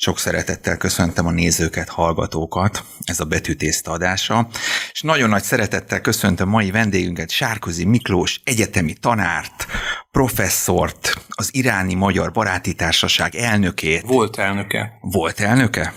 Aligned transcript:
Sok 0.00 0.18
szeretettel 0.18 0.76
köszöntöm 0.76 1.26
a 1.26 1.30
nézőket, 1.30 1.88
hallgatókat, 1.88 2.84
ez 3.04 3.20
a 3.20 3.24
betűtészta 3.24 3.90
adása, 3.90 4.48
és 4.92 5.02
nagyon 5.02 5.28
nagy 5.28 5.42
szeretettel 5.42 6.00
köszöntöm 6.00 6.48
mai 6.48 6.70
vendégünket, 6.70 7.30
Sárkozi 7.30 7.84
Miklós 7.84 8.40
egyetemi 8.44 8.92
tanárt, 8.92 9.66
professzort, 10.10 11.14
az 11.28 11.54
iráni 11.54 11.94
Magyar 11.94 12.32
Baráti 12.32 12.74
Társaság 12.74 13.34
elnökét. 13.34 14.02
Volt 14.02 14.38
elnöke. 14.38 14.92
Volt 15.00 15.40
elnöke? 15.40 15.94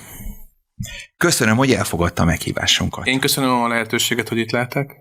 Köszönöm, 1.18 1.58
hogy 1.58 1.72
elfogadta 1.72 2.22
a 2.22 2.26
meghívásunkat. 2.26 3.08
Én 3.08 3.20
köszönöm 3.20 3.50
a 3.50 3.68
lehetőséget, 3.68 4.30
hogy 4.30 4.38
itt 4.38 4.52
lehetek. 4.52 5.01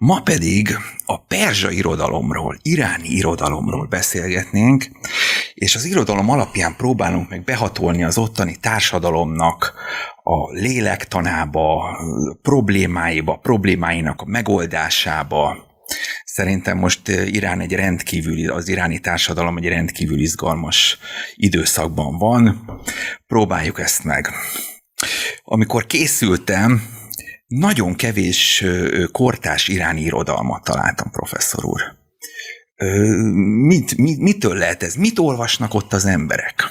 Ma 0.00 0.20
pedig 0.20 0.76
a 1.04 1.20
perzsa 1.20 1.70
irodalomról, 1.70 2.58
iráni 2.62 3.08
irodalomról 3.08 3.86
beszélgetnénk, 3.86 4.86
és 5.54 5.74
az 5.74 5.84
irodalom 5.84 6.30
alapján 6.30 6.76
próbálunk 6.76 7.28
meg 7.28 7.44
behatolni 7.44 8.04
az 8.04 8.18
ottani 8.18 8.56
társadalomnak 8.56 9.74
a 10.22 10.52
lélektanába, 10.52 11.98
problémáiba, 12.42 13.36
problémáinak 13.36 14.20
a 14.20 14.26
megoldásába. 14.26 15.66
Szerintem 16.24 16.78
most 16.78 17.08
Irán 17.08 17.60
egy 17.60 17.72
rendkívül, 17.72 18.50
az 18.50 18.68
iráni 18.68 18.98
társadalom 18.98 19.56
egy 19.56 19.68
rendkívül 19.68 20.20
izgalmas 20.20 20.98
időszakban 21.34 22.18
van. 22.18 22.64
Próbáljuk 23.26 23.80
ezt 23.80 24.04
meg. 24.04 24.30
Amikor 25.44 25.86
készültem, 25.86 26.97
nagyon 27.48 27.94
kevés 27.94 28.64
kortás 29.12 29.68
iráni 29.68 30.00
irodalmat 30.00 30.64
találtam, 30.64 31.10
professzor 31.10 31.64
úr. 31.64 31.80
Mit, 33.66 33.96
mit, 33.96 34.18
mitől 34.18 34.54
lehet 34.54 34.82
ez? 34.82 34.94
Mit 34.94 35.18
olvasnak 35.18 35.74
ott 35.74 35.92
az 35.92 36.04
emberek? 36.04 36.62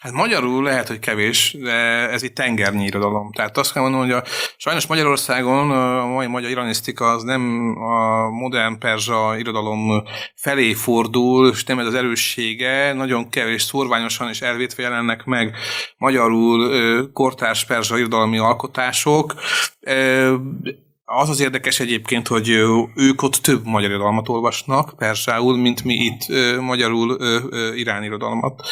Hát 0.00 0.12
magyarul 0.12 0.62
lehet, 0.62 0.88
hogy 0.88 0.98
kevés, 0.98 1.56
de 1.60 1.72
ez 2.10 2.22
itt 2.22 2.34
tengernyi 2.34 2.84
irodalom. 2.84 3.32
Tehát 3.32 3.58
azt 3.58 3.72
kell 3.72 3.82
mondanom, 3.82 4.06
hogy 4.06 4.16
a, 4.16 4.24
sajnos 4.56 4.86
Magyarországon 4.86 5.70
a 5.70 6.06
mai 6.06 6.26
magyar 6.26 6.50
iranisztika 6.50 7.10
az 7.10 7.22
nem 7.22 7.74
a 7.76 8.28
modern 8.30 8.78
perzsa 8.78 9.36
irodalom 9.38 10.02
felé 10.34 10.72
fordul, 10.72 11.48
és 11.48 11.64
nem 11.64 11.78
ez 11.78 11.86
az 11.86 11.94
erőssége, 11.94 12.92
nagyon 12.92 13.28
kevés 13.28 13.62
szorványosan 13.62 14.28
és 14.28 14.40
elvétve 14.40 14.82
jelennek 14.82 15.24
meg 15.24 15.56
magyarul 15.96 17.12
kortárs 17.12 17.64
perzsa 17.64 17.98
irodalmi 17.98 18.38
alkotások 18.38 19.34
az 21.04 21.28
az 21.28 21.40
érdekes 21.40 21.80
egyébként, 21.80 22.28
hogy 22.28 22.48
ők 22.94 23.22
ott 23.22 23.34
több 23.34 23.64
magyar 23.64 23.90
irodalmat 23.90 24.28
olvasnak 24.28 24.94
persául, 24.96 25.56
mint 25.56 25.84
mi 25.84 25.94
itt 25.94 26.26
magyarul 26.60 27.16
irán 27.76 28.02
irodalmat. 28.02 28.62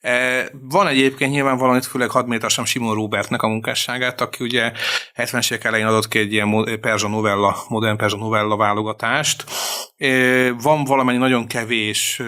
E, 0.00 0.48
van 0.68 0.86
egyébként 0.86 1.30
nyilván 1.30 1.76
itt 1.76 1.84
főleg 1.84 2.10
hadméltassam 2.10 2.64
Simon 2.64 2.94
Robertnek 2.94 3.42
a 3.42 3.48
munkásságát, 3.48 4.20
aki 4.20 4.44
ugye 4.44 4.72
70-es 5.14 5.52
évek 5.52 5.64
elején 5.64 5.86
adott 5.86 6.08
ki 6.08 6.18
egy 6.18 6.32
ilyen 6.32 6.78
perzsa 6.80 7.08
novella, 7.08 7.56
modern 7.68 7.96
perzsa 7.96 8.16
novella 8.16 8.56
válogatást. 8.56 9.44
E, 9.96 10.52
van 10.52 10.84
valamennyi 10.84 11.18
nagyon 11.18 11.46
kevés 11.46 12.22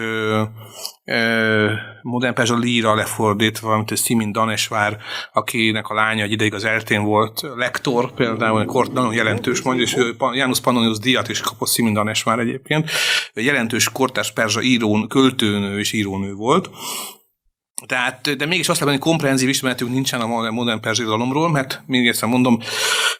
modern 2.01 2.33
perzsa 2.33 2.57
líra 2.57 2.95
lefordítva, 2.95 3.75
mint 3.75 3.97
Simin 3.97 4.31
Danesvár, 4.31 4.97
akinek 5.33 5.87
a 5.87 5.93
lánya 5.93 6.23
egy 6.23 6.31
ideig 6.31 6.53
az 6.53 6.63
eltén 6.63 7.03
volt 7.03 7.41
lektor, 7.55 8.11
például 8.11 8.61
egy 8.61 8.91
nagyon 8.91 9.13
jelentős, 9.13 9.48
mondja, 9.61 9.83
és 9.83 9.97
János 10.33 10.59
Pannonius 10.59 10.97
díjat 10.97 11.29
is 11.29 11.41
kapott 11.41 11.69
Simin 11.69 11.93
Danesvár 11.93 12.39
egyébként. 12.39 12.89
Egy 13.33 13.45
jelentős 13.45 13.89
kortárs 13.89 14.31
perzsa 14.31 14.61
írón, 14.61 15.07
költőnő 15.07 15.79
és 15.79 15.91
írónő 15.91 16.33
volt. 16.33 16.69
Tehát, 17.85 18.35
de 18.35 18.45
mégis 18.45 18.69
azt 18.69 18.79
lehet, 18.79 18.95
hogy 18.95 19.09
komprehenzív 19.09 19.49
ismeretünk 19.49 19.91
nincsen 19.91 20.21
a 20.21 20.51
modern 20.51 20.79
perzsidalomról, 20.79 21.49
mert 21.49 21.81
még 21.85 22.07
egyszer 22.07 22.29
mondom, 22.29 22.59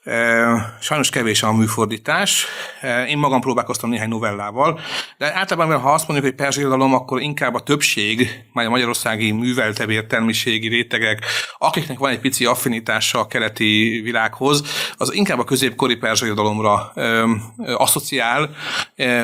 e, 0.03 0.77
sajnos 0.81 1.09
kevés 1.09 1.43
a 1.43 1.53
műfordítás. 1.53 2.45
E, 2.81 3.05
én 3.05 3.17
magam 3.17 3.41
próbálkoztam 3.41 3.89
néhány 3.89 4.07
novellával, 4.07 4.79
de 5.17 5.35
általában, 5.35 5.79
ha 5.79 5.93
azt 5.93 6.07
mondjuk, 6.07 6.29
hogy 6.29 6.39
perzsidalom, 6.39 6.93
akkor 6.93 7.21
inkább 7.21 7.53
a 7.53 7.59
többség, 7.59 8.43
majd 8.53 8.67
a 8.67 8.69
magyarországi 8.69 9.31
műveltebb 9.31 9.89
értelmiségi 9.89 10.67
rétegek, 10.67 11.25
akiknek 11.57 11.97
van 11.97 12.11
egy 12.11 12.19
pici 12.19 12.45
affinitása 12.45 13.19
a 13.19 13.27
keleti 13.27 14.01
világhoz, 14.03 14.63
az 14.97 15.13
inkább 15.13 15.39
a 15.39 15.43
középkori 15.43 15.95
perzsidalomra 15.95 16.91
e, 16.95 17.23
asszociál, 17.57 18.49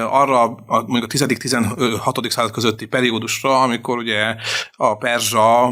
arra 0.09 0.42
a, 0.44 0.84
mondjuk 0.88 1.14
a 1.14 1.26
10.-16. 1.26 2.30
század 2.30 2.52
közötti 2.52 2.86
periódusra, 2.86 3.62
amikor 3.62 3.98
ugye 3.98 4.36
a 4.72 4.98
perzs 4.98 5.25
perzsa 5.30 5.69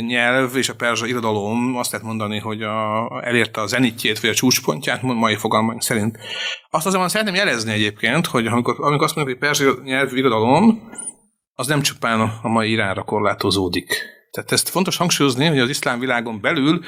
nyelv 0.00 0.56
és 0.56 0.68
a 0.68 0.74
perzsa 0.74 1.06
irodalom 1.06 1.76
azt 1.76 1.90
lehet 1.90 2.06
mondani, 2.06 2.38
hogy 2.38 2.62
a, 2.62 3.08
elérte 3.24 3.60
a 3.60 3.66
zenitjét, 3.66 4.20
vagy 4.20 4.30
a 4.30 4.34
csúcspontját, 4.34 5.02
mai 5.02 5.36
fogalmaink 5.36 5.82
szerint. 5.82 6.18
Azt 6.70 6.86
azonban 6.86 7.08
szeretném 7.08 7.34
jelezni 7.34 7.72
egyébként, 7.72 8.26
hogy 8.26 8.46
amikor, 8.46 8.76
amikor 8.78 9.04
azt 9.04 9.14
mondjuk, 9.14 9.38
hogy 9.38 9.48
perzsa 9.48 9.82
nyelv 9.82 10.16
irodalom, 10.16 10.90
az 11.54 11.66
nem 11.66 11.80
csupán 11.80 12.20
a 12.42 12.48
mai 12.48 12.70
Iránra 12.70 13.02
korlátozódik 13.02 14.15
tehát 14.30 14.52
ezt 14.52 14.68
fontos 14.68 14.96
hangsúlyozni, 14.96 15.46
hogy 15.46 15.58
az 15.58 15.68
iszlám 15.68 15.98
világon 15.98 16.40
belül 16.40 16.84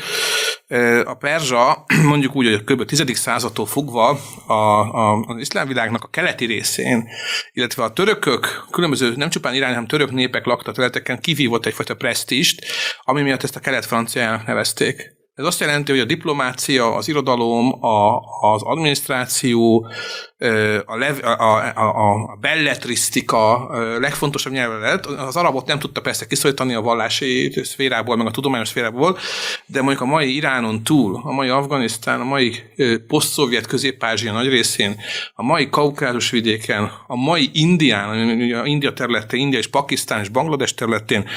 a 1.04 1.15
perzsa, 1.15 1.84
mondjuk 2.10 2.37
úgy, 2.37 2.47
hogy 2.47 2.65
kb. 2.65 2.84
10. 2.84 3.16
századtól 3.16 3.66
fogva 3.66 4.19
a, 4.47 4.53
a, 4.53 5.25
az 5.26 5.41
iszlám 5.41 5.66
világnak 5.66 6.04
a 6.04 6.09
keleti 6.09 6.44
részén, 6.44 7.09
illetve 7.53 7.82
a 7.82 7.93
törökök, 7.93 8.66
különböző 8.71 9.12
nem 9.16 9.31
csupán 9.31 9.54
irány, 9.54 9.72
hanem 9.72 9.87
török 9.87 10.10
népek 10.10 10.44
lakta 10.47 10.72
területeken 10.72 11.21
kivívott 11.21 11.66
egyfajta 11.66 11.94
presztist, 11.94 12.65
ami 13.03 13.22
miatt 13.22 13.43
ezt 13.43 13.56
a 13.56 13.60
kelet-franciának 13.60 14.47
nevezték. 14.47 15.16
Ez 15.38 15.44
azt 15.44 15.60
jelenti, 15.60 15.91
hogy 15.91 16.00
a 16.00 16.05
diplomácia, 16.05 16.94
az 16.94 17.09
irodalom, 17.09 17.84
a, 17.84 18.20
az 18.53 18.62
adminisztráció, 18.62 19.87
a, 20.84 20.97
lev, 20.97 21.25
a, 21.25 21.56
a, 21.75 22.10
a, 22.10 22.37
belletrisztika 22.41 23.69
legfontosabb 23.99 24.53
nyelve 24.53 24.76
lett. 24.76 25.06
Az 25.06 25.37
arabot 25.37 25.66
nem 25.66 25.78
tudta 25.78 26.00
persze 26.00 26.26
kiszorítani 26.26 26.75
a 26.75 26.81
vallási 26.81 27.53
szférából, 27.62 28.16
meg 28.16 28.26
a 28.26 28.31
tudományos 28.31 28.69
szférából, 28.69 29.19
de 29.66 29.82
mondjuk 29.82 30.03
a 30.03 30.10
mai 30.10 30.34
Iránon 30.34 30.84
túl, 30.84 31.21
a 31.25 31.32
mai 31.32 31.49
Afganisztán, 31.49 32.21
a 32.21 32.25
mai 32.25 32.54
poszt-szovjet 33.06 33.66
közép-ázsia 33.66 34.32
nagy 34.32 34.49
részén, 34.49 34.97
a 35.34 35.43
mai 35.43 35.69
Kaukázus 35.69 36.31
vidéken, 36.31 36.91
a 37.06 37.16
mai 37.16 37.50
Indián, 37.53 38.09
a 38.53 38.66
India 38.66 38.93
területén, 38.93 39.41
India 39.41 39.59
és 39.59 39.66
Pakisztán 39.66 40.20
és 40.20 40.28
Banglades 40.28 40.75
területén, 40.75 41.28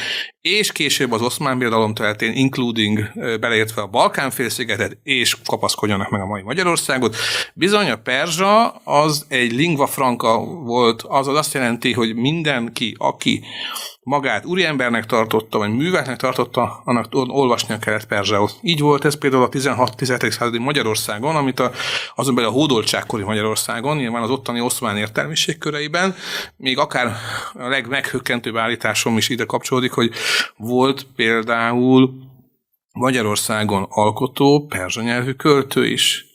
és 0.42 0.72
később 0.72 1.12
az 1.12 1.22
oszmán 1.22 1.58
birodalom 1.58 1.94
területén, 1.94 2.34
including 2.34 3.12
beleértve 3.40 3.82
a 3.82 3.88
Balkán 3.88 4.32
félszigetet, 4.32 4.98
és 5.04 5.36
kapaszkodjanak 5.46 6.10
meg 6.10 6.22
a 6.22 6.26
mai 6.26 6.42
Magyarországot. 6.42 7.16
Bizony 7.54 7.90
a 7.90 7.96
perzsa 7.96 8.82
az 8.92 9.26
egy 9.28 9.52
lingva 9.52 9.88
franca 9.88 10.38
volt, 10.64 11.02
azaz 11.02 11.36
azt 11.36 11.54
jelenti, 11.54 11.94
hogy 11.94 12.16
mindenki, 12.16 12.96
aki 12.98 13.44
magát 14.04 14.46
úriembernek 14.46 15.06
tartotta, 15.06 15.58
vagy 15.58 15.76
műveknek 15.76 16.18
tartotta, 16.18 16.82
annak 16.86 17.08
olvasnia 17.12 17.80
kellett 17.80 18.08
perzsául. 18.08 18.50
Így 18.62 18.80
volt 18.80 19.06
ez 19.06 19.18
például 19.18 19.44
a 19.44 19.50
16-17. 19.50 20.32
századi 20.32 20.58
Magyarországon, 20.58 21.36
amit 21.36 21.60
a, 21.60 21.72
azon 22.16 22.36
belül 22.36 22.50
a 22.50 22.54
hódoltságkori 22.54 23.24
Magyarországon, 23.24 23.98
nyilván 23.98 24.24
az 24.24 24.30
ottani 24.30 24.62
oszmán 24.62 24.98
értelmiség 24.98 25.58
köreiben, 25.58 26.16
még 26.58 26.78
akár 26.78 27.16
a 27.54 27.68
legmeghökkentőbb 27.68 28.58
állításom 28.58 29.18
is 29.18 29.30
ide 29.30 29.46
kapcsolódik, 29.46 29.92
hogy 29.92 30.12
volt 30.58 31.08
például 31.16 32.14
Magyarországon 32.92 33.86
alkotó 33.90 34.66
perzsa 34.70 35.02
nyelvű 35.02 35.32
költő 35.32 35.88
is 35.88 36.31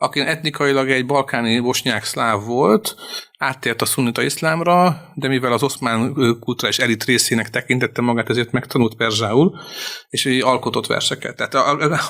aki 0.00 0.20
etnikailag 0.20 0.90
egy 0.90 1.06
balkáni 1.06 1.60
bosnyák 1.60 2.04
szláv 2.04 2.44
volt, 2.44 2.96
áttért 3.38 3.82
a 3.82 3.84
szunnita 3.84 4.22
iszlámra, 4.22 5.00
de 5.14 5.28
mivel 5.28 5.52
az 5.52 5.62
oszmán 5.62 6.14
kulturális 6.40 6.78
elit 6.78 7.04
részének 7.04 7.50
tekintette 7.50 8.02
magát, 8.02 8.30
ezért 8.30 8.52
megtanult 8.52 8.94
perzsául, 8.94 9.58
és 10.08 10.24
így 10.24 10.42
alkotott 10.42 10.86
verseket. 10.86 11.36
Tehát 11.36 11.54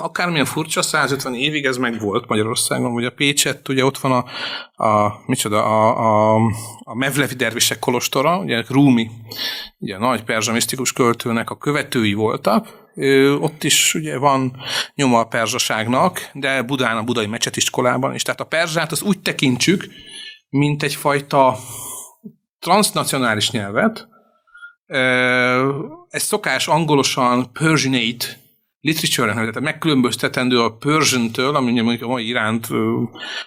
akármilyen 0.01 0.45
furcsa, 0.45 0.83
150 0.83 1.35
évig 1.35 1.65
ez 1.65 1.77
meg 1.77 2.01
volt 2.01 2.29
Magyarországon, 2.29 2.93
ugye 2.93 3.07
a 3.07 3.13
Pécset, 3.17 3.69
ugye 3.69 3.85
ott 3.85 3.99
van 3.99 4.13
a, 4.13 4.25
a 4.85 5.23
micsoda, 5.27 5.65
a, 5.65 5.99
a, 5.99 6.41
a 6.85 6.95
Mevlevi 6.95 7.35
dervisek 7.35 7.79
kolostora, 7.79 8.39
ugye 8.39 8.65
Rumi, 8.69 9.11
ugye 9.79 9.95
a 9.95 9.99
nagy 9.99 10.25
perzsa 10.25 10.53
misztikus 10.53 10.93
költőnek 10.93 11.51
a 11.51 11.59
követői 11.59 12.15
voltak, 12.15 12.88
ott 13.41 13.65
is 13.65 13.95
ugye 13.95 14.19
van 14.19 14.57
nyoma 14.95 15.19
a 15.19 15.27
perzsaságnak, 15.27 16.31
de 16.33 16.63
Budán 16.63 16.97
a 16.97 17.03
budai 17.03 17.27
mecsetiskolában 17.27 18.15
is. 18.15 18.23
Tehát 18.23 18.41
a 18.41 18.45
perzsát 18.45 18.93
az 18.93 19.03
úgy 19.03 19.21
tekintsük, 19.21 19.87
mint 20.49 20.83
egyfajta 20.83 21.57
transnacionális 22.59 23.51
nyelvet. 23.51 24.09
Ez 26.09 26.23
szokás 26.23 26.69
angolosan 26.69 27.53
Persianate 27.53 28.27
literature 28.81 29.33
tehát 29.33 29.61
megkülönböztetendő 29.61 30.61
a 30.61 30.77
Persian-től, 30.77 31.57
ami 31.57 31.81
mondjuk 31.81 32.03
a 32.03 32.13
mai 32.13 32.27
iránt 32.27 32.69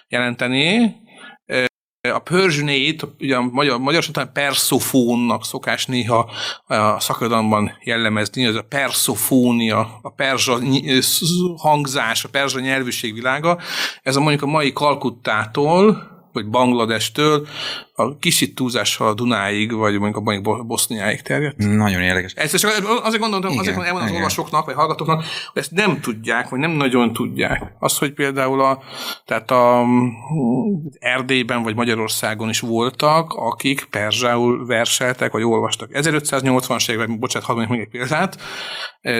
jelenteni, 0.08 0.96
A 2.10 2.18
Persianate, 2.18 3.06
ugye 3.20 3.36
a 3.36 3.42
magyar, 3.42 3.78
magyar 3.78 4.04
után 4.08 4.32
perszofónnak 4.32 5.44
szokás 5.44 5.86
néha 5.86 6.30
a 6.66 7.00
szakadalomban 7.00 7.78
jellemezni, 7.84 8.44
ez 8.44 8.54
a 8.54 8.62
perszofónia, 8.62 9.98
a 10.02 10.10
perzsa 10.10 10.58
hangzás, 11.56 12.24
a 12.24 12.28
perzsa 12.28 12.60
nyelvűség 12.60 13.14
világa. 13.14 13.58
Ez 14.02 14.16
a 14.16 14.20
mondjuk 14.20 14.42
a 14.42 14.46
mai 14.46 14.72
Kalkuttától, 14.72 16.11
vagy 16.32 16.48
Bangladestől 16.48 17.46
a 17.94 18.18
kicsit 18.18 18.54
túlzással 18.54 19.08
a 19.08 19.14
Dunáig, 19.14 19.72
vagy 19.72 19.98
mondjuk 19.98 20.46
a 20.46 20.62
Boszniáig 20.62 21.22
terjedt. 21.22 21.56
Nagyon 21.56 22.02
érdekes. 22.02 22.32
Ezt 22.32 22.56
csak 22.56 22.70
azért 23.02 23.22
gondoltam, 23.22 23.50
igen, 23.50 23.60
azért 23.60 23.76
mondom 23.76 24.02
az 24.02 24.10
olvasóknak, 24.10 24.64
vagy 24.64 24.74
hallgatóknak, 24.74 25.24
hogy 25.52 25.62
ezt 25.62 25.70
nem 25.70 26.00
tudják, 26.00 26.48
vagy 26.48 26.58
nem 26.58 26.70
nagyon 26.70 27.12
tudják. 27.12 27.72
Az, 27.78 27.98
hogy 27.98 28.12
például 28.12 28.60
a, 28.60 28.82
tehát 29.24 29.50
a 29.50 29.84
Erdélyben, 30.98 31.62
vagy 31.62 31.74
Magyarországon 31.74 32.48
is 32.48 32.60
voltak, 32.60 33.32
akik 33.32 33.86
perzsául 33.90 34.66
verseltek, 34.66 35.32
vagy 35.32 35.42
olvastak. 35.42 35.90
1580-as 35.92 36.90
években, 36.90 37.18
bocsánat, 37.18 37.48
hadd 37.48 37.68
még 37.68 37.80
egy 37.80 37.88
példát, 37.88 38.38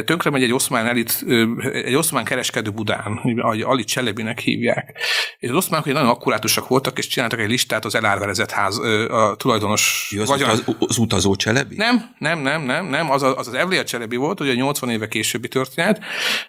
tönkre 0.04 0.30
megy 0.30 0.42
egy 0.42 0.52
oszmán 0.52 0.86
elit, 0.86 1.24
egy 1.72 1.94
oszmán 1.94 2.24
kereskedő 2.24 2.70
Budán, 2.70 3.20
ahogy 3.36 3.60
Ali 3.60 3.84
Cselebinek 3.84 4.38
hívják. 4.38 4.98
És 5.38 5.48
az 5.48 5.56
oszmánok 5.56 5.86
nagyon 5.86 6.08
akkurátusak 6.08 6.68
voltak, 6.68 6.98
és 7.02 7.08
csináltak 7.08 7.40
egy 7.40 7.48
listát 7.48 7.84
az 7.84 7.94
elárverezett 7.94 8.50
ház, 8.50 8.78
a 9.08 9.34
tulajdonos 9.36 10.08
Jó, 10.14 10.22
az, 10.22 10.28
vagyon... 10.28 10.48
az, 10.48 10.64
az, 10.78 10.98
utazó 10.98 11.34
Cselebi? 11.34 11.76
Nem, 11.76 12.14
nem, 12.18 12.38
nem, 12.38 12.62
nem, 12.62 12.86
nem, 12.86 13.10
az 13.10 13.22
az, 13.22 13.32
az 13.36 13.54
Evlia 13.54 13.84
Cselebi 13.84 14.16
volt, 14.16 14.40
ugye 14.40 14.54
80 14.54 14.90
éve 14.90 15.08
későbbi 15.08 15.48
történet. 15.48 16.00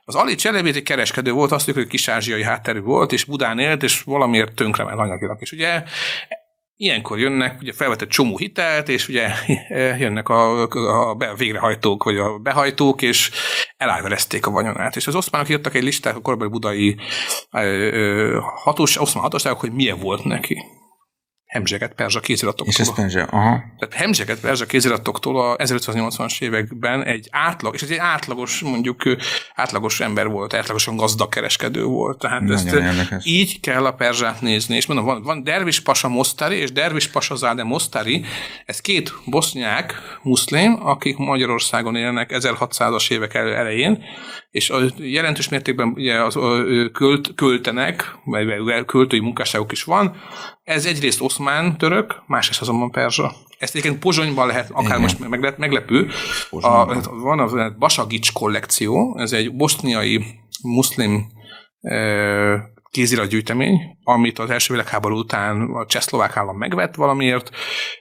Az 0.06 0.16
Ali 0.16 0.36
Cselebi 0.36 0.70
egy 0.70 0.84
kereskedő 0.84 1.32
volt, 1.32 1.52
azt 1.52 1.72
hogy 1.72 1.88
kis-ázsiai 1.88 2.44
hátterű 2.44 2.80
volt, 2.80 3.12
és 3.12 3.24
Budán 3.24 3.60
élt, 3.60 3.84
és 3.84 4.02
valamiért 4.02 4.54
tönkrement 4.54 5.00
anyagilag. 5.00 5.38
És 5.40 5.52
ugye 5.52 5.84
Ilyenkor 6.76 7.20
jönnek, 7.20 7.62
ugye 7.62 7.74
felvetett 7.74 8.10
csomó 8.10 8.38
hitelt, 8.38 8.90
és 8.90 9.08
ugye 9.08 9.30
jönnek 10.04 10.30
a, 10.30 10.62
a 11.12 11.36
végrehajtók, 11.38 12.04
vagy 12.04 12.18
a 12.18 12.38
behajtók, 12.38 13.02
és 13.02 13.32
elárverezték 13.78 14.46
a 14.46 14.52
vagyonát. 14.52 14.96
És 14.96 15.08
az 15.08 15.16
oszmánok 15.16 15.50
írtak 15.50 15.76
egy 15.76 15.84
listát 15.84 16.16
a 16.16 16.22
korabeli 16.22 16.50
budai 16.50 16.98
hatós, 18.64 19.02
oszmán 19.02 19.24
hatóságok, 19.24 19.60
hogy 19.60 19.72
milyen 19.72 20.00
volt 20.00 20.24
neki 20.24 20.83
hemzseget 21.54 21.94
perzsa 21.94 22.20
kéziratoktól. 22.20 22.68
És 22.68 22.80
ez 22.80 22.94
perzsa, 22.94 23.24
aha. 23.24 23.64
Tehát 23.80 23.94
hemzseget 23.94 24.40
perzsa 24.40 24.66
kéziratoktól 24.66 25.52
a 25.52 25.56
1580-as 25.56 26.42
években 26.42 27.04
egy 27.04 27.28
átlag, 27.32 27.74
és 27.74 27.82
egy 27.82 27.98
átlagos, 27.98 28.60
mondjuk 28.60 29.02
átlagos 29.56 30.00
ember 30.00 30.28
volt, 30.28 30.54
átlagosan 30.54 30.96
gazdag 30.96 31.30
kereskedő 31.30 31.84
volt. 31.84 32.20
Tehát 32.20 32.42
Nagyon 32.42 32.58
ezt 32.58 32.74
érdekes. 32.74 33.26
így 33.26 33.60
kell 33.60 33.86
a 33.86 33.92
perzsát 33.92 34.42
nézni. 34.42 34.76
És 34.76 34.86
mondom, 34.86 35.06
van, 35.06 35.22
van 35.22 35.44
Dervis 35.44 35.80
Pasa 35.80 36.08
Mostari 36.08 36.56
és 36.56 36.72
Dervis 36.72 37.08
Pasa 37.08 37.36
Záde 37.36 37.64
Mostari, 37.64 38.26
ez 38.66 38.80
két 38.80 39.14
bosznyák 39.26 39.94
muszlim, 40.24 40.80
akik 40.86 41.18
Magyarországon 41.18 41.96
élnek 41.96 42.30
1600-as 42.34 43.12
évek 43.12 43.34
elején, 43.34 44.04
és 44.54 44.70
a 44.70 44.80
jelentős 44.98 45.50
mértékben 45.50 45.88
ugye 45.88 46.24
az, 46.24 46.38
költ, 46.92 47.36
költenek, 47.36 48.18
vagy 48.24 48.86
költői 48.86 49.20
munkásságok 49.20 49.72
is 49.72 49.84
van. 49.84 50.16
Ez 50.64 50.86
egyrészt 50.86 51.22
oszmán 51.22 51.78
török, 51.78 52.24
másrészt 52.28 52.62
azonban 52.62 52.92
perzsa. 52.92 53.34
Ezt 53.60 53.76
egyébként 53.76 54.02
Pozsonyban 54.02 54.48
lehet, 54.48 54.70
akár 54.70 54.86
Igen. 54.86 55.02
most 55.02 55.30
meglep, 55.30 55.58
meglepő. 55.58 56.10
A, 56.50 57.02
van 57.02 57.40
a 57.40 57.70
Basagics 57.78 58.32
kollekció, 58.32 59.18
ez 59.20 59.32
egy 59.32 59.56
boszniai 59.56 60.26
muszlim 60.64 61.26
kéziratgyűjtemény, 62.94 63.98
amit 64.04 64.40
az 64.40 64.50
első 64.50 64.74
világháború 64.74 65.18
után 65.18 65.62
a 65.62 65.86
csehszlovák 65.86 66.38
állam 66.38 66.58
megvett 66.58 66.96
valamiért, 66.96 67.50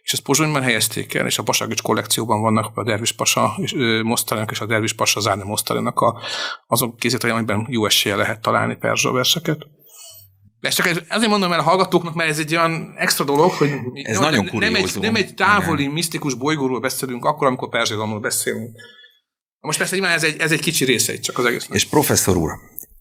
és 0.03 0.12
ezt 0.12 0.23
Pozsonyban 0.23 0.62
helyezték 0.62 1.15
el, 1.15 1.27
és 1.27 1.39
a 1.39 1.43
Basagics 1.43 1.83
kollekcióban 1.83 2.41
vannak 2.41 2.77
a 2.77 2.85
Dervis 2.85 3.12
Pasa 3.12 3.59
Mosztalának 4.03 4.50
és 4.50 4.61
a 4.61 4.67
Dervis 4.67 4.93
Pasa 4.93 5.21
Zárne 5.21 5.44
Mosztalának 5.44 6.00
a, 6.00 6.21
azok 6.67 6.97
kéziratjai, 6.97 7.33
amiben 7.33 7.67
jó 7.71 7.87
esélye 7.87 8.17
lehet 8.17 8.41
találni 8.41 8.77
perzsa 8.77 9.12
verseket. 9.12 9.59
Ezt 10.61 10.77
csak 10.77 10.87
azért 11.09 11.31
mondom 11.31 11.53
el 11.53 11.59
a 11.59 11.62
hallgatóknak, 11.62 12.15
mert 12.15 12.31
ez 12.31 12.38
egy 12.38 12.55
olyan 12.55 12.95
extra 12.97 13.25
dolog, 13.25 13.50
hogy 13.50 13.71
ez 13.93 14.19
nem, 14.19 14.31
nagyon 14.31 14.49
nem, 14.53 14.75
egy, 14.75 14.99
nem 15.00 15.15
egy 15.15 15.35
távoli, 15.35 15.81
Igen. 15.83 15.95
misztikus 15.95 16.35
bolygóról 16.35 16.81
beszélünk, 16.81 17.25
akkor, 17.25 17.47
amikor 17.47 17.69
perzsidalomról 17.69 18.21
beszélünk. 18.21 18.71
Most 19.61 19.79
persze 19.79 20.09
ez 20.09 20.25
egy, 20.25 20.41
ez 20.41 20.53
egy 20.53 20.61
kicsi 20.61 20.85
része 20.85 21.19
csak 21.19 21.38
az 21.38 21.45
egész. 21.45 21.69
És 21.71 21.85
professzor 21.85 22.37
úr, 22.37 22.50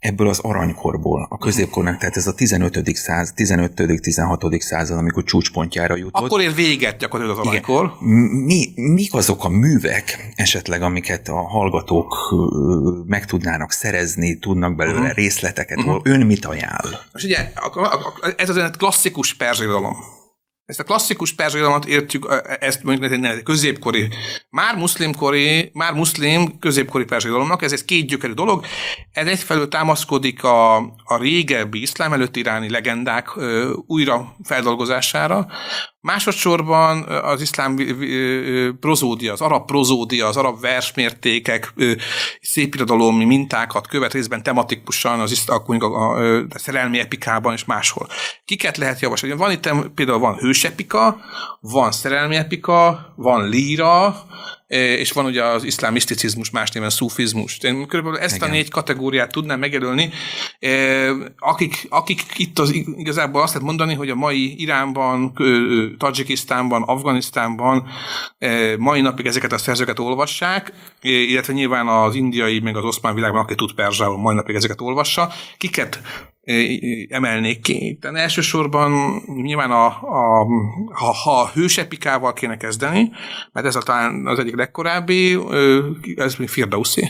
ebből 0.02 0.28
az 0.28 0.40
aranykorból, 0.40 1.28
a 1.30 1.38
középkornak, 1.38 1.98
tehát 1.98 2.18
ez 2.18 2.28
a 2.28 2.34
15. 2.34 2.96
száz, 2.96 3.32
15. 3.36 4.02
16. 4.02 4.62
század, 4.62 4.98
amikor 4.98 5.24
csúcspontjára 5.24 5.96
jutott. 5.96 6.26
Akkor 6.26 6.42
ér 6.42 6.54
véget 6.54 6.98
gyakorlatilag 6.98 7.40
az 7.40 7.48
aranykor. 7.48 7.94
Mi, 8.46 8.74
mik 8.76 9.14
azok 9.14 9.44
a 9.44 9.50
művek 9.50 10.32
esetleg, 10.36 10.82
amiket 10.82 11.28
a 11.28 11.48
hallgatók 11.48 12.16
meg 13.06 13.26
tudnának 13.26 13.72
szerezni, 13.72 14.40
tudnak 14.40 14.76
belőle 14.76 15.00
uh-huh. 15.00 15.16
részleteket, 15.16 15.78
uh-huh. 15.78 16.02
ön 16.04 16.26
mit 16.26 16.46
ajánl? 16.46 17.00
Most 17.14 17.26
ugye, 17.26 17.52
ez 18.36 18.50
az 18.50 18.72
klasszikus 18.78 19.34
perzsidalom 19.34 19.96
ezt 20.72 20.80
a 20.80 20.84
klasszikus 20.84 21.34
perzsilamat 21.34 21.86
értjük, 21.86 22.44
ezt 22.60 22.84
mondjuk 22.84 23.12
egy 23.12 23.44
középkori, 23.44 24.08
már 24.50 24.76
muszlimkori, 24.76 25.72
már 25.74 25.94
muszlim 25.94 26.60
középkori 26.60 27.04
perzsilalomnak, 27.04 27.62
ez 27.62 27.72
egy 27.72 27.86
két 27.86 28.08
gyökerű 28.08 28.34
dolog. 28.34 28.66
Ez 29.12 29.28
egyfelől 29.28 29.68
támaszkodik 29.68 30.44
a, 30.44 30.76
a 31.04 31.18
régebbi 31.20 31.82
iszlám 31.82 32.14
előtt 32.14 32.36
iráni 32.36 32.70
legendák 32.70 33.36
ö, 33.36 33.74
újra 33.88 34.36
feldolgozására, 34.44 35.48
Másodszorban 36.02 37.04
az 37.04 37.42
iszlám 37.42 37.78
prozódia, 38.80 39.34
az 39.34 39.42
arab 39.42 39.66
prozódia, 39.66 40.28
az 40.28 40.38
arab 40.38 40.62
versmértékek, 40.62 41.74
szépirodalomi 42.42 43.26
mintákat 43.26 43.88
követ 43.88 44.14
részben 44.14 44.44
tematikusan 44.44 45.20
az 45.20 45.32
iszlám, 45.32 45.62
a, 45.68 45.86
a, 45.86 46.38
a 46.38 46.60
szerelmi 46.60 47.00
epikában 47.00 47.54
és 47.54 47.66
máshol. 47.66 48.08
Kiket 48.46 48.78
lehet 48.78 49.00
javasolni? 49.00 49.36
Van 49.36 49.52
itt 49.52 49.70
például 49.96 50.20
van 50.20 50.38
hősepika, 50.62 51.18
van 51.60 51.92
szerelmi 51.92 52.36
epika, 52.36 53.14
van 53.16 53.50
líra, 53.50 54.16
és 54.72 55.12
van 55.12 55.26
ugye 55.26 55.44
az 55.44 55.64
iszlám 55.64 55.94
miszticizmus, 55.94 56.50
más 56.50 56.72
néven 56.72 56.90
szufizmus. 56.90 57.58
Én 57.58 57.88
körülbelül 57.88 58.20
ezt 58.20 58.36
Igen. 58.36 58.50
a 58.50 58.52
négy 58.52 58.70
kategóriát 58.70 59.32
tudnám 59.32 59.60
megjelölni, 59.60 60.10
akik, 61.38 61.88
akik 61.90 62.24
itt 62.36 62.60
az, 62.60 62.74
igazából 62.74 63.42
azt 63.42 63.54
lehet 63.54 63.68
mondani, 63.68 63.94
hogy 63.94 64.10
a 64.10 64.16
mai 64.16 64.62
Iránban, 64.62 65.34
Tajikisztánban, 65.98 66.82
Afganisztánban 66.82 67.88
mai 68.78 69.02
napig 69.02 69.26
ezeket 69.26 69.52
a 69.52 69.58
szerzőket 69.58 70.00
olvassák, 70.00 70.74
illetve 71.02 71.54
nyilván 71.54 71.88
az 71.88 72.16
indiai, 72.16 72.60
meg 72.60 72.78
az 72.78 72.84
oszmán 72.84 73.16
világban, 73.16 73.42
aki 73.42 73.56
tud 73.56 73.74
perzsául, 73.74 74.18
mai 74.18 74.36
napig 74.36 74.56
ezeket 74.56 74.82
olvassa. 74.82 75.30
Kiket 75.58 76.02
emelnék 77.10 77.62
ki. 77.62 77.98
Tehát 78.02 78.18
elsősorban 78.18 79.22
nyilván 79.42 79.72
a, 79.72 79.86
a, 79.86 80.46
ha, 80.92 81.14
ha 81.24 81.42
a 81.42 81.50
hősepikával 81.54 82.34
kéne 82.34 82.58
kezdeni, 82.58 83.12
mert 83.52 83.66
ez 83.66 83.76
a, 83.76 83.82
talán 83.82 84.28
az 84.28 84.40
egyik 84.40 84.56
legkorábbi, 84.62 85.38
ez 86.16 86.36
Firdausi. 86.48 87.10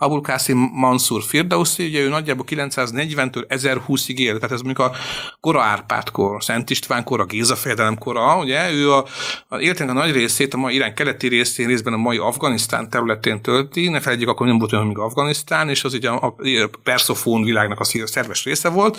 Abul 0.00 0.20
Qasim 0.20 0.70
Mansur 0.72 1.22
Firdausi, 1.22 1.86
ugye 1.86 2.00
ő 2.00 2.08
nagyjából 2.08 2.44
940-től 2.48 3.44
1020-ig 3.48 4.16
él, 4.16 4.34
tehát 4.34 4.52
ez 4.52 4.60
mondjuk 4.60 4.86
a 4.86 4.92
kora 5.40 5.62
Árpád 5.62 6.10
kor, 6.10 6.44
Szent 6.44 6.70
István 6.70 7.04
kor, 7.04 7.20
a 7.20 7.24
Géza 7.24 7.56
fejedelem 7.56 7.98
kora, 7.98 8.38
ugye? 8.38 8.72
Ő 8.72 8.92
a, 8.92 9.04
a 9.48 9.58
életének 9.58 9.94
a 9.94 9.98
nagy 9.98 10.12
részét 10.12 10.54
a 10.54 10.56
mai 10.56 10.74
Irán 10.74 10.94
keleti 10.94 11.28
részén, 11.28 11.66
részben 11.66 11.92
a 11.92 11.96
mai 11.96 12.16
Afganisztán 12.16 12.90
területén 12.90 13.42
tölti, 13.42 13.88
ne 13.88 14.00
felejtjük, 14.00 14.28
akkor 14.28 14.46
nem 14.46 14.58
volt 14.58 14.72
olyan, 14.72 14.86
még 14.86 14.98
Afganisztán, 14.98 15.68
és 15.68 15.84
az 15.84 15.94
ugye 15.94 16.10
a, 16.10 16.26
a 16.26 16.34
perszofón 16.82 17.44
világnak 17.44 17.80
a 17.80 17.84
szerves 17.84 18.44
része 18.44 18.68
volt, 18.68 18.98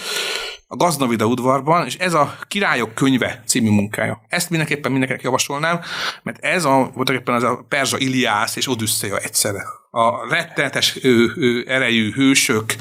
a 0.68 0.75
Gaznavida 0.75 1.25
udvarban, 1.25 1.86
és 1.86 1.96
ez 1.96 2.13
a 2.13 2.36
Királyok 2.48 2.94
könyve 2.94 3.44
című 3.46 3.70
munkája. 3.70 4.22
Ezt 4.27 4.50
mindenképpen 4.50 4.91
mindenkinek 4.91 5.24
javasolnám, 5.24 5.79
mert 6.24 6.44
ez 6.44 6.65
a, 6.65 6.91
voltak 6.94 7.15
éppen 7.15 7.36
az 7.36 7.44
a 7.44 7.65
Perzsa 7.70 7.98
Iliász 7.98 8.56
és 8.56 8.70
Odüsszeja 8.70 9.18
egyszerre 9.18 9.65
a 9.89 10.29
rettenetes 10.29 11.03
ő, 11.03 11.34
ő, 11.36 11.65
erejű 11.67 12.12
hősök, 12.12 12.75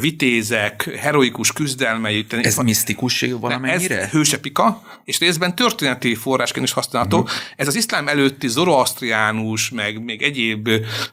vitézek, 0.00 0.90
heroikus 0.98 1.52
küzdelmei. 1.52 2.26
Ez 2.28 2.56
van, 2.56 2.64
misztikus 2.64 3.24
valamennyire? 3.40 4.00
Ez 4.00 4.10
hősepika, 4.10 4.82
és 5.04 5.18
részben 5.18 5.54
történeti 5.54 6.14
forrásként 6.14 6.66
is 6.66 6.72
használható. 6.72 7.18
Uh-huh. 7.18 7.32
Ez 7.56 7.66
az 7.66 7.74
iszlám 7.74 8.08
előtti 8.08 8.48
zoroasztriánus, 8.48 9.70
meg 9.70 10.04
még 10.04 10.22
egyéb 10.22 10.68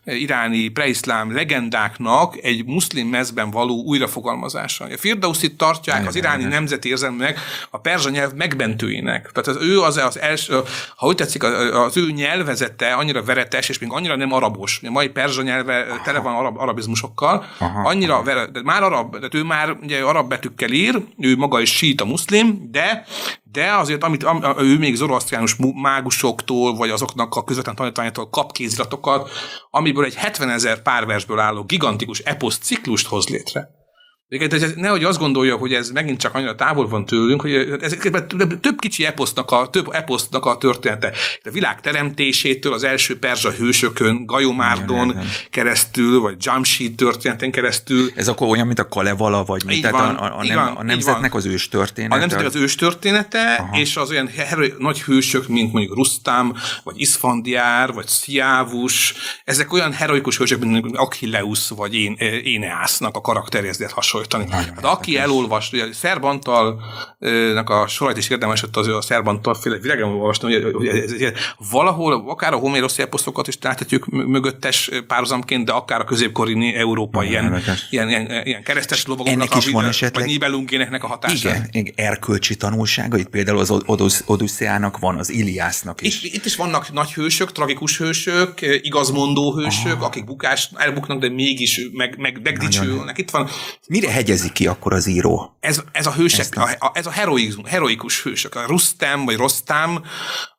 iráni 0.05 0.67
preiszlám 0.67 1.33
legendáknak 1.33 2.37
egy 2.41 2.65
muszlim 2.65 3.07
mezben 3.07 3.51
való 3.51 3.83
újrafogalmazása. 3.83 4.85
A 4.85 4.97
Firdauszit 4.97 5.57
tartják 5.57 6.07
az 6.07 6.15
iráni 6.15 6.39
Igen. 6.39 6.51
nemzeti 6.51 6.89
érzelmek 6.89 7.39
a 7.69 7.77
perzsa 7.77 8.09
nyelv 8.09 8.33
megbentőinek. 8.33 9.31
Tehát 9.31 9.47
az 9.59 9.67
ő 9.67 9.81
az, 9.81 9.97
az 9.97 10.19
első, 10.19 10.59
ha 10.95 11.07
úgy 11.07 11.15
tetszik, 11.15 11.43
az 11.43 11.97
ő 11.97 12.11
nyelvezete 12.11 12.93
annyira 12.93 13.23
veretes, 13.23 13.69
és 13.69 13.79
még 13.79 13.89
annyira 13.91 14.15
nem 14.15 14.31
arabos. 14.31 14.79
A 14.83 14.91
mai 14.91 15.09
perzsa 15.09 15.41
nyelve 15.41 15.85
tele 16.03 16.19
van 16.19 16.35
arab, 16.35 16.57
arabizmusokkal, 16.57 17.45
aha, 17.57 17.89
annyira 17.89 18.15
aha 18.15 18.49
de 18.51 18.61
már 18.63 18.83
arab, 18.83 19.17
de 19.17 19.27
ő 19.31 19.43
már 19.43 19.77
ugye 19.81 20.03
arab 20.03 20.29
betűkkel 20.29 20.71
ír, 20.71 21.03
ő 21.17 21.35
maga 21.35 21.59
is 21.59 21.75
síta 21.75 22.05
muszlim, 22.05 22.67
de 22.71 23.05
de 23.51 23.73
azért, 23.73 24.03
amit 24.03 24.23
am, 24.23 24.43
ő 24.57 24.77
még 24.77 24.95
zoroasztriánus 24.95 25.55
mágusoktól, 25.81 26.75
vagy 26.75 26.89
azoknak 26.89 27.35
a 27.35 27.43
közvetlen 27.43 27.75
tanítványától 27.75 28.29
kap 28.29 28.51
kéziratokat, 28.51 29.29
amiből 29.69 30.05
egy 30.05 30.15
70 30.15 30.49
ezer 30.49 30.81
párversből 30.81 31.39
álló 31.39 31.63
gigantikus 31.63 32.19
eposz 32.19 32.57
ciklust 32.57 33.07
hoz 33.07 33.27
létre. 33.27 33.80
Ez, 34.39 34.73
nehogy 34.75 35.03
azt 35.03 35.19
gondolja, 35.19 35.55
hogy 35.55 35.73
ez 35.73 35.89
megint 35.89 36.19
csak 36.19 36.35
annyira 36.35 36.55
távol 36.55 36.87
van 36.87 37.05
tőlünk, 37.05 37.41
hogy 37.41 37.53
ez 37.81 37.97
több 38.61 38.79
kicsi 38.79 39.05
eposznak 39.05 39.51
a, 39.51 39.69
több 39.69 39.87
eposznak 39.91 40.45
a 40.45 40.57
története. 40.57 41.11
A 41.43 41.49
világ 41.49 41.81
teremtésétől 41.81 42.73
az 42.73 42.83
első 42.83 43.19
perzsa 43.19 43.51
hősökön, 43.51 44.25
Gajomárdon 44.25 45.09
igen, 45.09 45.25
keresztül, 45.49 46.19
vagy 46.19 46.35
Jamshid 46.39 46.95
történeten 46.95 47.51
keresztül. 47.51 48.11
Ez 48.15 48.27
akkor 48.27 48.47
olyan, 48.47 48.65
mint 48.67 48.79
a 48.79 48.87
Kalevala, 48.87 49.43
vagy 49.43 49.63
mint 49.65 49.81
tehát 49.81 49.97
van, 49.97 50.15
a, 50.15 50.37
a, 50.37 50.45
nem, 50.45 50.55
van, 50.55 50.75
a 50.75 50.83
nemzetnek 50.83 51.33
az 51.33 51.45
ős 51.45 51.67
története. 51.67 52.15
A 52.15 52.17
nemzetnek 52.17 52.47
az 52.47 52.55
ős 52.55 52.75
története, 52.75 53.55
Aha. 53.59 53.79
és 53.79 53.95
az 53.95 54.09
olyan 54.09 54.27
herő, 54.27 54.75
nagy 54.77 55.01
hősök, 55.01 55.47
mint 55.47 55.73
mondjuk 55.73 55.95
Rustam, 55.95 56.53
vagy 56.83 56.99
Isfandiár, 56.99 57.93
vagy 57.93 58.07
Sziávus, 58.07 59.13
ezek 59.45 59.73
olyan 59.73 59.91
heroikus 59.93 60.37
hősök, 60.37 60.59
mint 60.59 60.97
Achilleus, 60.97 61.69
vagy 61.69 61.95
én, 61.95 62.15
Éneásznak 62.43 63.15
a 63.15 63.21
karakterjezdet 63.21 63.91
hasonló 63.91 64.20
összehasonlítani. 64.21 64.75
Hát 64.75 64.93
aki 64.93 65.17
elolvast, 65.17 65.73
ugye 65.73 65.93
Szerbantalnak 65.93 67.69
a 67.69 67.87
sorait 67.87 68.17
is 68.17 68.29
érdemes, 68.29 68.63
az 68.71 68.87
a 68.87 69.01
Szerbantal 69.01 69.53
féle 69.53 69.77
világon 69.77 70.09
olvastam, 70.09 70.51
hogy, 70.51 70.71
hogy 70.73 70.87
ez, 70.87 71.11
ez, 71.11 71.31
valahol 71.71 72.23
akár 72.27 72.53
a 72.53 72.57
homérosz 72.57 72.99
eposzokat 72.99 73.47
is 73.47 73.57
láthatjuk 73.61 74.05
mögöttes 74.05 74.89
párhuzamként, 75.07 75.65
de 75.65 75.71
akár 75.71 75.99
a 75.99 76.03
középkori 76.03 76.75
európai 76.75 77.27
ilyen, 77.27 77.61
ilyen, 77.89 78.09
ilyen, 78.09 78.45
ilyen 78.45 78.63
keresztes 78.63 79.05
lovagoknak, 79.05 79.55
is 79.55 79.67
van 79.67 79.85
esetleg, 79.85 80.23
vagy 80.23 80.31
Nibelungének 80.31 81.03
a 81.03 81.07
hatása. 81.07 81.49
Igen, 81.49 81.67
igen, 81.71 81.93
erkölcsi 81.95 82.55
tanulsága, 82.55 83.17
itt 83.17 83.29
például 83.29 83.59
az 83.59 84.23
Odüsszeának 84.25 84.99
van, 84.99 85.17
az 85.17 85.29
Iliásznak 85.29 86.01
is. 86.01 86.23
Itt, 86.23 86.33
itt 86.33 86.45
is 86.45 86.55
vannak 86.55 86.93
nagy 86.93 87.13
hősök, 87.13 87.51
tragikus 87.51 87.97
hősök, 87.97 88.61
igazmondó 88.61 89.55
hősök, 89.55 89.95
Aha. 89.95 90.05
akik 90.05 90.25
bukást 90.25 90.69
elbuknak, 90.75 91.19
de 91.19 91.29
mégis 91.29 91.81
meg, 91.93 92.17
meg, 92.17 92.39
megdicsőlnek. 92.43 93.17
Itt 93.17 93.29
van. 93.29 93.49
Mire 93.87 94.10
hegyezi 94.11 94.51
ki 94.51 94.67
akkor 94.67 94.93
az 94.93 95.07
író? 95.07 95.55
Ez, 95.59 95.81
ez 95.91 96.05
a 96.05 96.13
hősek, 96.13 96.57
a, 96.57 96.69
a, 96.79 96.91
ez 96.93 97.05
a 97.05 97.11
heroizmus, 97.11 97.69
heroikus 97.69 98.23
hősök. 98.23 98.55
A 98.55 98.65
Rustem 98.67 99.25
vagy 99.25 99.35
Rostam, 99.35 100.03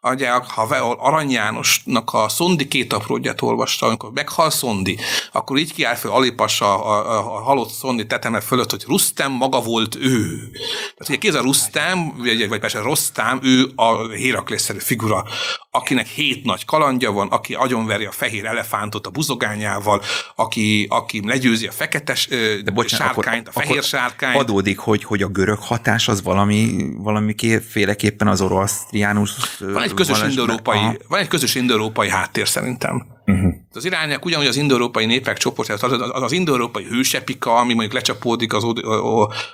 ugye, 0.02 0.30
ha 0.30 0.62
Arany 0.98 1.30
Jánosnak 1.30 2.12
a 2.12 2.28
Szondi 2.28 2.68
két 2.68 2.92
apródját 2.92 3.42
olvasta, 3.42 3.86
amikor 3.86 4.12
meghal 4.12 4.50
Szondi, 4.50 4.98
akkor 5.32 5.58
így 5.58 5.72
kiáll 5.72 5.94
fel 5.94 6.10
Alipas 6.10 6.60
a, 6.60 6.90
a, 6.90 7.18
a 7.18 7.42
halott 7.42 7.70
Szondi 7.70 8.06
teteme 8.06 8.40
fölött, 8.40 8.70
hogy 8.70 8.84
Rustem 8.86 9.32
maga 9.32 9.60
volt 9.60 9.94
ő. 9.94 10.50
Tehát 10.78 11.08
ugye 11.08 11.16
kéz 11.16 11.34
a 11.34 11.40
Rustem, 11.40 12.16
vagy, 12.16 12.48
vagy 12.48 12.60
persze 12.60 12.80
Rostam, 12.80 13.38
ő 13.42 13.72
a 13.76 14.08
Héraklészerű 14.08 14.78
figura, 14.78 15.24
akinek 15.70 16.06
hét 16.06 16.44
nagy 16.44 16.64
kalandja 16.64 17.12
van, 17.12 17.28
aki 17.28 17.54
agyonveri 17.54 18.04
a 18.04 18.10
fehér 18.10 18.44
elefántot 18.44 19.06
a 19.06 19.10
buzogányával, 19.10 20.02
aki, 20.36 20.86
aki 20.90 21.26
legyőzi 21.26 21.66
a 21.66 21.72
feketes 21.72 22.28
de 22.64 22.70
bocsánat, 22.70 23.14
sárkányt, 23.14 23.41
akkor, 23.48 23.62
a 23.62 23.66
fehér 23.66 23.82
sárkányt. 23.82 24.38
Adódik, 24.38 24.78
hogy, 24.78 25.04
hogy 25.04 25.22
a 25.22 25.28
görög 25.28 25.58
hatás 25.58 26.08
az 26.08 26.22
valami, 26.22 26.88
valami 26.96 27.34
féleképpen 27.68 28.28
az 28.28 28.40
orosztriánus... 28.40 29.58
Van 29.58 29.82
egy 29.82 29.94
közös 29.94 30.22
indoeurópai, 30.22 30.98
van 31.08 31.20
egy 31.20 31.28
közös 31.28 31.54
indoeurópai 31.54 32.08
háttér 32.08 32.48
szerintem. 32.48 33.11
Uh-huh. 33.26 33.52
Az 33.74 33.84
irányák 33.84 34.24
ugyanúgy 34.24 34.46
az 34.46 34.56
indoeurópai 34.56 35.06
népek 35.06 35.36
csoportja, 35.36 35.74
az, 35.74 35.82
az, 35.82 36.22
az 36.22 36.32
indoeurópai 36.32 36.84
hősepika, 36.84 37.56
ami 37.56 37.72
mondjuk 37.72 37.92
lecsapódik 37.92 38.52
az 38.52 38.64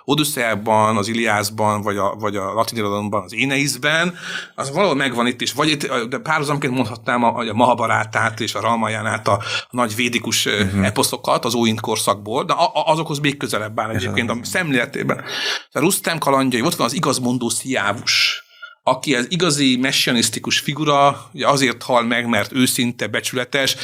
Odüsszeában, 0.05 0.97
az 0.97 1.09
Iliászban, 1.09 1.83
vagy 1.83 1.97
a, 1.97 2.15
vagy 2.19 2.37
a 2.37 2.53
latin 2.53 2.79
irodalomban, 2.79 3.23
az 3.23 3.35
Éneizben, 3.35 4.15
az 4.55 4.73
valahol 4.73 4.95
megvan 4.95 5.27
itt 5.27 5.41
is. 5.41 5.53
Vagy 5.53 5.69
itt, 5.69 5.87
de 5.87 6.19
párhuzamként 6.19 6.75
mondhatnám 6.75 7.25
a, 7.25 7.39
a 7.39 7.55
Mahabarátát 7.55 8.41
és 8.41 8.55
a 8.55 8.61
Ramayánát, 8.61 9.29
a, 9.29 9.33
a 9.33 9.43
nagy 9.71 9.95
védikus 9.95 10.47
uh-huh. 10.47 10.85
eposzokat 10.87 11.45
az 11.45 11.55
óint 11.55 11.81
korszakból, 11.81 12.45
de 12.45 12.53
a, 12.53 12.65
a, 12.65 12.87
azokhoz 12.87 13.19
még 13.19 13.37
közelebb 13.37 13.81
áll 13.81 13.91
egyébként 13.91 14.31
a 14.31 14.37
szemléletében. 14.43 15.25
A 15.73 15.81
Rustem 15.81 16.19
kalandjai, 16.19 16.63
ott 16.63 16.75
van 16.75 16.87
az 16.87 16.95
igazmondó 16.95 17.49
Sziávus, 17.49 18.47
aki 18.89 19.15
az 19.15 19.27
igazi 19.31 19.77
messianisztikus 19.77 20.59
figura, 20.59 21.31
ugye 21.33 21.49
azért 21.49 21.83
hal 21.83 22.03
meg, 22.03 22.27
mert 22.29 22.53
őszinte, 22.53 23.07
becsületes, 23.07 23.77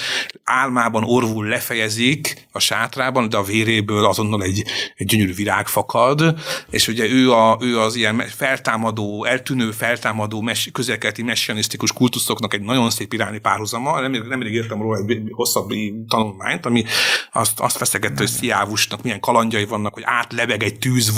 álmában 0.44 1.04
orvul 1.04 1.46
lefejezik 1.46 2.46
a 2.52 2.58
sátrában, 2.58 3.28
de 3.28 3.36
a 3.36 3.42
véréből 3.42 4.04
azonnal 4.04 4.42
egy, 4.42 4.64
egy 4.96 5.06
gyönyörű 5.06 5.34
virág 5.34 5.66
fakad, 5.66 6.34
és 6.70 6.88
ugye 6.88 7.08
ő, 7.08 7.32
a, 7.32 7.58
ő 7.60 7.78
az 7.78 7.94
ilyen 7.94 8.24
feltámadó, 8.36 9.24
eltűnő 9.24 9.70
feltámadó 9.70 10.40
mes, 10.40 10.68
közelkeleti 10.72 11.22
messianisztikus 11.22 11.92
kultuszoknak 11.92 12.54
egy 12.54 12.62
nagyon 12.62 12.90
szép 12.90 13.12
irányi 13.12 13.38
párhuzama, 13.38 14.00
nem, 14.00 14.12
nem 14.12 14.40
elég 14.40 14.54
értem 14.54 14.82
róla 14.82 14.98
egy 15.06 15.20
hosszabb 15.30 15.70
tanulmányt, 16.08 16.66
ami 16.66 16.84
azt, 17.32 17.60
azt 17.60 17.76
feszegette, 17.76 18.18
hogy 18.18 18.28
Sziávusnak 18.28 19.02
milyen 19.02 19.20
kalandjai 19.20 19.64
vannak, 19.64 19.94
hogy 19.94 20.02
átlebeg 20.06 20.62
egy 20.62 20.78
tűz, 20.78 21.12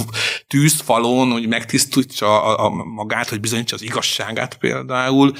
tűzfalon, 0.46 1.30
hogy 1.30 1.48
megtisztítsa 1.48 2.42
a, 2.42 2.64
a, 2.64 2.70
magát, 2.70 3.28
hogy 3.28 3.40
bizonyítsa 3.40 3.75
az 3.76 3.82
igazságát 3.82 4.54
például. 4.54 5.32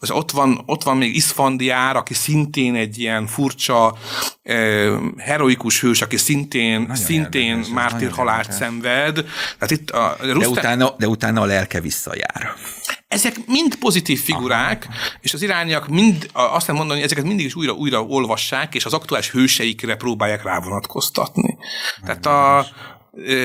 És 0.00 0.10
ott 0.10 0.30
van, 0.30 0.62
ott 0.66 0.82
van 0.82 0.96
még 0.96 1.16
Iszfandiár, 1.16 1.96
aki 1.96 2.14
szintén 2.14 2.74
egy 2.74 2.98
ilyen 2.98 3.26
furcsa, 3.26 3.96
eh, 4.42 4.92
heroikus 5.16 5.80
hős, 5.80 6.02
aki 6.02 6.16
szintén, 6.16 6.80
nagyon 6.80 6.96
szintén 6.96 7.64
mártír 7.74 8.10
halált 8.10 8.52
szenved. 8.52 9.14
Tehát 9.58 9.70
itt 9.70 9.90
a 9.90 10.16
Rusztán... 10.20 10.38
de, 10.38 10.48
utána, 10.48 10.94
de 10.98 11.08
utána 11.08 11.40
a 11.40 11.44
lelke 11.44 11.80
visszajár. 11.80 12.54
Ezek 13.08 13.46
mind 13.46 13.74
pozitív 13.74 14.20
figurák, 14.22 14.86
Aha. 14.88 14.98
és 15.20 15.34
az 15.34 15.42
irányiak 15.42 15.88
mind, 15.88 16.30
azt 16.32 16.66
nem 16.66 16.76
mondani, 16.76 17.02
ezeket 17.02 17.24
mindig 17.24 17.46
is 17.46 17.54
újra-újra 17.54 18.02
olvassák, 18.02 18.74
és 18.74 18.84
az 18.84 18.92
aktuális 18.92 19.30
hőseikre 19.30 19.96
próbálják 19.96 20.42
rávonatkoztatni. 20.42 21.56
Tehát 22.04 22.26
a, 22.26 22.66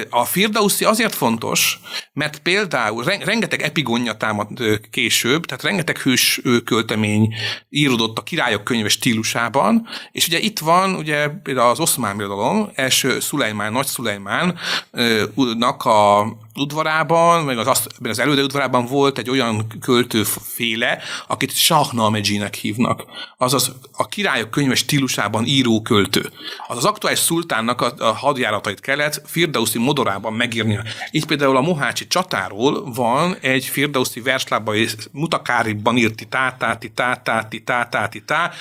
a 0.10 0.26
Firdauszi 0.26 0.86
azért 0.86 1.16
fontos, 1.16 1.80
mert 2.14 2.40
például 2.40 3.04
rengeteg 3.04 3.62
epigonja 3.62 4.14
támad 4.14 4.48
később, 4.92 5.46
tehát 5.46 5.64
rengeteg 5.64 5.98
hős 5.98 6.42
költemény 6.66 7.34
íródott 7.70 8.18
a 8.18 8.24
királyok 8.24 8.64
könyve 8.64 8.90
stílusában, 8.90 9.88
és 10.12 10.28
ugye 10.28 10.40
itt 10.40 10.60
van 10.60 10.96
ugye 10.96 11.28
például 11.28 11.70
az 11.70 11.80
oszmán 11.80 12.18
birodalom, 12.18 12.70
első 12.74 13.20
Szulejmán, 13.20 13.72
nagy 13.72 13.86
Szulejmánnak 13.86 15.86
a 15.86 16.28
udvarában, 16.60 17.44
meg 17.44 17.58
az, 17.58 17.88
az 18.04 18.20
előde 18.20 18.42
udvarában 18.42 18.86
volt 18.86 19.18
egy 19.18 19.30
olyan 19.30 19.68
költőféle, 19.82 21.00
akit 21.28 21.56
Shahnamedzsinek 21.56 22.56
hívnak. 22.56 23.04
Azaz 23.38 23.72
a 23.92 24.08
királyok 24.08 24.50
könyve 24.50 24.76
stílusában 24.76 25.46
író 25.46 25.82
költő. 25.82 26.32
Az 26.68 26.78
az 26.78 26.86
aktuális 26.86 27.20
szultánnak 27.20 27.82
a, 27.82 27.94
a 27.98 28.14
hadjáratait 28.14 28.80
kellett 28.80 29.22
Firdauszi 29.26 29.78
modorában 29.78 30.34
megírnia. 30.34 30.84
Így 31.12 31.26
például 31.26 31.58
a 31.58 31.62
Mohácsi 31.62 32.08
csatáról 32.08 32.92
van 32.94 33.38
egy 33.42 33.66
Firdauszi 33.66 34.22
verslába 34.22 34.76
és 34.76 34.96
mutakáriban 35.12 35.98
írt 35.98 36.16
titátáti, 36.16 36.92
tátáti, 36.92 37.64
tátáti, 37.64 38.24
tá, 38.24 38.52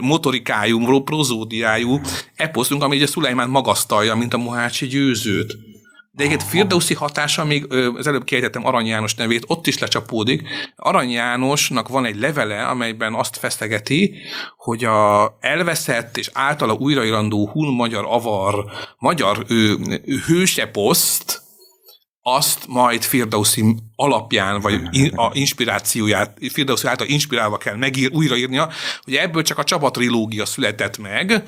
motorikájú, 0.00 1.02
prozódiájú 1.02 2.00
eposzunk, 2.34 2.82
ami 2.82 2.96
ugye 2.96 3.06
Szulajmán 3.06 3.48
magasztalja, 3.48 4.14
mint 4.14 4.34
a 4.34 4.38
Mohácsi 4.38 4.86
győzőt. 4.86 5.65
De 6.16 6.24
egyébként 6.24 6.50
Firdauszi 6.50 6.94
hatása, 6.94 7.44
még 7.44 7.72
az 7.96 8.06
előbb 8.06 8.24
kiejtettem 8.24 8.66
Arany 8.66 8.86
János 8.86 9.14
nevét, 9.14 9.44
ott 9.46 9.66
is 9.66 9.78
lecsapódik. 9.78 10.42
Arany 10.76 11.10
Jánosnak 11.10 11.88
van 11.88 12.04
egy 12.04 12.18
levele, 12.18 12.66
amelyben 12.66 13.14
azt 13.14 13.36
feszegeti, 13.36 14.14
hogy 14.56 14.84
a 14.84 15.36
elveszett 15.40 16.16
és 16.16 16.30
általa 16.32 16.74
újrairandó 16.74 17.48
hun 17.48 17.74
magyar 17.74 18.04
avar 18.04 18.64
magyar 18.98 19.44
ő, 19.48 19.76
ő 20.04 20.18
hőseposzt, 20.26 21.42
azt 22.20 22.66
majd 22.66 23.02
Firdauszi 23.02 23.76
alapján, 23.96 24.60
vagy 24.60 24.80
in, 24.90 25.14
a 25.14 25.30
inspirációját, 25.32 26.38
Firdauszi 26.52 26.86
által 26.86 27.06
inspirálva 27.06 27.56
kell 27.56 27.76
megír, 27.76 28.10
újraírnia, 28.12 28.70
hogy 29.02 29.14
ebből 29.14 29.42
csak 29.42 29.58
a 29.58 29.64
csapatrilógia 29.64 30.44
született 30.44 30.98
meg, 30.98 31.44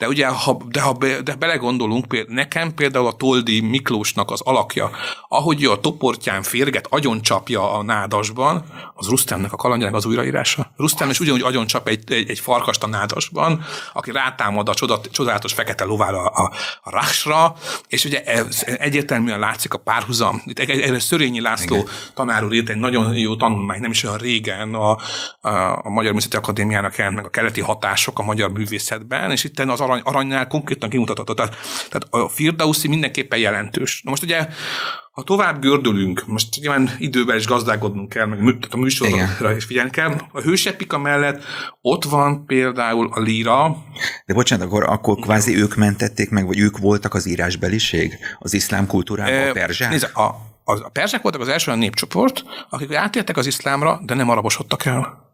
de 0.00 0.08
ugye, 0.08 0.26
ha, 0.26 0.60
de 0.68 0.80
ha 0.80 0.92
be, 0.92 1.20
de 1.20 1.34
belegondolunk, 1.34 2.06
például, 2.08 2.34
nekem 2.34 2.74
például 2.74 3.06
a 3.06 3.12
Toldi 3.12 3.60
Miklósnak 3.60 4.30
az 4.30 4.40
alakja, 4.40 4.90
ahogy 5.28 5.64
a 5.64 5.80
toportján 5.80 6.42
férget, 6.42 6.86
agyoncsapja 6.90 7.72
a 7.72 7.82
nádasban, 7.82 8.64
az 8.94 9.08
Rustemnek 9.08 9.52
a 9.52 9.56
kalandjának 9.56 9.96
az 9.96 10.04
újraírása. 10.04 10.72
Rustem 10.76 11.10
is 11.10 11.20
ugyanúgy 11.20 11.42
agyoncsap 11.42 11.88
egy, 11.88 12.12
egy, 12.12 12.30
egy 12.30 12.38
farkast 12.38 12.82
a 12.82 12.86
nádasban, 12.86 13.64
aki 13.92 14.12
rátámad 14.12 14.68
a 14.68 14.74
csodat, 14.74 15.08
csodálatos 15.12 15.52
fekete 15.52 15.84
lovára 15.84 16.26
a, 16.26 16.50
a, 16.82 16.90
a 16.90 17.56
és 17.88 18.04
ugye 18.04 18.24
ez 18.24 18.64
egyértelműen 18.78 19.38
látszik 19.38 19.74
a 19.74 19.78
párhuzam. 19.78 20.42
Itt 20.46 20.58
erre 20.58 20.98
Szörényi 20.98 21.40
László 21.40 21.79
Tanár 22.14 22.44
úr 22.44 22.52
írt 22.52 22.68
egy 22.68 22.76
nagyon 22.76 23.14
jó 23.14 23.36
tanulmány, 23.36 23.80
nem 23.80 23.90
is 23.90 24.04
olyan 24.04 24.18
régen 24.18 24.74
a, 24.74 24.90
a, 25.40 25.80
a 25.82 25.88
Magyar 25.88 26.10
Művészeti 26.10 26.36
Akadémiának 26.36 26.96
jelent 26.96 27.16
meg 27.16 27.24
a 27.24 27.30
keleti 27.30 27.60
hatások 27.60 28.18
a 28.18 28.22
magyar 28.22 28.52
művészetben, 28.52 29.30
és 29.30 29.44
itt 29.44 29.58
az 29.58 29.80
arany, 29.80 30.00
aranynál 30.04 30.46
konkrétan 30.46 30.88
kimutatott. 30.88 31.36
Tehát, 31.36 31.56
tehát 31.88 32.06
a 32.10 32.28
Firdauszi 32.28 32.88
mindenképpen 32.88 33.38
jelentős. 33.38 34.02
Na 34.04 34.10
most 34.10 34.22
ugye 34.22 34.48
ha 35.10 35.22
tovább 35.22 35.60
gördülünk, 35.60 36.22
most 36.26 36.60
nyilván 36.60 36.90
idővel 36.98 37.36
is 37.36 37.46
gazdálkodnunk 37.46 38.08
kell, 38.08 38.26
meg 38.26 38.58
a 38.70 38.76
műsorra 38.76 39.56
is 39.56 39.64
figyelni 39.64 39.90
kell. 39.90 40.14
A 40.32 40.40
hősepika 40.40 40.98
mellett 40.98 41.42
ott 41.80 42.04
van 42.04 42.46
például 42.46 43.08
a 43.12 43.20
líra. 43.20 43.76
De 44.26 44.34
bocsánat, 44.34 44.66
akkor, 44.66 44.84
akkor 44.84 45.18
kvázi 45.18 45.56
ők 45.56 45.76
mentették 45.76 46.30
meg, 46.30 46.46
vagy 46.46 46.58
ők 46.58 46.78
voltak 46.78 47.14
az 47.14 47.26
írásbeliség? 47.26 48.18
Az 48.38 48.54
iszlám 48.54 48.86
kultúrában, 48.86 49.32
e, 49.32 49.48
a 49.48 49.52
perzsák? 49.52 49.90
Nézd, 49.90 50.10
a, 50.14 50.49
a, 50.70 50.84
a 50.84 50.88
perzsák 50.88 51.22
voltak 51.22 51.40
az 51.40 51.48
első 51.48 51.66
olyan 51.66 51.82
népcsoport, 51.82 52.44
akik 52.70 52.94
átértek 52.94 53.36
az 53.36 53.46
iszlámra, 53.46 54.00
de 54.02 54.14
nem 54.14 54.28
arabosodtak 54.28 54.84
el. 54.84 55.28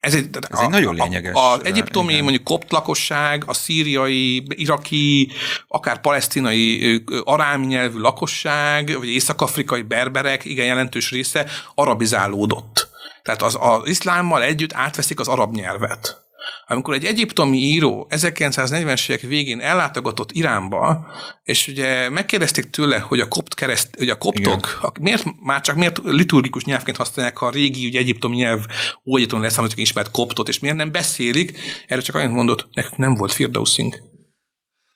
Ez 0.00 0.14
egy, 0.14 0.28
ez 0.50 0.58
a, 0.58 0.62
egy 0.62 0.68
nagyon 0.68 0.94
lényeges. 0.94 1.32
Az 1.34 1.64
egyiptomi, 1.64 2.12
igen. 2.12 2.22
mondjuk 2.22 2.44
kopt 2.44 2.70
lakosság, 2.72 3.44
a 3.46 3.54
szíriai, 3.54 4.42
iraki, 4.48 5.30
akár 5.68 6.00
palesztinai 6.00 7.04
arámi 7.24 7.66
nyelvű 7.66 7.98
lakosság, 7.98 8.96
vagy 8.98 9.08
észak-afrikai 9.08 9.82
berberek, 9.82 10.44
igen 10.44 10.66
jelentős 10.66 11.10
része 11.10 11.46
arabizálódott. 11.74 12.88
Tehát 13.22 13.42
az, 13.42 13.56
az 13.60 13.88
iszlámmal 13.88 14.42
együtt 14.42 14.72
átveszik 14.72 15.20
az 15.20 15.28
arab 15.28 15.54
nyelvet. 15.54 16.25
Amikor 16.66 16.94
egy 16.94 17.04
egyiptomi 17.04 17.56
író 17.56 18.06
1940-es 18.10 19.08
évek 19.08 19.20
végén 19.20 19.60
ellátogatott 19.60 20.32
Iránba, 20.32 21.06
és 21.42 21.68
ugye 21.68 22.08
megkérdezték 22.08 22.70
tőle, 22.70 22.98
hogy 22.98 23.20
a 23.20 23.28
kopt 23.28 23.54
kereszt, 23.54 23.94
hogy 23.96 24.08
a 24.08 24.18
koptok, 24.18 24.78
a, 24.82 24.92
miért, 25.00 25.24
már 25.42 25.60
csak 25.60 25.76
miért 25.76 26.00
liturgikus 26.04 26.64
nyelvként 26.64 26.96
használják 26.96 27.40
a 27.40 27.50
régi 27.50 27.86
ugye, 27.86 27.98
egyiptomi 27.98 28.36
nyelv 28.36 28.64
ógyaton 29.06 29.40
lesz, 29.40 29.58
amit 29.58 29.72
ismert 29.76 30.10
koptot, 30.10 30.48
és 30.48 30.58
miért 30.58 30.76
nem 30.76 30.92
beszélik, 30.92 31.58
erre 31.86 32.00
csak 32.00 32.14
annyit 32.14 32.30
mondott, 32.30 32.68
nekünk 32.72 32.96
nem 32.96 33.14
volt 33.14 33.32
firdauszink. 33.32 33.98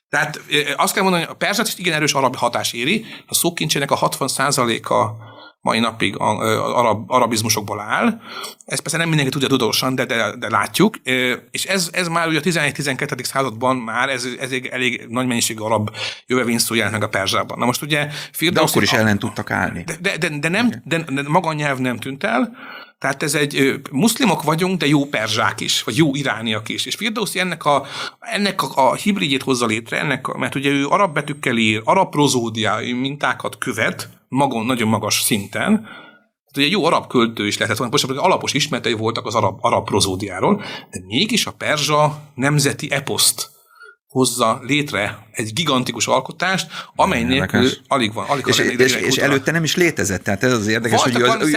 Tehát 0.09 0.41
azt 0.77 0.95
kell 0.95 1.03
mondani, 1.03 1.25
a 1.25 1.35
perzsát 1.35 1.67
is 1.67 1.79
igen 1.79 1.93
erős 1.93 2.13
arab 2.13 2.37
hatás 2.37 2.73
éri, 2.73 3.05
a 3.27 3.35
szókincsének 3.35 3.91
a 3.91 3.99
60%-a 3.99 5.29
mai 5.61 5.79
napig 5.79 6.17
arab, 6.17 7.11
arabizmusokból 7.11 7.81
áll. 7.81 8.21
Ez 8.65 8.81
persze 8.81 8.99
nem 8.99 9.09
mindenki 9.09 9.33
tudja 9.33 9.49
tudósan, 9.49 9.95
de, 9.95 10.05
de, 10.05 10.37
de 10.37 10.51
látjuk. 10.51 10.97
És 11.51 11.65
ez, 11.65 11.89
ez 11.93 12.09
már 12.09 12.29
ugye 12.29 12.39
a 12.39 12.43
11-12. 12.43 13.25
században 13.25 13.77
már 13.77 14.09
ez, 14.09 14.25
ez 14.25 14.51
elég, 14.51 14.67
elég 14.67 15.07
nagy 15.09 15.27
mennyiségű 15.27 15.61
arab 15.61 15.91
jövevényszó 16.27 16.75
jelent 16.75 16.93
meg 16.93 17.03
a 17.03 17.09
Perzsában. 17.09 17.59
Na 17.59 17.65
most 17.65 17.83
ugye 17.83 18.09
Firdaus, 18.33 18.67
De 18.67 18.71
akkor 18.71 18.83
is 18.83 18.93
ellen 18.93 19.19
tudtak 19.19 19.51
állni. 19.51 19.83
De, 19.83 19.97
de, 20.01 20.17
de, 20.19 20.39
de, 20.39 20.49
nem, 20.49 20.71
de, 20.85 20.99
de 20.99 21.23
maga 21.29 21.49
a 21.49 21.53
nyelv 21.53 21.79
nem 21.79 21.97
tűnt 21.97 22.25
el, 22.25 22.57
tehát 22.99 23.23
ez 23.23 23.35
egy, 23.35 23.81
muszlimok 23.91 24.43
vagyunk, 24.43 24.79
de 24.79 24.87
jó 24.87 25.05
perzsák 25.05 25.61
is, 25.61 25.83
vagy 25.83 25.97
jó 25.97 26.15
irániak 26.15 26.69
is. 26.69 26.87
És 26.87 26.95
Firdausi 26.95 27.39
ennek 27.39 27.65
a, 27.65 27.87
ennek 28.21 28.63
a, 28.63 28.91
a 28.91 28.95
hibridjét 28.95 29.43
hozza 29.43 29.67
létre, 29.67 29.99
ennek, 29.99 30.29
a, 30.29 30.39
mert 30.39 30.55
ugye 30.55 30.71
ő 30.71 30.87
arab 30.87 31.15
betűkkel 31.15 31.57
ír, 31.57 31.83
arab 31.85 32.11
prozódiai 32.11 32.93
mintákat 32.93 33.59
követ, 33.59 34.09
magon 34.31 34.67
nagyon 34.67 34.89
magas 34.89 35.21
szinten, 35.23 35.73
tehát 36.51 36.57
ugye 36.57 36.67
jó 36.67 36.85
arab 36.85 37.07
költő 37.07 37.47
is 37.47 37.59
lehetett 37.59 37.79
volna, 37.79 37.93
most 37.93 38.11
alapos 38.11 38.53
ismeretei 38.53 38.93
voltak 38.93 39.27
az 39.27 39.35
arab, 39.35 39.59
arab 39.61 39.85
prozódiáról, 39.85 40.63
de 40.91 41.01
mégis 41.07 41.47
a 41.47 41.53
perzsa 41.53 42.23
nemzeti 42.35 42.91
eposzt 42.91 43.60
hozza 44.11 44.61
létre 44.63 45.19
egy 45.33 45.53
gigantikus 45.53 46.07
alkotást, 46.07 46.67
amely 46.95 47.23
nélkül 47.23 47.71
alig 47.89 48.13
van. 48.13 48.27
Alig 48.29 48.45
és, 48.47 48.57
van 48.57 48.69
és, 48.69 48.95
és 48.95 49.17
előtte 49.17 49.51
nem 49.51 49.65
is 49.65 49.77
létezett, 49.77 50.23
tehát 50.23 50.45
ez 50.45 50.53
az 50.53 50.67
érdekes, 50.67 51.03
Voltak 51.03 51.27
hogy 51.27 51.43
az, 51.43 51.55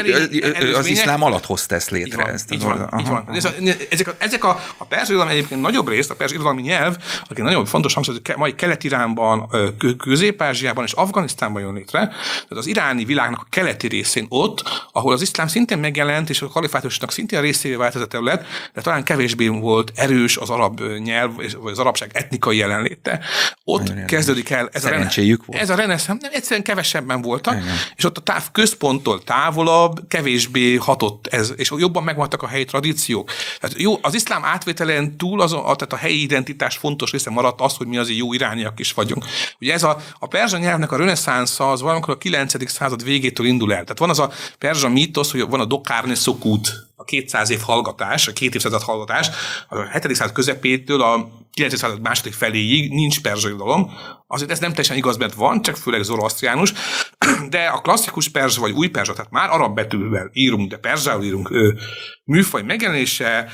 az, 0.61 0.77
az 0.77 0.85
iszlám 0.85 1.23
alatt 1.23 1.45
hozta 1.45 1.75
ezt 1.75 1.89
létre. 1.89 2.21
Így 2.21 2.25
van, 2.25 2.33
ezt 2.33 2.53
így 2.53 2.63
van, 2.63 2.89
így 2.99 3.07
van. 3.07 3.25
A, 3.27 3.49
ezek 3.89 4.07
a, 4.07 4.15
ezek 4.17 4.43
a, 4.43 4.59
a 4.77 4.85
perzsa 4.85 5.09
irodalom 5.09 5.31
egyébként 5.31 5.61
nagyobb 5.61 5.89
részt, 5.89 6.09
a 6.09 6.15
perzsa 6.15 6.33
irodalmi 6.33 6.61
nyelv, 6.61 6.97
aki 7.29 7.41
nagyon 7.41 7.65
fontos 7.65 7.93
hangsúly, 7.93 8.17
hogy 8.23 8.35
mai 8.37 8.55
Kelet-Iránban, 8.55 9.49
Közép-Ázsiában 9.97 10.83
és 10.83 10.91
Afganisztánban 10.91 11.61
jön 11.61 11.73
létre, 11.73 11.99
tehát 11.99 12.49
az 12.49 12.67
iráni 12.67 13.05
világnak 13.05 13.39
a 13.39 13.47
keleti 13.49 13.87
részén 13.87 14.25
ott, 14.29 14.63
ahol 14.91 15.13
az 15.13 15.21
iszlám 15.21 15.47
szintén 15.47 15.77
megjelent, 15.77 16.29
és 16.29 16.41
a 16.41 16.47
kalifátusnak 16.47 17.11
szintén 17.11 17.41
részévé 17.41 17.75
vált 17.75 17.95
ez 17.95 18.01
a 18.01 18.07
terület, 18.07 18.45
de 18.73 18.81
talán 18.81 19.03
kevésbé 19.03 19.47
volt 19.47 19.91
erős 19.95 20.37
az 20.37 20.49
arab 20.49 20.81
nyelv, 20.97 21.35
vagy 21.35 21.71
az 21.71 21.79
arabság 21.79 22.11
etnikai 22.43 22.57
jelenléte. 22.57 23.19
Ott 23.63 23.87
Nagyon 23.87 24.05
kezdődik 24.05 24.49
el 24.49 24.69
ez 24.71 24.85
a, 24.85 24.89
rene, 24.89 25.09
volt. 25.45 25.61
ez 25.61 25.69
a 25.69 25.75
reneszem, 25.75 26.17
nem, 26.21 26.31
egyszerűen 26.33 26.63
kevesebben 26.63 27.21
voltak, 27.21 27.53
Igen. 27.53 27.75
és 27.95 28.03
ott 28.03 28.17
a 28.17 28.21
táv 28.21 28.51
központtól 28.51 29.23
távolabb 29.23 30.07
kevésbé 30.07 30.75
hatott 30.75 31.27
ez, 31.27 31.53
és 31.55 31.71
jobban 31.77 32.03
megvoltak 32.03 32.41
a 32.41 32.47
helyi 32.47 32.65
tradíciók. 32.65 33.31
Tehát 33.59 33.79
jó, 33.79 33.97
az 34.01 34.13
iszlám 34.13 34.43
átvételen 34.43 35.17
túl 35.17 35.41
az 35.41 35.53
a, 35.53 35.61
tehát 35.61 35.93
a 35.93 35.95
helyi 35.95 36.21
identitás 36.21 36.77
fontos 36.77 37.11
része 37.11 37.29
maradt 37.29 37.61
az, 37.61 37.77
hogy 37.77 37.87
mi 37.87 37.97
az 37.97 38.09
jó 38.09 38.33
irániak 38.33 38.79
is 38.79 38.93
vagyunk. 38.93 39.25
Ugye 39.59 39.73
ez 39.73 39.83
a, 39.83 39.97
a 40.19 40.27
perzsa 40.27 40.57
nyelvnek 40.57 40.91
a 40.91 40.97
reneszánsza 40.97 41.71
az 41.71 41.81
valamikor 41.81 42.13
a 42.13 42.17
9. 42.17 42.71
század 42.71 43.03
végétől 43.03 43.45
indul 43.45 43.73
el. 43.73 43.81
Tehát 43.83 43.99
van 43.99 44.09
az 44.09 44.19
a 44.19 44.31
perzsa 44.57 44.89
mítosz, 44.89 45.31
hogy 45.31 45.49
van 45.49 45.59
a 45.59 45.65
dokárne 45.65 46.15
szokút, 46.15 46.91
a 47.03 47.05
200 47.05 47.49
év 47.49 47.59
hallgatás, 47.59 48.27
a 48.27 48.33
két 48.33 48.55
évszázad 48.55 48.81
hallgatás, 48.81 49.29
a 49.67 49.81
7. 49.81 50.15
század 50.15 50.33
közepétől 50.33 51.01
a 51.01 51.29
9. 51.53 51.77
század 51.77 52.01
második 52.01 52.33
feléig 52.33 52.91
nincs 52.91 53.21
perzsa 53.21 53.47
irodalom. 53.47 53.91
Azért 54.27 54.51
ez 54.51 54.59
nem 54.59 54.69
teljesen 54.69 54.97
igaz, 54.97 55.17
mert 55.17 55.33
van, 55.33 55.61
csak 55.61 55.75
főleg 55.75 56.03
zoroasztriánus, 56.03 56.73
de 57.49 57.65
a 57.65 57.81
klasszikus 57.81 58.29
perzsa 58.29 58.61
vagy 58.61 58.71
új 58.71 58.87
perzsa, 58.87 59.13
tehát 59.13 59.31
már 59.31 59.49
arab 59.49 59.75
betűvel 59.75 60.29
írunk, 60.33 60.69
de 60.69 60.77
perzsául 60.77 61.23
írunk, 61.23 61.49
műfaj 62.23 62.61
megjelenése, 62.61 63.49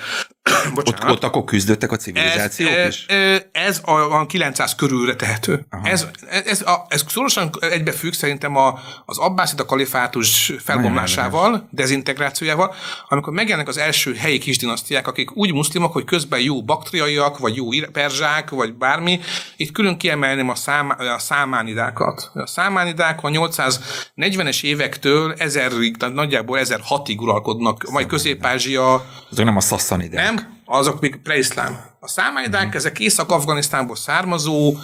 Bocsánat. 0.75 1.03
Ott, 1.03 1.09
ott 1.09 1.23
akkor 1.23 1.43
küzdöttek 1.43 1.91
a 1.91 1.95
civilizációk 1.95 2.71
ez, 2.71 2.87
is? 2.87 3.05
Ez 3.51 3.81
a, 3.85 4.19
a 4.19 4.25
900 4.25 4.75
körülre 4.75 5.15
tehető. 5.15 5.65
Ez, 5.83 6.07
ez, 6.45 6.61
a, 6.61 6.85
ez 6.87 7.03
szorosan 7.07 7.49
egybefügg 7.59 8.11
szerintem 8.11 8.55
a, 8.55 8.79
az 9.05 9.17
abbászida 9.17 9.65
kalifátus 9.65 10.53
felbomlásával, 10.59 11.67
dezintegrációjával, 11.71 12.73
amikor 13.07 13.33
megjelennek 13.33 13.67
az 13.67 13.77
első 13.77 14.13
helyi 14.13 14.37
kisdinasztiák, 14.37 15.07
akik 15.07 15.35
úgy 15.35 15.53
muszlimok, 15.53 15.93
hogy 15.93 16.03
közben 16.03 16.39
jó 16.39 16.63
baktriaiak, 16.63 17.37
vagy 17.37 17.55
jó 17.55 17.69
perzsák, 17.91 18.49
vagy 18.49 18.73
bármi. 18.73 19.19
Itt 19.57 19.71
külön 19.71 19.97
kiemelném 19.97 20.49
a, 20.49 20.55
szám, 20.55 20.95
a 21.15 21.19
számánidákat. 21.19 22.31
A 22.33 22.47
számánidák 22.47 23.23
a 23.23 23.29
840-es 23.29 24.63
évektől 24.63 25.33
1000-ig, 25.37 25.95
tehát 25.97 26.15
nagyjából 26.15 26.59
1006-ig 26.61 27.17
uralkodnak, 27.17 27.89
majd 27.91 28.07
Közép-Ázsia. 28.07 29.05
Azok 29.31 29.45
nem 29.45 29.57
a 29.57 29.61
szasszanidák. 29.61 30.23
Nem, 30.23 30.38
azok 30.71 30.99
még 30.99 31.21
preiszlám. 31.21 31.87
A 31.99 32.07
számájdák, 32.07 32.61
uh-huh. 32.61 32.75
ezek 32.75 32.99
Észak-Afganisztánból 32.99 33.95
származó 33.95 34.77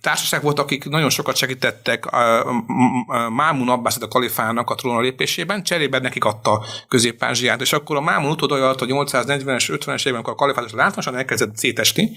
társaság 0.00 0.42
volt, 0.42 0.58
akik 0.58 0.84
nagyon 0.88 1.10
sokat 1.10 1.36
segítettek 1.36 2.06
a 2.06 2.44
Mámun 3.30 3.68
Abbászid 3.68 4.02
a 4.02 4.08
kalifának 4.08 4.70
a 4.70 4.74
trónra 4.74 5.00
lépésében, 5.00 5.62
cserébe 5.62 5.98
nekik 5.98 6.24
adta 6.24 6.64
Közép-Ázsiát, 6.88 7.60
és 7.60 7.72
akkor 7.72 7.96
a 7.96 8.00
Mámun 8.00 8.30
utódajalt 8.30 8.80
a 8.80 8.86
840-es, 8.86 9.78
50-es 9.80 9.98
évben, 9.98 10.14
amikor 10.14 10.32
a 10.32 10.36
kalifátus 10.36 10.72
látványosan 10.72 11.16
elkezdett 11.16 11.56
szétesni, 11.56 12.10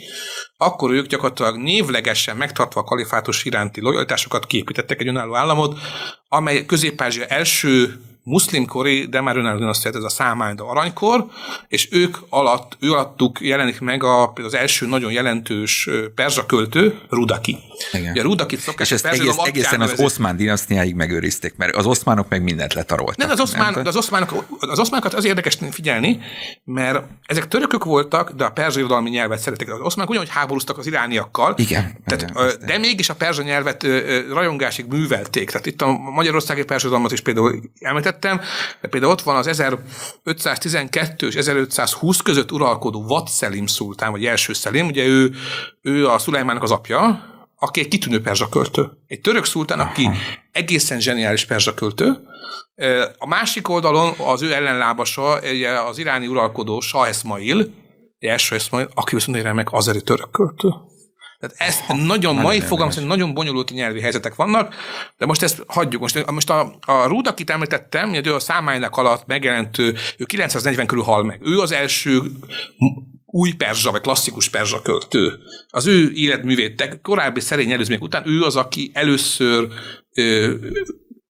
akkor 0.57 0.91
ők 0.91 1.07
gyakorlatilag 1.07 1.57
névlegesen 1.57 2.37
megtartva 2.37 2.81
a 2.81 2.83
kalifátus 2.83 3.45
iránti 3.45 3.81
lojalitásokat 3.81 4.45
képítettek 4.45 4.99
egy 4.99 5.07
önálló 5.07 5.35
államot, 5.35 5.79
amely 6.27 6.65
Közép-Ázsia 6.65 7.25
első 7.25 8.01
muszlimkori, 8.23 9.05
de 9.05 9.21
már 9.21 9.37
önálló 9.37 9.57
dinasztiát, 9.57 9.95
ez 9.95 10.03
a 10.03 10.09
számájda 10.09 10.67
aranykor, 10.67 11.25
és 11.67 11.87
ők 11.91 12.17
alatt, 12.29 12.77
ő 12.79 12.91
alattuk 12.91 13.41
jelenik 13.41 13.79
meg 13.79 14.03
a, 14.03 14.33
az 14.35 14.53
első 14.53 14.87
nagyon 14.87 15.11
jelentős 15.11 15.89
perzsa 16.15 16.45
költő, 16.45 16.99
Rudaki. 17.09 17.57
Igen. 17.91 18.11
Ugye 18.11 18.21
Rudakit 18.21 18.59
szokás, 18.59 18.87
és 18.87 19.03
ezt 19.03 19.05
egész, 19.05 19.35
egészen 19.43 19.81
az 19.81 19.99
oszmán 19.99 20.35
dinasztiáig 20.35 20.95
megőrizték, 20.95 21.53
mert 21.57 21.75
az 21.75 21.85
oszmánok 21.85 22.29
meg 22.29 22.43
mindent 22.43 22.73
letaroltak. 22.73 23.17
Nem, 23.17 23.29
az, 23.29 23.39
oszmán, 23.39 23.73
nem? 23.73 23.85
az, 23.85 23.95
oszmánok, 23.95 24.45
az 24.59 24.79
oszmánokat 24.79 25.13
az 25.13 25.25
érdekes 25.25 25.57
figyelni, 25.71 26.19
mert 26.63 27.03
ezek 27.25 27.47
törökök 27.47 27.83
voltak, 27.83 28.31
de 28.31 28.45
a 28.45 28.49
perzsa 28.49 28.79
irodalmi 28.79 29.09
nyelvet 29.09 29.39
szeretek. 29.39 29.73
Az 29.73 29.79
oszmánok 29.79 30.11
ugyanúgy 30.11 30.29
háborúztak 30.29 30.77
az 30.77 30.87
irániakkal. 30.87 31.53
Igen. 31.57 31.97
Tehát, 32.05 32.21
igen 32.21 32.59
de 32.65 32.77
mégis 32.77 33.09
a 33.09 33.15
perzsa 33.15 33.41
nyelvet 33.41 33.87
rajongásig 34.29 34.85
művelték. 34.85 35.49
Tehát 35.49 35.65
itt 35.65 35.81
a 35.81 35.91
magyarországi 35.91 36.63
perzsa 36.63 37.01
is 37.09 37.21
például 37.21 37.61
említett, 37.79 38.10
említettem, 38.11 38.41
de 38.81 38.87
például 38.87 39.11
ott 39.11 39.21
van 39.21 39.35
az 39.35 39.47
1512 39.47 41.27
és 41.27 41.35
1520 41.35 42.21
között 42.21 42.51
uralkodó 42.51 43.03
Vat 43.03 43.29
Selim 43.29 43.65
szultán, 43.65 44.11
vagy 44.11 44.25
első 44.25 44.53
Selim, 44.53 44.87
ugye 44.87 45.05
ő, 45.05 45.31
ő 45.81 46.07
a 46.07 46.17
Szulajmának 46.17 46.63
az 46.63 46.71
apja, 46.71 47.29
aki 47.55 47.79
egy 47.79 47.87
kitűnő 47.87 48.21
perzsa 48.21 48.49
költő. 48.49 48.91
Egy 49.07 49.21
török 49.21 49.45
szultán, 49.45 49.79
aki 49.79 50.09
egészen 50.51 50.99
zseniális 50.99 51.45
perzsa 51.45 51.73
költő. 51.73 52.17
A 53.17 53.27
másik 53.27 53.69
oldalon 53.69 54.13
az 54.17 54.41
ő 54.41 54.53
ellenlábasa 54.53 55.31
az 55.87 55.97
iráni 55.97 56.27
uralkodó 56.27 56.79
Shah 56.79 57.07
Esmail, 57.07 57.73
első 58.19 58.55
Esmail, 58.55 58.89
aki 58.93 59.15
viszont 59.15 59.37
egy 59.37 59.43
remek 59.43 59.73
azeri 59.73 60.01
török 60.01 60.31
költő. 60.31 60.69
Tehát 61.41 61.55
ez 61.57 61.79
ha, 61.79 61.95
nagyon 61.95 62.35
mai 62.35 62.59
fogalmaz, 62.59 62.95
hogy 62.95 63.05
nagyon 63.05 63.33
bonyolult 63.33 63.71
nyelvi 63.71 64.01
helyzetek 64.01 64.35
vannak, 64.35 64.75
de 65.17 65.25
most 65.25 65.41
ezt 65.41 65.63
hagyjuk. 65.67 66.01
Most, 66.01 66.31
most 66.31 66.49
a, 66.49 66.77
a 66.85 67.07
Rúd, 67.07 67.27
akit 67.27 67.49
említettem, 67.49 68.09
hogy 68.09 68.27
ő 68.27 68.33
a 68.33 68.39
számájának 68.39 68.97
alatt 68.97 69.25
megjelent, 69.25 69.77
ő 69.77 69.95
940 70.25 70.85
körül 70.85 71.03
hal 71.03 71.23
meg. 71.23 71.39
Ő 71.43 71.59
az 71.59 71.71
első 71.71 72.21
új 73.25 73.51
perzsa, 73.51 73.91
vagy 73.91 74.01
klasszikus 74.01 74.49
perzsa 74.49 74.81
költő. 74.81 75.39
Az 75.69 75.87
ő 75.87 76.11
életművét, 76.13 76.99
korábbi 77.01 77.39
szerény 77.39 77.71
előzmények 77.71 78.03
után 78.03 78.27
ő 78.27 78.41
az, 78.41 78.55
aki 78.55 78.91
először 78.93 79.67
ö, 80.13 80.53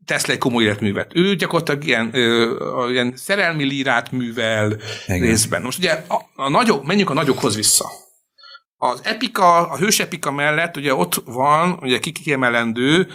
tesz 0.06 0.26
le 0.26 0.34
egy 0.34 0.39
komoly 0.39 0.63
életművet. 0.63 1.12
Ő 1.15 1.36
gyakorlatilag 1.36 1.84
ilyen, 1.84 2.10
ö, 2.13 2.89
ilyen 2.91 3.13
szerelmi 3.15 3.63
lírát 3.63 4.12
művel 4.12 4.78
Igen. 5.08 5.21
részben. 5.21 5.62
Most 5.62 5.78
ugye 5.78 6.04
a, 6.08 6.15
a 6.36 6.50
nagyok, 6.50 6.86
menjünk 6.86 7.10
a 7.10 7.13
nagyokhoz 7.13 7.56
vissza. 7.56 7.86
Az 8.84 9.00
epika, 9.04 9.70
a 9.70 9.78
hős 9.78 10.00
epika 10.00 10.32
mellett 10.32 10.78
ugye 10.78 10.96
ott 10.96 11.24
van, 11.26 11.78
ugye 11.82 12.00
kikiemelendő 12.00 13.08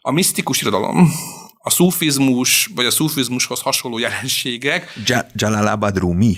a 0.00 0.10
misztikus 0.10 0.60
irodalom 0.60 1.12
a 1.66 1.70
szufizmus, 1.70 2.70
vagy 2.74 2.84
a 2.84 2.90
szufizmushoz 2.90 3.60
hasonló 3.60 3.98
jelenségek. 3.98 4.92
Jalalabad 5.34 5.98
Rumi? 5.98 6.36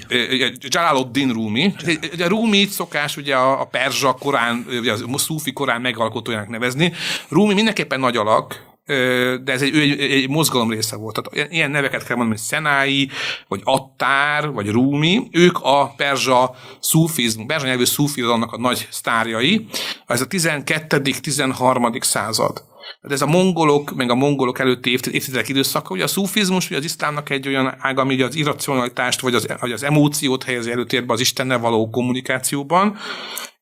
Jalaluddin 0.60 1.32
Rumi. 1.32 1.74
A 2.18 2.28
Rumi 2.28 2.66
szokás 2.66 3.16
ugye 3.16 3.34
a, 3.34 3.60
a 3.60 3.64
perzsa 3.64 4.12
korán, 4.12 4.66
ugye 4.68 4.92
a 4.92 5.18
szufi 5.18 5.52
korán 5.52 5.80
megalkotójának 5.80 6.48
nevezni. 6.48 6.92
Rumi 7.28 7.54
mindenképpen 7.54 8.00
nagy 8.00 8.16
alak, 8.16 8.75
de 8.86 9.52
ez 9.52 9.62
egy, 9.62 9.76
egy, 9.76 10.00
egy 10.00 10.28
mozgalom 10.28 10.70
része 10.70 10.96
volt. 10.96 11.20
Tehát 11.22 11.52
ilyen 11.52 11.70
neveket 11.70 12.04
kell 12.04 12.16
mondani, 12.16 12.38
hogy 12.38 12.46
Szenái, 12.46 13.10
vagy 13.48 13.60
Attár, 13.64 14.50
vagy 14.50 14.70
Rumi, 14.70 15.28
ők 15.32 15.58
a 15.62 15.94
perzsa 15.96 16.54
szufizm, 16.80 17.46
perzsa 17.46 17.66
nyelvű 17.66 17.84
szufizmnak 17.84 18.52
a 18.52 18.58
nagy 18.58 18.88
sztárjai. 18.90 19.66
Ez 20.06 20.20
a 20.20 20.26
12.-13. 20.26 22.02
század. 22.02 22.64
Tehát 23.00 23.16
ez 23.16 23.22
a 23.22 23.26
mongolok, 23.26 23.94
meg 23.94 24.10
a 24.10 24.14
mongolok 24.14 24.58
előtti 24.58 24.90
évtizedek 24.90 25.48
időszaka, 25.48 25.94
ugye 25.94 26.04
a 26.04 26.06
szufizmus, 26.06 26.66
ugye 26.66 26.76
az 26.76 26.84
iszlámnak 26.84 27.30
egy 27.30 27.48
olyan 27.48 27.74
ága, 27.78 28.00
ami 28.02 28.22
az 28.22 28.34
irracionalitást, 28.34 29.20
vagy 29.20 29.34
az, 29.34 29.46
vagy 29.60 29.72
az 29.72 29.82
emóciót 29.82 30.44
helyezi 30.44 30.70
előtérbe 30.70 31.12
az 31.12 31.20
Istennel 31.20 31.58
való 31.58 31.90
kommunikációban, 31.90 32.96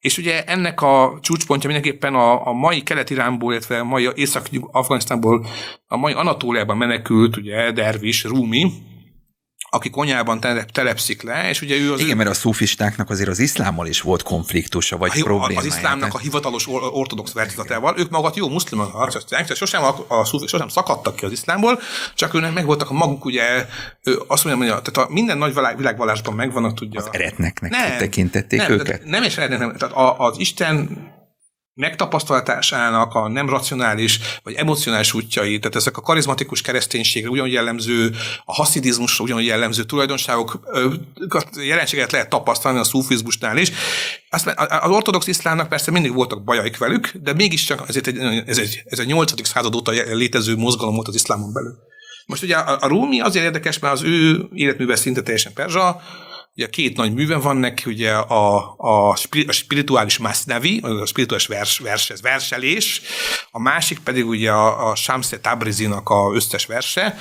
és 0.04 0.18
ugye 0.18 0.44
ennek 0.44 0.82
a 0.82 1.18
csúcspontja 1.20 1.70
mindenképpen 1.70 2.14
a, 2.14 2.46
a 2.46 2.52
mai 2.52 2.82
kelet-iránból, 2.82 3.52
illetve 3.52 3.78
a 3.78 3.84
mai 3.84 4.08
észak-afganisztánból, 4.14 5.46
a 5.86 5.96
mai 5.96 6.12
Anatóliában 6.12 6.76
menekült, 6.76 7.36
ugye 7.36 7.72
Dervis, 7.72 8.24
Rumi, 8.24 8.72
aki 9.74 9.90
konyában 9.90 10.40
telep, 10.40 10.70
telepszik 10.70 11.22
le, 11.22 11.48
és 11.48 11.60
ugye 11.60 11.76
ő 11.76 11.92
az... 11.92 12.00
Igen, 12.00 12.12
ő... 12.12 12.14
mert 12.16 12.30
a 12.30 12.34
szufistáknak 12.34 13.10
azért 13.10 13.28
az 13.28 13.38
iszlámmal 13.38 13.86
is 13.86 14.00
volt 14.00 14.22
konfliktusa, 14.22 14.96
vagy 14.96 15.10
a, 15.14 15.22
problémája. 15.22 15.58
Az 15.58 15.64
iszlámnak 15.64 16.14
a 16.14 16.18
hivatalos 16.18 16.66
ortodox 16.68 17.32
vertizatával, 17.32 17.94
ők 17.98 18.10
magat 18.10 18.36
jó 18.36 18.48
muszlimok, 18.48 19.12
sosem, 19.54 19.82
a, 19.82 20.04
a 20.08 20.24
szufi, 20.24 20.46
sosem 20.46 20.68
szakadtak 20.68 21.16
ki 21.16 21.24
az 21.24 21.32
iszlámból, 21.32 21.80
csak 22.14 22.34
őnek 22.34 22.52
meg 22.52 22.66
voltak 22.66 22.90
a 22.90 22.92
maguk, 22.92 23.24
ugye, 23.24 23.66
azt 24.26 24.44
mondjam, 24.44 24.68
hogy 24.68 24.82
tehát 24.82 25.10
a 25.10 25.12
minden 25.12 25.38
nagy 25.38 25.54
világ, 25.54 25.76
világvallásban 25.76 26.34
megvannak, 26.34 26.74
tudja. 26.74 27.00
Az 27.00 27.08
eretneknek 27.12 27.70
nem, 27.70 27.98
tekintették 27.98 28.58
nem, 28.58 28.72
őket? 28.72 29.04
Nem 29.04 29.22
is 29.22 29.36
eretnek, 29.36 29.58
nem, 29.58 29.76
tehát 29.76 29.94
az 30.18 30.38
Isten 30.38 30.88
megtapasztalatásának 31.74 33.14
a 33.14 33.28
nem 33.28 33.48
racionális 33.48 34.20
vagy 34.42 34.54
emocionális 34.54 35.14
útjai, 35.14 35.58
tehát 35.58 35.76
ezek 35.76 35.96
a 35.96 36.00
karizmatikus 36.00 36.60
kereszténységre 36.60 37.28
ugyanúgy 37.28 37.52
jellemző, 37.52 38.14
a 38.44 38.54
haszidizmusra 38.54 39.24
ugyanúgy 39.24 39.44
jellemző 39.44 39.84
tulajdonságok, 39.84 40.60
jelenséget 41.56 42.12
lehet 42.12 42.28
tapasztalni 42.28 42.78
a 42.78 42.84
szufizmusnál 42.84 43.56
is. 43.56 43.72
Azt, 44.30 44.46
az 44.56 44.90
ortodox 44.90 45.26
iszlámnak 45.26 45.68
persze 45.68 45.90
mindig 45.90 46.12
voltak 46.12 46.44
bajaik 46.44 46.78
velük, 46.78 47.10
de 47.22 47.32
mégiscsak 47.32 47.88
ezért 47.88 48.06
egy, 48.06 48.18
ez, 48.46 48.58
egy, 48.58 48.82
ez 48.84 48.98
egy 48.98 49.06
8. 49.06 49.48
század 49.48 49.74
óta 49.74 49.90
létező 49.90 50.56
mozgalom 50.56 50.94
volt 50.94 51.08
az 51.08 51.14
iszlámon 51.14 51.52
belül. 51.52 51.78
Most 52.26 52.42
ugye 52.42 52.56
a, 52.56 52.78
a 52.80 52.86
Rumi 52.86 53.20
azért 53.20 53.44
érdekes, 53.44 53.78
mert 53.78 53.94
az 53.94 54.02
ő 54.02 54.48
életműve 54.52 54.96
szinte 54.96 55.22
teljesen 55.22 55.52
perzsa, 55.52 56.02
Ugye 56.56 56.68
két 56.68 56.96
nagy 56.96 57.14
műve 57.14 57.36
van 57.36 57.56
neki, 57.56 57.90
ugye 57.90 58.12
a, 58.12 58.74
a, 58.78 59.08
a 59.46 59.52
spirituális 59.52 60.18
masnavi, 60.18 60.78
a 60.78 61.06
spirituális 61.06 61.46
vers, 61.46 61.78
vers, 61.78 62.12
verselés, 62.22 63.00
a 63.50 63.60
másik 63.60 63.98
pedig 63.98 64.26
ugye 64.26 64.50
a, 64.50 64.90
a 64.90 64.94
Shamse 64.94 65.40
Tabrizinak 65.40 66.08
a 66.08 66.30
összes 66.34 66.66
verse, 66.66 67.18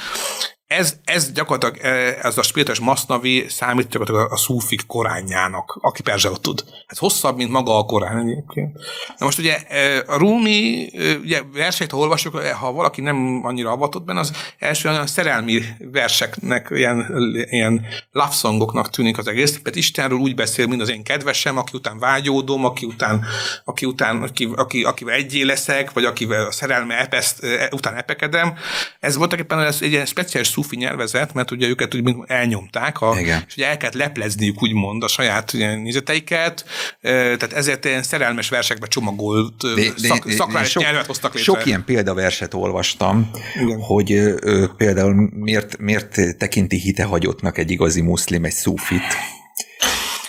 ez, 0.67 0.95
ez 1.03 1.31
gyakorlatilag, 1.31 1.77
e, 1.85 2.17
ez 2.21 2.37
a 2.37 2.41
spirites 2.41 2.79
masnavi 2.79 3.45
számít 3.49 3.87
gyakorlatilag 3.89 4.31
a 4.31 4.37
szúfik 4.37 4.85
koránjának, 4.85 5.77
aki 5.81 6.01
perzsául 6.01 6.39
tud. 6.39 6.63
Ez 6.87 6.97
hosszabb, 6.97 7.35
mint 7.35 7.49
maga 7.49 7.77
a 7.77 7.83
korán 7.83 8.17
egyébként. 8.17 8.73
Na 9.17 9.25
most 9.25 9.39
ugye 9.39 9.57
e, 9.67 10.03
a 10.07 10.17
Rumi, 10.17 10.89
e, 10.97 11.13
ugye 11.13 11.41
verseit, 11.53 11.91
ha 11.91 11.97
olvasok, 11.97 12.37
ha 12.37 12.71
valaki 12.71 13.01
nem 13.01 13.41
annyira 13.43 13.71
avatott 13.71 14.03
benne, 14.03 14.19
az 14.19 14.33
első 14.59 14.89
olyan 14.89 15.07
szerelmi 15.07 15.61
verseknek, 15.91 16.67
ilyen, 16.71 17.07
ilyen 17.49 17.85
love 18.11 18.31
songoknak 18.31 18.89
tűnik 18.89 19.17
az 19.17 19.27
egész, 19.27 19.59
mert 19.63 19.75
Istenről 19.75 20.19
úgy 20.19 20.35
beszél, 20.35 20.67
mint 20.67 20.81
az 20.81 20.89
én 20.89 21.03
kedvesem, 21.03 21.57
aki 21.57 21.77
után 21.77 21.99
vágyódom, 21.99 22.65
aki 22.65 22.85
után, 22.85 23.25
aki 23.63 23.85
után, 23.85 24.21
aki, 24.21 24.49
aki, 24.55 24.83
akivel 24.83 25.13
egyé 25.13 25.41
leszek, 25.41 25.91
vagy 25.91 26.05
akivel 26.05 26.45
a 26.45 26.51
szerelme 26.51 26.99
epeszt, 26.99 27.45
után 27.71 27.95
epekedem. 27.95 28.53
Ez 28.99 29.15
voltak 29.15 29.39
éppen 29.39 29.59
ez 29.59 29.77
egy 29.81 29.91
ilyen 29.91 30.05
speciális 30.05 30.49
szufi 30.63 30.75
nyelvezet, 30.75 31.33
mert 31.33 31.51
ugye 31.51 31.67
őket 31.67 31.95
úgy 31.95 32.15
elnyomták, 32.27 33.01
a, 33.01 33.19
Igen. 33.19 33.43
és 33.47 33.55
ugye 33.55 33.67
el 33.67 33.77
kellett 33.77 33.95
leplezniük 33.95 34.63
úgymond 34.63 35.03
a 35.03 35.07
saját 35.07 35.53
nézeteiket, 35.53 36.65
tehát 37.01 37.53
ezért 37.53 37.85
ilyen 37.85 38.03
szerelmes 38.03 38.49
versekbe 38.49 38.87
csomagolt 38.87 39.61
de, 39.61 39.73
de, 39.73 40.07
szak, 40.07 40.31
szakrális 40.31 40.69
sok, 40.69 40.83
nyelvet 40.83 41.05
hoztak 41.05 41.33
létre. 41.33 41.53
Sok 41.53 41.65
ilyen 41.65 41.83
példaverset 41.85 42.53
olvastam, 42.53 43.31
Igen. 43.61 43.79
hogy 43.79 44.11
ö, 44.11 44.65
például 44.77 45.29
miért, 45.33 45.77
miért 45.77 46.37
tekinti 46.37 46.79
hitehagyottnak 46.79 47.57
egy 47.57 47.71
igazi 47.71 48.01
muszlim 48.01 48.45
egy 48.45 48.51
szufit. 48.51 49.15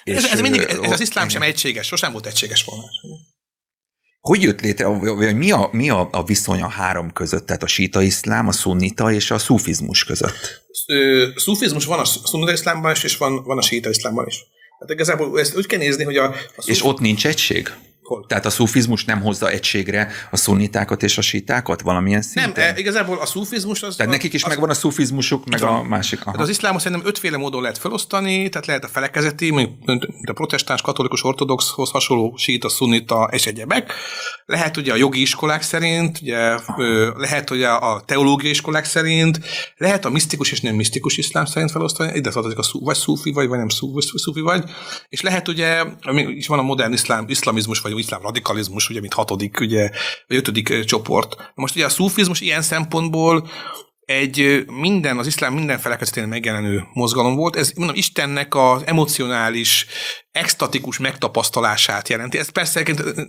Ez, 0.04 0.24
ez, 0.24 0.40
mindig, 0.40 0.60
ez 0.60 0.90
az 0.90 1.00
iszlám 1.00 1.28
sem 1.28 1.42
egységes, 1.42 1.86
sosem 1.86 2.12
volt 2.12 2.26
egységes 2.26 2.64
volna. 2.64 2.84
Hogy 4.28 4.42
jött 4.42 4.60
létre, 4.60 4.86
vagy 4.86 5.36
mi 5.36 5.50
a, 5.50 5.68
mi 5.72 5.90
a, 5.90 6.08
a 6.12 6.24
viszony 6.24 6.62
a 6.62 6.68
három 6.68 7.12
között, 7.12 7.46
tehát 7.46 7.62
a 7.62 7.66
síta 7.66 8.02
iszlám, 8.02 8.48
a 8.48 8.52
szunnita 8.52 9.12
és 9.12 9.30
a 9.30 9.38
szufizmus 9.38 10.04
között? 10.04 10.64
Szufizmus 11.36 11.84
van 11.84 11.98
a 11.98 12.04
szunnita 12.04 12.52
iszlámban 12.52 12.92
is, 12.92 13.04
és 13.04 13.16
van, 13.16 13.42
van 13.42 13.58
a 13.58 13.62
síta 13.62 13.88
iszlámban 13.88 14.26
is. 14.26 14.44
Hát 14.80 14.90
igazából 14.90 15.40
ezt 15.40 15.56
úgy 15.56 15.66
kell 15.66 15.78
nézni, 15.78 16.04
hogy 16.04 16.16
a... 16.16 16.24
a 16.28 16.34
szuf... 16.56 16.68
És 16.68 16.84
ott 16.84 16.98
nincs 16.98 17.26
egység? 17.26 17.70
Tehát 18.26 18.46
a 18.46 18.50
szufizmus 18.50 19.04
nem 19.04 19.20
hozza 19.20 19.50
egységre 19.50 20.10
a 20.30 20.36
szunnitákat 20.36 21.02
és 21.02 21.18
a 21.18 21.20
sítákat 21.20 21.80
valamilyen 21.80 22.22
szinten? 22.22 22.66
Nem, 22.66 22.76
igazából 22.76 23.18
a 23.18 23.26
szufizmus 23.26 23.82
az... 23.82 23.96
Tehát 23.96 24.12
nekik 24.12 24.32
is 24.32 24.42
az, 24.42 24.48
megvan 24.48 24.70
a 24.70 24.74
szufizmusuk, 24.74 25.44
meg 25.48 25.60
van. 25.60 25.74
a 25.74 25.82
másik. 25.82 26.26
Aha. 26.26 26.42
az 26.42 26.48
iszlámot 26.48 26.80
szerintem 26.80 27.06
ötféle 27.06 27.36
módon 27.36 27.62
lehet 27.62 27.78
felosztani, 27.78 28.48
tehát 28.48 28.66
lehet 28.66 28.84
a 28.84 28.88
felekezeti, 28.88 29.50
mint 29.50 30.28
a 30.28 30.32
protestáns, 30.32 30.82
katolikus, 30.82 31.24
ortodoxhoz 31.24 31.90
hasonló 31.90 32.34
síta, 32.36 32.68
szunnita 32.68 33.28
és 33.32 33.46
egyebek. 33.46 33.92
Lehet 34.46 34.76
ugye 34.76 34.92
a 34.92 34.96
jogi 34.96 35.20
iskolák 35.20 35.62
szerint, 35.62 36.18
ugye, 36.22 36.58
lehet 37.16 37.50
ugye 37.50 37.68
a 37.68 38.02
teológiai 38.06 38.50
iskolák 38.50 38.84
szerint, 38.84 39.40
lehet 39.76 40.04
a 40.04 40.10
misztikus 40.10 40.52
és 40.52 40.60
nem 40.60 40.74
misztikus 40.74 41.16
iszlám 41.16 41.44
szerint 41.44 41.70
felosztani, 41.70 42.12
ide 42.14 42.30
tartozik 42.30 42.58
a 42.58 42.62
szú, 42.62 42.84
vagy 42.84 42.96
szufi 42.96 43.32
vagy, 43.32 43.48
vagy 43.48 43.58
nem 43.58 43.68
szufi 44.14 44.40
vagy, 44.40 44.64
és 45.08 45.20
lehet 45.20 45.48
ugye, 45.48 45.84
is 46.26 46.46
van 46.46 46.58
a 46.58 46.62
modern 46.62 46.92
iszlám, 46.92 47.24
iszlamizmus, 47.28 47.80
vagy 47.80 47.93
iszlám 47.98 48.22
radikalizmus, 48.22 48.88
ugye, 48.88 49.00
mint 49.00 49.14
hatodik, 49.14 49.60
ugye, 49.60 49.90
vagy 50.26 50.36
ötödik 50.36 50.84
csoport. 50.84 51.52
Most 51.54 51.74
ugye 51.74 51.84
a 51.84 51.88
szufizmus 51.88 52.40
ilyen 52.40 52.62
szempontból 52.62 53.48
egy 54.04 54.64
minden, 54.66 55.18
az 55.18 55.26
iszlám 55.26 55.54
minden 55.54 55.78
felekezetén 55.78 56.28
megjelenő 56.28 56.84
mozgalom 56.92 57.34
volt. 57.34 57.56
Ez 57.56 57.72
mondom, 57.76 57.96
Istennek 57.96 58.54
az 58.54 58.82
emocionális, 58.86 59.86
extatikus 60.32 60.98
megtapasztalását 60.98 62.08
jelenti. 62.08 62.38
Ez 62.38 62.48
persze 62.48 62.82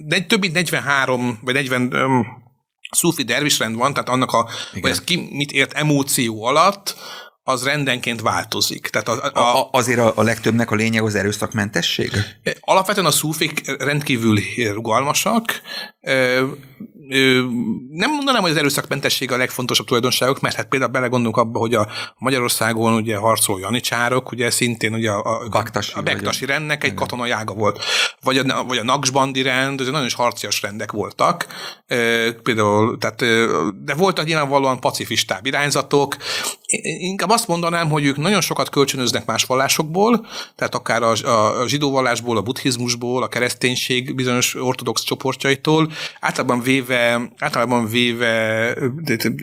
de 0.05 0.21
több 0.21 0.39
mint 0.39 0.53
43 0.53 1.39
vagy 1.41 1.53
40 1.53 1.93
um, 1.93 2.25
szufi 2.91 3.23
dervisrend 3.23 3.75
van, 3.75 3.93
tehát 3.93 4.09
annak 4.09 4.31
a, 4.31 4.49
hogy 4.81 4.89
ez 4.89 5.01
ki 5.01 5.27
mit 5.31 5.51
ért 5.51 5.73
emóció 5.73 6.43
alatt, 6.43 6.95
az 7.47 7.63
rendenként 7.63 8.21
változik. 8.21 8.87
Tehát 8.87 9.07
a, 9.07 9.39
a, 9.39 9.59
a, 9.59 9.69
azért 9.71 9.99
a, 9.99 10.13
a 10.15 10.23
legtöbbnek 10.23 10.71
a 10.71 10.75
lényeg 10.75 11.03
az 11.03 11.15
erőszakmentesség? 11.15 12.11
Alapvetően 12.59 13.05
a 13.05 13.11
szúfik 13.11 13.61
rendkívül 13.77 14.39
rugalmasak, 14.73 15.61
nem 17.89 18.11
mondanám, 18.11 18.41
hogy 18.41 18.51
az 18.51 18.57
erőszakmentesség 18.57 19.31
a 19.31 19.37
legfontosabb 19.37 19.85
tulajdonságok, 19.85 20.39
mert 20.39 20.55
hát 20.55 20.67
például 20.67 20.91
belegondolunk 20.91 21.37
abba, 21.37 21.59
hogy 21.59 21.73
a 21.73 21.87
Magyarországon 22.17 22.93
ugye 22.93 23.17
harcoló 23.17 23.57
janicsárok, 23.57 24.31
ugye 24.31 24.49
szintén 24.49 24.93
ugye 24.93 25.11
a, 25.11 25.43
a, 25.43 25.49
Baktasi, 25.49 25.91
a 25.95 26.01
Bektasi 26.01 26.45
rendnek 26.45 26.83
egy 26.83 26.93
katonai 26.93 27.29
ága 27.29 27.53
volt. 27.53 27.83
Vagy 28.21 28.37
a, 28.37 28.63
vagy 28.63 28.77
a 28.77 28.83
Naksbandi 28.83 29.41
rend, 29.41 29.81
ez 29.81 29.87
nagyon 29.87 30.05
is 30.05 30.13
harcias 30.13 30.61
rendek 30.61 30.91
voltak. 30.91 31.45
Például, 32.43 32.97
tehát, 32.97 33.19
de 33.83 33.93
voltak 33.93 34.25
nyilvánvalóan 34.25 34.79
pacifistább 34.79 35.45
irányzatok. 35.45 36.15
inkább 36.97 37.29
azt 37.29 37.47
mondanám, 37.47 37.89
hogy 37.89 38.05
ők 38.05 38.17
nagyon 38.17 38.41
sokat 38.41 38.69
kölcsönöznek 38.69 39.25
más 39.25 39.43
vallásokból, 39.43 40.27
tehát 40.55 40.75
akár 40.75 41.03
a, 41.03 41.11
a 41.61 41.67
zsidó 41.67 41.91
vallásból, 41.91 42.37
a 42.37 42.41
buddhizmusból, 42.41 43.23
a 43.23 43.27
kereszténység 43.27 44.15
bizonyos 44.15 44.55
ortodox 44.55 45.03
csoportjaitól, 45.03 45.91
általában 46.19 46.61
véve, 46.61 46.94
általában 47.37 47.87
véve 47.87 48.73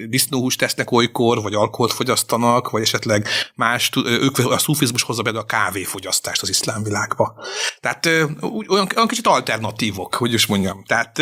disznóhúst 0.09 0.59
tesznek 0.59 0.91
olykor, 0.91 1.43
vagy 1.43 1.55
alkoholt 1.55 1.93
fogyasztanak, 1.93 2.71
vagy 2.71 2.83
esetleg 2.83 3.27
más, 3.55 3.91
ők 4.05 4.39
a 4.39 4.59
szufizmus 4.59 5.03
hozza 5.03 5.23
be 5.23 5.31
a 5.31 5.45
kávéfogyasztást 5.45 6.43
az 6.43 6.49
iszlám 6.49 6.83
világba. 6.83 7.35
Tehát 7.81 8.07
olyan, 8.07 8.89
olyan 8.95 9.09
kicsit 9.09 9.27
alternatívok, 9.27 10.15
hogy 10.15 10.33
is 10.33 10.47
mondjam. 10.47 10.85
Tehát 10.85 11.21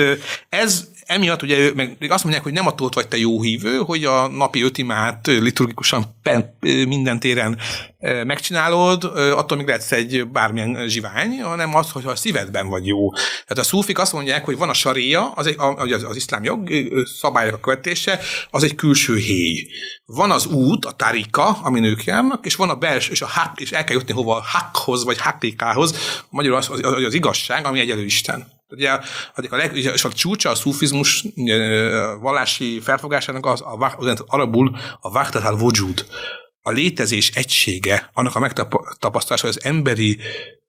ez 0.49 0.89
emiatt 1.11 1.43
ugye 1.43 1.75
meg 1.75 1.97
azt 2.09 2.23
mondják, 2.23 2.45
hogy 2.45 2.53
nem 2.53 2.67
attól 2.67 2.89
vagy 2.95 3.09
te 3.09 3.17
jó 3.17 3.43
hívő, 3.43 3.77
hogy 3.77 4.05
a 4.05 4.29
napi 4.29 4.63
ötimát 4.63 5.27
liturgikusan 5.27 6.05
minden 6.61 7.21
téren 7.21 7.59
megcsinálod, 8.01 9.05
attól 9.15 9.57
még 9.57 9.67
lehetsz 9.67 9.93
egy 9.93 10.29
bármilyen 10.29 10.89
zsivány, 10.89 11.43
hanem 11.43 11.75
az, 11.75 11.91
hogy 11.91 12.07
a 12.07 12.17
szívedben 12.17 12.69
vagy 12.69 12.87
jó. 12.87 13.11
Tehát 13.13 13.59
a 13.59 13.63
szúfik 13.63 13.99
azt 13.99 14.13
mondják, 14.13 14.45
hogy 14.45 14.57
van 14.57 14.69
a 14.69 14.73
saria, 14.73 15.31
az, 15.31 15.47
egy, 15.47 15.57
az, 15.59 16.03
az 16.03 16.17
iszlám 16.17 16.45
jog 16.45 16.69
szabályok 17.21 17.61
követése, 17.61 18.21
az 18.51 18.63
egy 18.63 18.75
külső 18.75 19.17
héj. 19.17 19.67
Van 20.05 20.31
az 20.31 20.47
út, 20.47 20.85
a 20.85 20.93
tarika, 20.93 21.59
amin 21.63 21.85
ők 21.85 22.05
járnak, 22.05 22.47
és 22.47 22.55
van 22.55 22.71
a 22.71 22.75
belső, 22.75 23.13
és, 23.13 23.23
a 23.23 23.27
hak, 23.27 23.61
és 23.61 23.73
el 23.73 23.85
kell 23.85 23.97
jutni 23.97 24.13
hova 24.13 24.37
a 24.37 24.45
hakhoz, 24.45 25.05
vagy 25.05 25.21
hakikához, 25.21 25.95
magyarul 26.29 26.57
az, 26.57 26.69
az, 26.71 26.81
az, 26.83 27.05
az 27.05 27.15
igazság, 27.15 27.67
ami 27.67 27.81
egyelő 27.81 28.05
Isten. 28.05 28.60
Ugye, 28.71 28.91
a, 28.91 29.57
leg, 29.57 29.77
és 29.77 30.05
a 30.05 30.13
csúcsa 30.13 30.51
a 30.51 30.55
szufizmus 30.55 31.25
vallási 32.21 32.81
felfogásának 32.81 33.47
az, 33.47 33.61
a, 33.61 33.95
az 33.99 34.25
arabul 34.27 34.77
a 35.01 35.11
vahdat 35.11 35.45
al 35.45 35.57
a 36.63 36.71
létezés 36.71 37.31
egysége, 37.31 38.11
annak 38.13 38.35
a 38.35 38.39
megtapasztalása, 38.39 39.47
hogy 39.47 39.57
az 39.57 39.65
emberi 39.65 40.19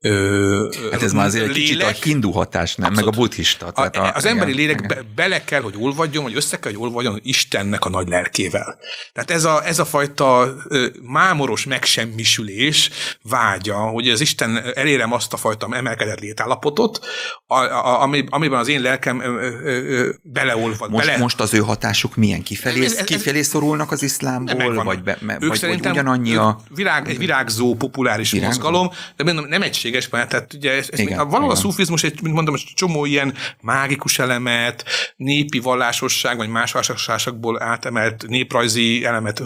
Ö, 0.03 0.67
hát 0.91 1.01
ez 1.01 1.13
már 1.13 1.25
azért 1.25 1.47
egy 1.47 1.53
kicsit 1.53 1.83
a 1.83 1.87
hindu 1.87 2.31
hatás, 2.31 2.75
nem? 2.75 2.89
Abszolút. 2.89 3.09
Meg 3.09 3.19
a 3.19 3.21
buddhista. 3.21 3.71
Tehát 3.71 3.95
a, 3.95 4.11
az 4.15 4.23
igen, 4.23 4.37
emberi 4.37 4.53
lélek 4.53 4.87
be, 4.87 5.01
bele 5.15 5.43
kell, 5.43 5.61
hogy 5.61 5.73
olvadjon, 5.77 6.23
vagy 6.23 6.35
össze 6.35 6.59
kell, 6.59 6.71
hogy 6.71 6.81
olvadjon 6.81 7.19
Istennek 7.23 7.85
a 7.85 7.89
nagy 7.89 8.07
lelkével. 8.07 8.77
Tehát 9.13 9.31
ez 9.31 9.43
a, 9.43 9.65
ez 9.65 9.79
a 9.79 9.85
fajta 9.85 10.53
ö, 10.67 10.87
mámoros 11.01 11.65
megsemmisülés 11.65 12.89
vágya, 13.21 13.75
hogy 13.75 14.09
az 14.09 14.21
Isten 14.21 14.61
elérem 14.73 15.13
azt 15.13 15.33
a 15.33 15.37
fajta 15.37 15.67
emelkedett 15.71 16.19
létállapotot, 16.19 16.99
a, 17.47 17.55
a, 17.55 18.01
ami, 18.01 18.23
amiben 18.29 18.59
az 18.59 18.67
én 18.67 18.81
lelkem 18.81 19.21
ö, 19.21 19.25
ö, 19.25 19.49
ö, 19.63 20.09
beleolvad. 20.23 20.89
Most, 20.89 21.05
bele... 21.05 21.17
most 21.17 21.39
az 21.39 21.53
ő 21.53 21.59
hatásuk 21.59 22.15
milyen? 22.15 22.43
Kifelé, 22.43 22.85
ez, 22.85 22.93
ez, 22.93 23.03
kifelé 23.05 23.41
szorulnak 23.41 23.91
az 23.91 24.03
iszlámból? 24.03 24.83
Vagy, 24.83 25.03
be, 25.03 25.17
me, 25.21 25.37
ők 25.41 25.49
vagy, 25.49 25.61
vagy 25.61 25.87
ugyanannyi 25.87 26.35
a... 26.35 26.59
Virág, 26.69 27.09
egy 27.09 27.17
virágzó 27.17 27.75
populáris 27.75 28.31
virágzó? 28.31 28.61
mozgalom, 28.61 28.91
de 29.15 29.31
nem 29.31 29.61
egység 29.61 29.90
lehetséges, 29.91 30.09
mert 30.09 30.29
tehát 30.29 30.53
ugye 30.53 30.71
ez, 30.71 30.87
ez 30.91 30.99
igen, 30.99 31.17
valahol 31.17 31.43
igen. 31.43 31.55
a 31.55 31.59
szufizmus 31.59 32.03
egy, 32.03 32.21
mint 32.21 32.35
mondom, 32.35 32.53
egy 32.53 32.71
csomó 32.75 33.05
ilyen 33.05 33.33
mágikus 33.61 34.19
elemet, 34.19 34.85
népi 35.15 35.59
vallásosság, 35.59 36.37
vagy 36.37 36.49
más 36.49 36.71
vallásosságokból 36.71 37.61
átemelt 37.63 38.27
néprajzi 38.27 39.05
elemet 39.05 39.41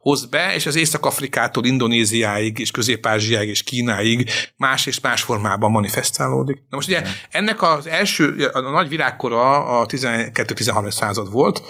hoz 0.00 0.24
be, 0.24 0.54
és 0.54 0.66
az 0.66 0.76
Észak-Afrikától 0.76 1.64
Indonéziáig, 1.64 2.58
és 2.58 2.70
Közép-Ázsiáig, 2.70 3.48
és 3.48 3.62
Kínáig 3.62 4.30
más 4.56 4.86
és 4.86 5.00
más 5.00 5.22
formában 5.22 5.70
manifestálódik. 5.70 6.56
Na 6.56 6.76
most 6.76 6.88
ugye 6.88 7.02
ennek 7.30 7.62
az 7.62 7.86
első, 7.86 8.50
a 8.52 8.60
nagy 8.60 8.88
virágkora 8.88 9.78
a 9.80 9.86
12-13 9.86 10.90
század 10.90 11.30
volt, 11.30 11.62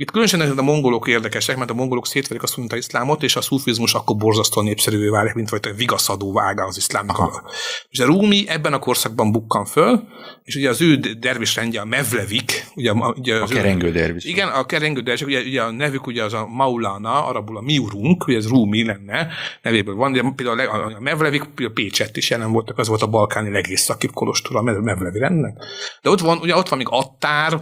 itt 0.00 0.10
különösen 0.10 0.58
a 0.58 0.62
mongolok 0.62 1.08
érdekesek, 1.08 1.56
mert 1.56 1.70
a 1.70 1.74
mongolok 1.74 2.06
szétverik 2.06 2.42
a 2.42 2.46
szunita 2.46 2.76
iszlámot, 2.76 3.22
és 3.22 3.36
a 3.36 3.40
szufizmus 3.40 3.94
akkor 3.94 4.16
borzasztóan 4.16 4.66
népszerűvé 4.66 5.08
válik, 5.08 5.34
mint 5.34 5.48
vagy 5.48 5.76
vigaszadó 5.76 6.32
vága 6.32 6.64
az 6.64 6.76
iszlámnak. 6.76 7.18
Aha. 7.18 7.50
És 7.90 7.98
a 7.98 8.04
Rumi 8.04 8.44
ebben 8.48 8.72
a 8.72 8.78
korszakban 8.78 9.32
bukkan 9.32 9.64
föl, 9.64 10.02
és 10.44 10.54
ugye 10.54 10.68
az 10.68 10.80
ő 10.80 10.96
dervis 10.96 11.56
rendje 11.56 11.80
a 11.80 11.84
Mevlevik, 11.84 12.66
ugye, 12.74 12.92
ugye 12.92 13.34
az 13.34 13.50
a 13.50 13.54
kerengő 13.54 13.90
dervis. 13.90 14.24
Igen, 14.24 14.48
a 14.48 14.66
kerengő 14.66 15.00
dervis, 15.00 15.26
ugye, 15.26 15.40
ugye 15.40 15.62
a 15.62 15.70
nevük 15.70 16.06
ugye 16.06 16.24
az 16.24 16.32
a 16.32 16.46
Maulana, 16.46 17.26
arabul 17.26 17.56
a 17.56 17.60
Miurunk, 17.60 18.26
ugye 18.26 18.36
ez 18.36 18.48
Rumi 18.48 18.84
lenne, 18.84 19.28
nevéből 19.62 19.94
van, 19.94 20.12
de 20.12 20.32
például 20.36 20.60
a, 20.60 20.96
a 20.96 21.00
Mevlevik, 21.00 21.42
a 21.42 21.70
Pécset 21.74 22.16
is 22.16 22.30
jelen 22.30 22.52
voltak, 22.52 22.78
az 22.78 22.88
volt 22.88 23.02
a 23.02 23.06
balkáni 23.06 23.50
legészakibb 23.50 24.12
kolostor 24.12 24.56
a 24.56 24.62
Mevlevi 24.62 25.18
rendnek. 25.18 25.56
De 26.02 26.10
ott 26.10 26.20
van, 26.20 26.38
ugye 26.38 26.56
ott 26.56 26.68
van 26.68 26.78
még 26.78 26.88
Attár, 26.90 27.60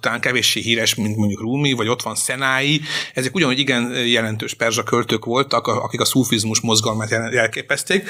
talán 0.00 0.20
kevéssé 0.20 0.60
híres, 0.60 0.94
mint 0.94 1.16
mondjuk 1.16 1.40
Rumi, 1.40 1.72
vagy 1.72 1.88
ott 1.88 2.02
van 2.02 2.14
Szenái, 2.14 2.80
ezek 3.14 3.34
ugyanúgy 3.34 3.58
igen 3.58 4.06
jelentős 4.06 4.54
perzsa 4.54 4.82
költők 4.82 5.24
voltak, 5.24 5.66
akik 5.66 6.00
a 6.00 6.04
szufizmus 6.04 6.60
mozgalmát 6.60 7.10
jelképezték. 7.10 8.08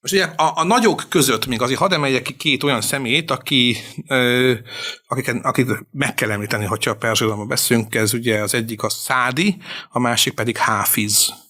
Most 0.00 0.14
ugye 0.14 0.24
a, 0.24 0.52
a 0.54 0.64
nagyok 0.64 1.04
között 1.08 1.46
még 1.46 1.62
azért 1.62 1.78
hadd 1.78 1.92
emeljek 1.92 2.22
ki 2.22 2.36
két 2.36 2.62
olyan 2.62 2.80
szemét, 2.80 3.30
aki, 3.30 3.76
ö, 4.08 4.52
akiket, 5.06 5.44
akit 5.44 5.68
meg 5.90 6.14
kell 6.14 6.30
említeni, 6.30 6.64
hogyha 6.64 6.90
a 6.90 6.96
perzsolomban 6.96 7.48
beszélünk, 7.48 7.94
ez 7.94 8.14
ugye 8.14 8.38
az 8.42 8.54
egyik 8.54 8.82
a 8.82 8.88
Szádi, 8.88 9.56
a 9.90 9.98
másik 9.98 10.34
pedig 10.34 10.56
Háfiz 10.56 11.43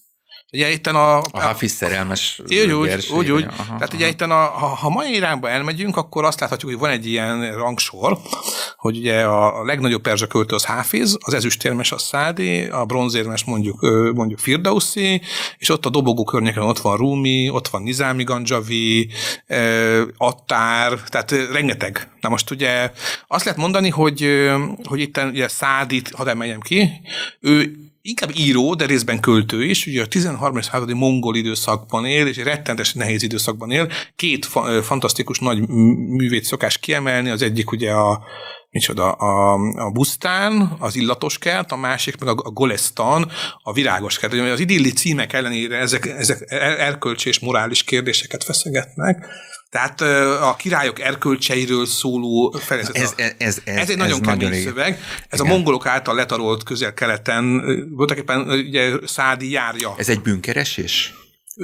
Ugye 0.55 0.71
itt 0.71 0.87
a... 0.87 1.17
A 1.17 1.39
Hafiz 1.39 1.71
szerelmes 1.71 2.41
Úgy, 2.43 2.71
úgy, 2.71 3.07
úgy, 3.11 3.31
úgy. 3.31 3.43
Aha, 3.43 3.63
Tehát 3.63 3.81
aha. 3.81 3.95
ugye 3.95 4.07
itt 4.07 4.21
a, 4.21 4.33
ha, 4.35 4.65
ha 4.65 4.89
mai 4.89 5.15
irányba 5.15 5.49
elmegyünk, 5.49 5.97
akkor 5.97 6.23
azt 6.23 6.39
láthatjuk, 6.39 6.71
hogy 6.71 6.79
van 6.79 6.89
egy 6.89 7.07
ilyen 7.07 7.55
rangsor, 7.55 8.17
hogy 8.77 8.97
ugye 8.97 9.23
a, 9.23 9.63
legnagyobb 9.63 10.01
perzsa 10.01 10.27
költő 10.27 10.55
az 10.55 10.65
Hafiz, 10.65 11.17
az 11.19 11.33
ezüstérmes 11.33 11.91
a 11.91 11.97
Szádi, 11.97 12.63
a 12.65 12.85
bronzérmes 12.85 13.43
mondjuk, 13.43 13.81
mondjuk 14.13 14.39
Firdausi, 14.39 15.21
és 15.57 15.69
ott 15.69 15.85
a 15.85 15.89
dobogó 15.89 16.23
környéken 16.23 16.63
ott 16.63 16.79
van 16.79 16.97
Rumi, 16.97 17.49
ott 17.49 17.67
van 17.67 17.81
Nizami 17.81 18.23
Ganjavi, 18.23 19.09
Attár, 20.17 20.99
tehát 21.07 21.31
rengeteg. 21.51 22.09
Na 22.21 22.29
most 22.29 22.51
ugye 22.51 22.91
azt 23.27 23.45
lehet 23.45 23.59
mondani, 23.59 23.89
hogy, 23.89 24.29
hogy 24.83 24.99
itt 24.99 25.17
ugye 25.17 25.47
Szádit, 25.47 26.11
hadd 26.13 26.27
emeljem 26.27 26.59
ki, 26.59 26.89
ő 27.39 27.84
inkább 28.07 28.31
író, 28.35 28.73
de 28.73 28.85
részben 28.85 29.19
költő 29.19 29.63
is, 29.63 29.85
ugye 29.85 30.01
a 30.01 30.07
13. 30.07 30.61
századi 30.61 30.93
mongol 30.93 31.35
időszakban 31.35 32.05
él, 32.05 32.27
és 32.27 32.37
rettentes 32.37 32.93
nehéz 32.93 33.23
időszakban 33.23 33.71
él. 33.71 33.91
Két 34.15 34.45
fa- 34.45 34.83
fantasztikus 34.83 35.39
nagy 35.39 35.67
művét 36.07 36.43
szokás 36.43 36.77
kiemelni, 36.77 37.29
az 37.29 37.41
egyik 37.41 37.71
ugye 37.71 37.91
a 37.91 38.23
micsoda, 38.69 39.11
a, 39.11 39.53
a 39.75 39.91
busztán, 39.91 40.75
az 40.79 40.95
illatos 40.95 41.37
kert, 41.37 41.71
a 41.71 41.75
másik 41.75 42.17
meg 42.19 42.37
a, 42.37 42.41
a 42.43 42.49
golesztan, 42.49 43.31
a 43.63 43.73
virágos 43.73 44.19
kert. 44.19 44.33
Az 44.33 44.59
idilli 44.59 44.91
címek 44.91 45.33
ellenére 45.33 45.77
ezek, 45.77 46.05
ezek 46.05 46.39
erkölcsi 46.79 47.29
és 47.29 47.39
morális 47.39 47.83
kérdéseket 47.83 48.43
feszegetnek, 48.43 49.27
tehát 49.69 50.01
a 50.41 50.55
királyok 50.57 50.99
erkölcseiről 50.99 51.85
szóló 51.85 52.55
fejezet. 52.59 52.95
Ez, 52.95 53.13
ez, 53.17 53.33
ez, 53.37 53.61
ez, 53.65 53.77
ez 53.77 53.89
egy 53.89 53.97
nagyon 53.97 54.19
ez 54.21 54.27
kemény 54.27 54.49
nagyon 54.49 54.63
szöveg. 54.63 54.99
Ez 55.29 55.39
igen. 55.39 55.51
a 55.51 55.55
mongolok 55.55 55.85
által 55.85 56.15
letarolt 56.15 56.63
közel-keleten, 56.63 57.63
voltak 57.95 58.17
éppen 58.17 58.49
ugye 58.49 58.91
Szádi 59.05 59.51
járja. 59.51 59.93
Ez 59.97 60.09
egy 60.09 60.21
bűnkeresés? 60.21 61.13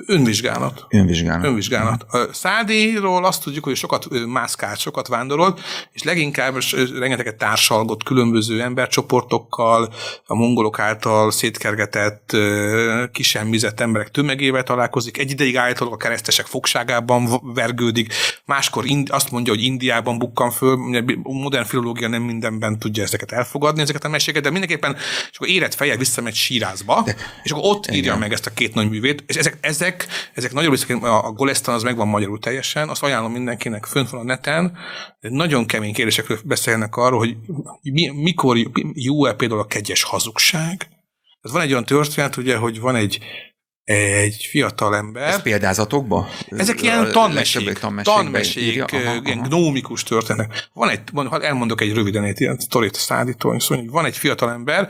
Önvizsgálat. 0.05 0.85
Önvizsgálat. 0.89 1.45
Önvizsgálat. 1.45 2.03
A 2.03 2.27
Szádiról 2.33 3.25
azt 3.25 3.43
tudjuk, 3.43 3.63
hogy 3.63 3.75
sokat 3.75 4.07
mászkált, 4.27 4.79
sokat 4.79 5.07
vándorolt, 5.07 5.61
és 5.91 6.03
leginkább 6.03 6.55
rengeteget 6.99 7.37
társalgott 7.37 8.03
különböző 8.03 8.61
embercsoportokkal, 8.61 9.93
a 10.25 10.35
mongolok 10.35 10.79
által 10.79 11.31
szétkergetett, 11.31 12.37
kisemmizett 13.11 13.79
emberek 13.79 14.11
tömegével 14.11 14.63
találkozik, 14.63 15.17
egy 15.17 15.31
ideig 15.31 15.57
állítólag 15.57 15.93
a 15.93 15.97
keresztesek 15.97 16.45
fogságában 16.45 17.53
vergődik, 17.53 18.13
máskor 18.45 18.85
azt 19.07 19.31
mondja, 19.31 19.53
hogy 19.53 19.63
Indiában 19.63 20.17
bukkan 20.17 20.51
föl, 20.51 20.77
modern 21.23 21.65
filológia 21.65 22.07
nem 22.07 22.21
mindenben 22.21 22.79
tudja 22.79 23.03
ezeket 23.03 23.31
elfogadni, 23.31 23.81
ezeket 23.81 24.03
a 24.03 24.09
meséket, 24.09 24.43
de 24.43 24.49
mindenképpen 24.49 24.95
és 25.31 25.35
akkor 25.35 25.47
érett 25.47 25.73
fejjel 25.73 25.97
visszamegy 25.97 26.35
sírázba, 26.35 27.01
de, 27.05 27.15
és 27.43 27.51
akkor 27.51 27.63
ott 27.65 27.87
írja 27.87 27.99
igen. 27.99 28.17
meg 28.17 28.31
ezt 28.31 28.45
a 28.45 28.53
két 28.53 28.73
nagy 28.73 28.89
művét, 28.89 29.23
és 29.27 29.35
ezek, 29.35 29.57
ez 29.61 29.80
ezek, 29.81 30.07
ezek 30.33 30.53
nagyon 30.53 30.69
részek, 30.69 31.03
a, 31.03 31.25
a 31.25 31.31
Golestan 31.31 31.73
az 31.73 31.83
megvan 31.83 32.07
magyarul 32.07 32.39
teljesen, 32.39 32.89
azt 32.89 33.03
ajánlom 33.03 33.31
mindenkinek, 33.31 33.85
fönt 33.85 34.09
van 34.09 34.19
a 34.21 34.23
neten, 34.23 34.77
nagyon 35.19 35.65
kemény 35.65 35.93
kérdésekről 35.93 36.39
beszélnek 36.43 36.95
arról, 36.95 37.19
hogy 37.19 37.35
mi, 37.81 38.07
mikor 38.09 38.57
jó-e 38.93 39.33
például 39.33 39.59
a 39.59 39.65
kegyes 39.65 40.03
hazugság. 40.03 40.87
Ez 41.41 41.51
van 41.51 41.61
egy 41.61 41.71
olyan 41.71 41.85
történet, 41.85 42.37
ugye, 42.37 42.57
hogy 42.57 42.79
van 42.79 42.95
egy 42.95 43.19
egy 43.83 44.47
fiatal 44.49 44.95
ember. 44.95 45.27
Ez 45.27 45.41
példázatokba? 45.41 46.27
Ezek 46.49 46.81
ilyen 46.81 47.11
tanmesék, 47.11 47.79
tanmesék, 48.01 48.85
ilyen 49.23 49.41
gnómikus 49.41 50.03
történetek. 50.03 50.69
Van 50.73 50.89
egy, 50.89 51.01
van, 51.11 51.43
elmondok 51.43 51.81
egy 51.81 51.93
röviden 51.93 52.23
egy 52.23 52.41
ilyen 52.41 52.57
sztorit 52.59 52.95
szállító, 52.95 53.59
szóval, 53.59 53.77
hogy 53.77 53.89
van 53.89 54.05
egy 54.05 54.17
fiatal 54.17 54.51
ember, 54.51 54.89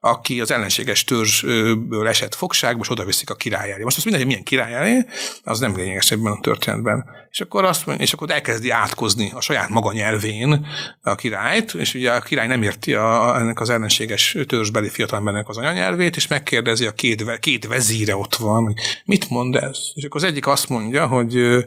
aki 0.00 0.40
az 0.40 0.50
ellenséges 0.50 1.04
törzsből 1.04 2.08
esett 2.08 2.34
fogságba, 2.34 2.82
és 2.82 2.90
oda 2.90 3.04
viszik 3.04 3.30
a 3.30 3.34
király 3.34 3.72
elé. 3.72 3.82
Most 3.82 3.96
azt 3.96 4.06
mindegy, 4.06 4.26
milyen 4.26 4.42
király 4.42 4.74
elé, 4.74 5.04
az 5.42 5.58
nem 5.58 5.76
lényeges 5.76 6.10
ebben 6.10 6.32
a 6.32 6.40
történetben. 6.40 7.04
És 7.30 7.40
akkor, 7.40 7.64
azt, 7.64 7.88
és 7.98 8.12
akkor 8.12 8.30
elkezdi 8.30 8.70
átkozni 8.70 9.30
a 9.34 9.40
saját 9.40 9.68
maga 9.68 9.92
nyelvén 9.92 10.66
a 11.02 11.14
királyt, 11.14 11.74
és 11.74 11.94
ugye 11.94 12.12
a 12.12 12.20
király 12.20 12.46
nem 12.46 12.62
érti 12.62 12.94
a, 12.94 13.36
ennek 13.38 13.60
az 13.60 13.70
ellenséges 13.70 14.36
törzsbeli 14.46 14.88
fiatalembernek 14.88 15.48
az 15.48 15.56
anyanyelvét, 15.56 16.16
és 16.16 16.26
megkérdezi 16.26 16.86
a 16.86 16.92
két, 16.92 17.38
két 17.40 17.66
vezíre 17.66 18.16
ott 18.16 18.34
van, 18.34 18.64
hogy 18.64 18.74
mit 19.04 19.30
mond 19.30 19.54
ez? 19.54 19.78
És 19.94 20.04
akkor 20.04 20.22
az 20.22 20.26
egyik 20.26 20.46
azt 20.46 20.68
mondja, 20.68 21.06
hogy 21.06 21.64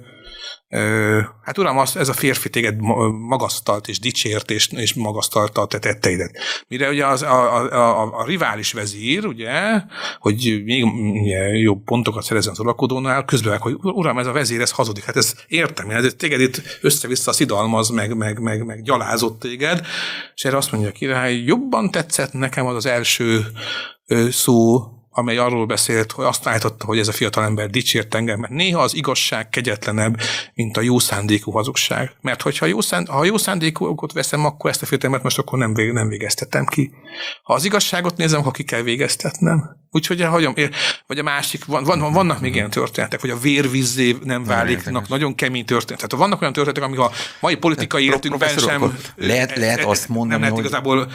hát 1.41 1.58
uram, 1.58 1.77
az, 1.77 1.97
ez 1.97 2.10
a 2.10 2.13
férfi 2.13 2.49
téged 2.49 2.82
magasztalt 3.12 3.88
és 3.88 3.99
dicsért 3.99 4.51
és, 4.51 4.67
és 4.67 4.93
magasztalta 4.93 5.62
a 5.62 5.65
te 5.65 5.80
tetteidet. 5.80 6.38
Mire 6.67 6.89
ugye 6.89 7.06
az, 7.08 7.21
a, 7.21 7.56
a, 7.56 8.01
a, 8.01 8.19
a 8.19 8.25
rivális 8.25 8.73
vezír, 8.73 9.25
ugye, 9.25 9.51
hogy 10.19 10.62
még 10.65 10.84
ugye, 10.84 11.38
jobb 11.47 11.84
pontokat 11.84 12.23
szerezzen 12.23 12.51
az 12.51 12.60
uralkodónál, 12.60 13.25
közben 13.25 13.58
hogy 13.58 13.75
uram, 13.82 14.17
ez 14.17 14.27
a 14.27 14.32
vezír, 14.32 14.62
ez 14.62 14.71
hazudik. 14.71 15.04
Hát 15.04 15.15
ez 15.15 15.36
értem, 15.47 15.89
ez 15.89 16.13
téged 16.17 16.39
itt 16.39 16.62
össze-vissza 16.82 17.32
szidalmaz, 17.32 17.89
meg, 17.89 18.17
meg, 18.17 18.39
meg, 18.39 18.65
meg 18.65 18.82
gyalázott 18.82 19.39
téged, 19.39 19.86
és 20.36 20.43
erre 20.43 20.58
azt 20.58 20.71
mondja 20.71 20.89
a 20.89 20.93
király, 20.93 21.36
jobban 21.36 21.91
tetszett 21.91 22.34
nekem 22.34 22.65
az 22.65 22.75
az 22.75 22.86
első 22.86 23.45
szó, 24.30 24.84
amely 25.13 25.38
arról 25.38 25.65
beszélt, 25.65 26.12
hogy 26.12 26.26
azt 26.26 26.47
állította, 26.47 26.86
hogy 26.86 27.00
ez 27.00 27.08
a 27.08 27.12
fiatalember 27.12 27.69
dicsért 27.69 28.15
engem, 28.15 28.39
mert 28.39 28.54
néha 28.54 28.82
az 28.82 28.95
igazság 28.95 29.50
kegyetlenebb, 29.50 30.19
mint 30.54 30.78
a 30.78 30.82
jó 30.82 31.00
szándékú 31.00 31.52
hazugság. 31.52 32.12
Mert 32.21 32.41
hogyha 32.41 32.65
jó, 32.65 32.82
szánd, 32.82 33.08
ha 33.08 33.26
jó 33.26 33.38
szándékúakat 33.38 34.12
veszem, 34.12 34.45
akkor 34.45 34.69
ezt 34.69 34.82
a 34.82 34.86
fiatalembert 34.86 35.24
most 35.24 35.38
akkor 35.38 35.60
nem, 35.60 35.74
vég, 35.74 35.91
nem 35.91 36.08
végeztetem 36.08 36.65
ki. 36.65 36.91
Ha 37.43 37.54
az 37.54 37.65
igazságot 37.65 38.17
nézem, 38.17 38.39
akkor 38.39 38.52
ki 38.52 38.63
kell 38.63 38.82
végeztetnem. 38.82 39.81
Úgyhogy 39.93 40.21
hagyom, 40.21 40.54
vagy 41.08 41.19
a 41.19 41.23
másik, 41.23 41.65
van, 41.65 41.84
van, 41.84 42.13
vannak 42.13 42.39
még 42.39 42.56
ilyen 42.56 42.69
történetek, 42.69 43.21
hogy 43.21 43.30
a 43.30 43.38
vérvízzé 43.38 44.17
nem 44.23 44.43
válik, 44.43 44.89
nagyon 45.08 45.36
kemény 45.36 45.65
történetek. 45.65 46.10
Tehát 46.10 46.25
vannak 46.25 46.41
olyan 46.41 46.54
történetek, 46.54 46.84
amik 46.84 46.99
a 46.99 47.12
mai 47.39 47.56
politikai 47.56 48.06
életünkben 48.06 48.58
sem... 48.58 48.97
Lehet, 49.15 49.58
lehet 49.58 49.84
azt 49.84 50.08
mondani, 50.08 50.30
nem 50.30 50.39
lehet 50.39 50.56
hogy... 50.56 50.65
igazából, 50.65 51.12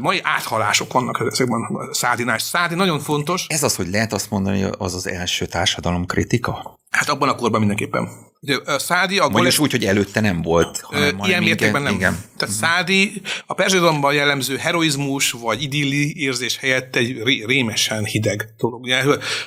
mai 0.00 0.20
áthalások 0.22 0.92
vannak 0.92 1.22
ezekben 1.30 1.60
a 1.62 1.94
Szádinás. 1.94 2.42
Szádi 2.42 2.74
nagyon 2.74 3.00
fontos. 3.00 3.44
Ez 3.48 3.62
az, 3.62 3.76
hogy 3.76 3.88
lehet 3.88 4.12
azt 4.12 4.30
mondani, 4.30 4.62
hogy 4.62 4.74
az 4.78 4.94
az 4.94 5.08
első 5.08 5.46
társadalom 5.46 6.06
kritika? 6.06 6.78
Hát 6.90 7.08
abban 7.08 7.28
a 7.28 7.34
korban 7.34 7.58
mindenképpen. 7.58 8.08
Ugye, 8.46 8.56
a 8.64 8.78
Szádi... 8.78 9.18
A 9.18 9.28
Vagyis 9.28 9.58
úgy, 9.58 9.70
hogy 9.70 9.84
előtte 9.84 10.20
nem 10.20 10.42
volt. 10.42 10.80
Hanem 10.80 11.18
ilyen 11.24 11.42
mértékben 11.42 11.82
nem. 11.82 11.94
Igen. 11.94 12.12
Tehát 12.36 12.54
uh-huh. 12.54 12.68
Szádi 12.68 13.22
a 13.46 13.54
perzsidalomban 13.54 14.14
jellemző 14.14 14.56
heroizmus 14.56 15.30
vagy 15.30 15.62
idilli 15.62 16.22
érzés 16.22 16.56
helyett 16.56 16.96
egy 16.96 17.22
ré, 17.22 17.44
rémesen 17.46 18.04
hideg 18.04 18.48
dolog. 18.58 18.82
Ugye, 18.82 19.02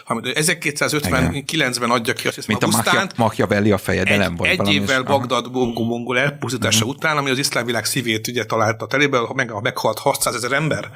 1259-ben 0.07 1.89
adja 1.89 2.13
ki 2.13 2.27
azt 2.27 2.47
Mint 2.47 2.63
a, 2.63 2.67
a 2.67 3.07
Machiavelli 3.15 3.71
a 3.71 3.77
fejedelem. 3.77 4.35
Egy, 4.41 4.59
egy 4.59 4.73
évvel 4.73 5.03
Bagdad 5.03 5.51
mongol 5.51 6.19
elpusztítása 6.19 6.77
uh-huh. 6.77 6.95
után, 6.95 7.17
ami 7.17 7.29
az 7.29 7.37
iszlám 7.37 7.65
világ 7.65 7.85
szívét 7.85 8.27
ugye 8.27 8.45
találta 8.45 8.87
telébe, 8.87 9.19
meg, 9.33 9.61
meghalt 9.61 9.99
600 9.99 10.35
ezer 10.35 10.51
ember 10.51 10.91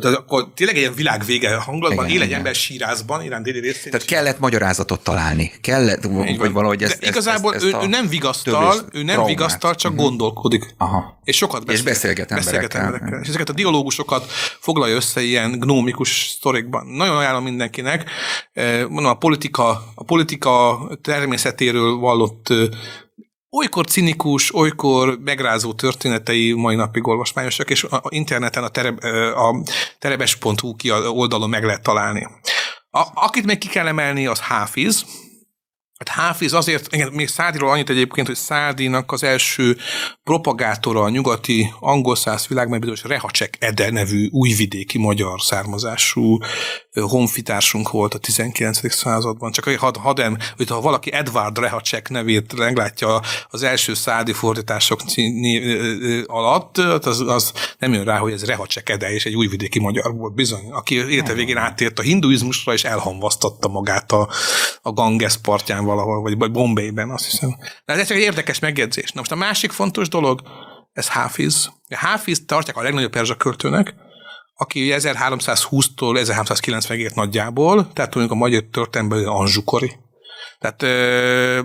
tehát 0.00 0.16
akkor 0.18 0.48
tényleg 0.54 0.76
egy 0.76 0.94
világvége 0.94 1.54
hangulatban 1.54 2.04
igen, 2.04 2.16
él 2.16 2.22
egy 2.22 2.26
igen. 2.26 2.38
ember 2.38 2.54
sírázban, 2.54 3.24
Irán 3.24 3.42
déli 3.42 3.60
részén. 3.60 3.90
Tehát 3.90 4.06
kellett 4.06 4.38
magyarázatot 4.38 5.00
találni. 5.00 5.52
Kellett, 5.60 6.02
vagy 6.38 6.52
valahogy 6.52 6.82
ezt, 6.82 7.00
De 7.00 7.06
igazából 7.06 7.54
ezt, 7.54 7.64
ezt, 7.64 7.74
ezt 7.74 7.82
ő, 7.82 7.86
ő 7.86 7.88
nem 7.88 8.08
vigasztal, 8.08 8.74
ő 8.92 9.02
nem 9.02 9.06
traumát. 9.06 9.26
vigasztal, 9.26 9.74
csak 9.74 9.92
uh-huh. 9.92 10.06
gondolkodik. 10.06 10.74
Aha. 10.78 11.20
És 11.24 11.36
sokat 11.36 11.64
beszél, 11.64 11.80
és 11.80 11.84
beszélget 11.84 12.30
emberekkel. 12.30 12.60
Beszélget 12.60 12.74
emberekkel. 12.74 13.20
És 13.22 13.28
ezeket 13.28 13.48
a 13.48 13.52
dialógusokat 13.52 14.24
foglalja 14.60 14.94
össze 14.94 15.22
ilyen 15.22 15.58
gnómikus 15.58 16.28
sztorikban. 16.28 16.86
Nagyon 16.86 17.16
ajánlom 17.16 17.42
mindenkinek. 17.44 18.10
Mondom, 18.88 19.06
a 19.06 19.14
politika, 19.14 19.68
a 19.94 20.04
politika 20.04 20.78
természetéről 21.02 21.94
vallott 21.96 22.52
olykor 23.56 23.86
cinikus, 23.86 24.54
olykor 24.54 25.18
megrázó 25.24 25.72
történetei 25.72 26.52
mai 26.52 26.74
napig 26.74 27.06
olvasmányosak, 27.06 27.70
és 27.70 27.84
a 27.84 28.02
interneten 28.08 28.64
a, 28.64 28.68
tereb, 28.68 29.04
a 29.34 29.62
terebes.hu 29.98 30.74
oldalon 30.92 31.48
meg 31.48 31.64
lehet 31.64 31.82
találni. 31.82 32.26
A, 32.90 33.02
akit 33.14 33.44
még 33.44 33.58
ki 33.58 33.68
kell 33.68 33.86
emelni, 33.86 34.26
az 34.26 34.40
Háfiz, 34.40 35.04
Hát 35.98 36.08
Háfiz 36.08 36.52
azért, 36.52 36.94
igen, 36.94 37.12
még 37.12 37.28
Szádiról 37.28 37.70
annyit 37.70 37.90
egyébként, 37.90 38.26
hogy 38.26 38.36
Szádinak 38.36 39.12
az 39.12 39.22
első 39.22 39.76
propagátora 40.24 41.02
a 41.02 41.08
nyugati 41.08 41.72
angol 41.80 42.16
száz 42.16 42.46
világban 42.46 42.96
Rehacek 43.02 43.56
Ede 43.60 43.90
nevű 43.90 44.28
újvidéki 44.30 44.98
magyar 44.98 45.40
származású 45.40 46.38
honfitársunk 46.92 47.90
volt 47.90 48.14
a 48.14 48.18
19. 48.18 48.92
században. 48.92 49.52
Csak 49.52 49.76
had, 49.76 49.96
hadem, 49.96 50.38
hogy 50.56 50.68
ha 50.68 50.80
valaki 50.80 51.12
Edward 51.12 51.58
Rehacek 51.58 52.08
nevét 52.08 52.56
meglátja 52.56 53.20
az 53.48 53.62
első 53.62 53.94
szádi 53.94 54.32
fordítások 54.32 55.00
alatt, 56.26 56.78
az, 56.78 57.20
az 57.20 57.52
nem 57.78 57.92
jön 57.92 58.04
rá, 58.04 58.18
hogy 58.18 58.32
ez 58.32 58.44
Rehacek 58.44 58.88
Ede, 58.88 59.12
és 59.12 59.24
egy 59.24 59.34
újvidéki 59.34 59.78
magyar 59.78 60.14
volt 60.14 60.34
bizony, 60.34 60.70
aki 60.70 60.94
élete 60.94 61.32
végén 61.32 61.56
átért 61.56 61.98
a 61.98 62.02
hinduizmusra, 62.02 62.72
és 62.72 62.84
elhamvasztotta 62.84 63.68
magát 63.68 64.12
a, 64.12 64.28
a 64.82 64.92
Ganges 64.92 65.36
partján 65.36 65.83
valahol, 65.84 66.20
vagy, 66.20 66.38
vagy 66.38 66.50
Bombayben, 66.50 67.10
azt 67.10 67.24
hiszem. 67.24 67.56
De 67.84 67.92
ez 67.92 68.10
egy 68.10 68.18
érdekes 68.18 68.58
megjegyzés. 68.58 69.12
Na 69.12 69.18
most 69.18 69.32
a 69.32 69.36
másik 69.36 69.70
fontos 69.70 70.08
dolog, 70.08 70.42
ez 70.92 71.08
Háfiz. 71.08 71.70
Háfiz 71.88 72.44
tartják 72.46 72.76
a 72.76 72.82
legnagyobb 72.82 73.10
perzsa 73.10 73.36
költőnek, 73.36 73.94
aki 74.56 74.94
1320-tól 74.98 75.86
1390-ig 75.96 76.96
ért 76.96 77.14
nagyjából, 77.14 77.92
tehát 77.92 78.14
mondjuk 78.14 78.36
a 78.36 78.40
magyar 78.40 78.62
történelemben 78.70 79.26
Anzsukori. 79.26 79.92
Tehát 80.64 81.64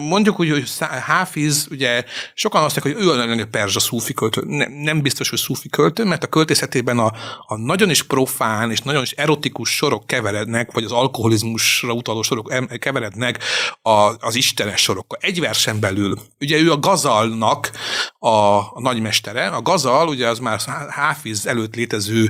mondjuk 0.00 0.40
úgy, 0.40 0.50
hogy 0.50 0.70
Háfiz, 0.80 1.66
ugye 1.70 2.04
sokan 2.34 2.62
azt 2.62 2.74
mondják, 2.74 2.96
hogy 2.96 3.06
ő 3.06 3.20
a 3.20 3.26
nagyon 3.26 3.50
perzsa 3.50 3.80
szúfi 3.80 4.12
költő. 4.12 4.42
Nem, 4.46 4.72
nem 4.72 5.02
biztos, 5.02 5.28
hogy 5.28 5.38
szúfi 5.38 5.68
költő, 5.68 6.04
mert 6.04 6.24
a 6.24 6.26
költészetében 6.26 6.98
a, 6.98 7.12
a 7.46 7.56
nagyon 7.56 7.90
is 7.90 8.02
profán 8.02 8.70
és 8.70 8.80
nagyon 8.80 9.02
is 9.02 9.10
erotikus 9.10 9.76
sorok 9.76 10.06
keverednek, 10.06 10.72
vagy 10.72 10.84
az 10.84 10.92
alkoholizmusra 10.92 11.92
utaló 11.92 12.22
sorok 12.22 12.78
keverednek 12.78 13.38
a, 13.82 14.12
az 14.18 14.34
istenes 14.34 14.80
sorokkal. 14.80 15.18
Egy 15.22 15.40
versen 15.40 15.80
belül. 15.80 16.18
Ugye 16.40 16.58
ő 16.58 16.72
a 16.72 16.78
gazalnak 16.78 17.70
a, 18.18 18.28
a 18.28 18.80
nagymestere. 18.80 19.46
A 19.46 19.62
gazal, 19.62 20.08
ugye 20.08 20.28
az 20.28 20.38
már 20.38 20.60
Háfiz 20.88 21.46
előtt 21.46 21.74
létező 21.74 22.28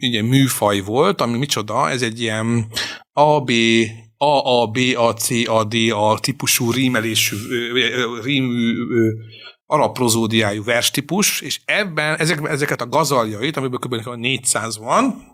ugye, 0.00 0.22
műfaj 0.22 0.80
volt, 0.80 1.20
ami 1.20 1.38
micsoda, 1.38 1.90
ez 1.90 2.02
egy 2.02 2.20
ilyen 2.20 2.66
AB 3.12 3.50
a, 4.22 4.62
A, 4.62 4.66
B, 4.66 4.78
A, 4.96 5.12
C, 5.14 5.44
A, 5.46 5.64
D, 5.64 5.74
A 5.90 6.18
típusú 6.20 6.70
rímelésű, 6.70 7.36
rímű 8.22 8.74
arab 9.66 9.92
prozódiájú 9.92 10.64
verstípus, 10.64 11.40
és 11.40 11.60
ebben 11.64 12.16
ezek, 12.18 12.48
ezeket 12.48 12.80
a 12.80 12.86
gazaljait, 12.88 13.56
amiből 13.56 13.78
kb. 13.78 14.14
400 14.14 14.78
van, 14.78 15.31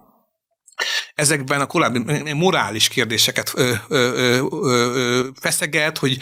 ezekben 1.14 1.60
a 1.60 1.66
korábbi 1.66 2.32
morális 2.32 2.88
kérdéseket 2.88 3.52
ö, 3.54 3.72
ö, 3.88 3.96
ö, 4.14 4.44
ö, 4.62 5.26
feszeget, 5.40 5.98
hogy 5.98 6.18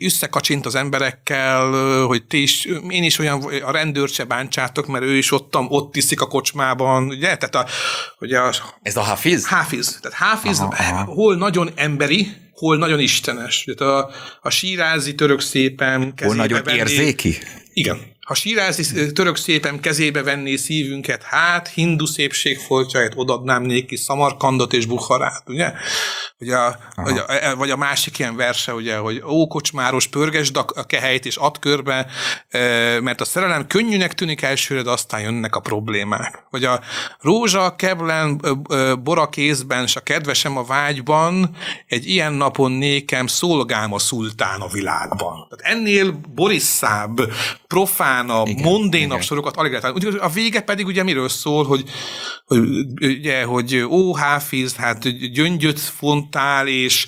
összekacsint 0.00 0.66
az 0.66 0.74
emberekkel, 0.74 1.70
hogy 2.06 2.24
ti 2.24 2.42
is, 2.42 2.64
én 2.88 3.02
is 3.02 3.18
olyan, 3.18 3.42
a 3.42 3.70
rendőrt 3.70 4.12
se 4.12 4.24
bántsátok, 4.24 4.86
mert 4.86 5.04
ő 5.04 5.16
is 5.16 5.32
ott, 5.32 5.56
ott 5.56 5.96
iszik 5.96 6.20
a 6.20 6.26
kocsmában, 6.26 7.06
ugye? 7.06 7.36
Tehát 7.36 7.54
a, 7.54 7.66
ugye 8.20 8.38
a, 8.38 8.52
Ez 8.82 8.96
a 8.96 9.02
Hafiz? 9.02 9.48
Hafiz. 9.48 9.98
Tehát 10.00 10.18
Hafiz 10.18 10.58
aha, 10.58 10.74
aha. 10.78 11.04
hol 11.04 11.36
nagyon 11.36 11.70
emberi, 11.74 12.32
hol 12.52 12.76
nagyon 12.76 13.00
istenes. 13.00 13.64
Tehát 13.64 13.94
a, 13.94 14.10
a 14.40 14.50
sírázi 14.50 15.14
török 15.14 15.40
szépen 15.40 16.14
Hol 16.22 16.34
nagyon 16.34 16.62
venni, 16.64 16.78
érzéki? 16.78 17.38
Igen. 17.72 18.16
Ha 18.28 18.34
sírázi 18.34 19.12
török 19.12 19.36
szépen 19.36 19.80
kezébe 19.80 20.22
venné 20.22 20.56
szívünket, 20.56 21.22
hát 21.22 21.68
hindu 21.68 22.06
szépség 22.06 22.58
foltjait 22.58 23.12
odadnám 23.14 23.62
néki 23.62 23.96
Szamarkandot 23.96 24.72
és 24.72 24.86
Bukharát, 24.86 25.42
ugye? 25.46 25.72
Ugye 26.40 26.56
a, 26.56 26.78
vagy, 26.94 27.18
a, 27.18 27.56
vagy 27.56 27.70
a 27.70 27.76
másik 27.76 28.18
ilyen 28.18 28.36
verse, 28.36 28.74
ugye, 28.74 28.96
hogy 28.96 29.22
ó, 29.26 29.46
kocsmáros, 29.46 30.06
pörgesd 30.06 30.56
a 30.56 30.84
kehelyt 30.86 31.26
és 31.26 31.36
add 31.36 31.54
körbe, 31.60 32.06
mert 33.00 33.20
a 33.20 33.24
szerelem 33.24 33.66
könnyűnek 33.66 34.14
tűnik 34.14 34.42
elsőre, 34.42 34.82
de 34.82 34.90
aztán 34.90 35.20
jönnek 35.20 35.54
a 35.54 35.60
problémák. 35.60 36.44
Vagy 36.50 36.64
a 36.64 36.80
rózsa, 37.20 37.76
keblen, 37.76 38.40
bora 39.02 39.28
kézben, 39.28 39.86
s 39.86 39.96
a 39.96 40.00
kedvesem 40.00 40.56
a 40.56 40.64
vágyban, 40.64 41.56
egy 41.86 42.08
ilyen 42.08 42.32
napon 42.32 42.72
nékem 42.72 43.26
szolgám 43.26 43.92
a 43.92 43.98
szultán 43.98 44.60
a 44.60 44.68
világban. 44.68 45.46
Tehát 45.48 45.76
ennél 45.76 46.20
borisszább, 46.34 47.20
profánabb, 48.26 48.60
mondénabb 48.60 49.20
sorokat 49.20 49.56
alig 49.56 49.72
lehet. 49.72 50.18
A 50.20 50.28
vége 50.28 50.60
pedig 50.60 50.86
ugye 50.86 51.02
miről 51.02 51.28
szól, 51.28 51.64
hogy, 51.64 51.84
hogy 52.44 52.60
ugye, 53.00 53.44
hogy 53.44 53.76
ó, 53.76 54.14
Háfiz, 54.14 54.76
hát 54.76 55.30
gyöngyöt 55.32 55.80
fontál, 55.80 56.68
és 56.68 57.06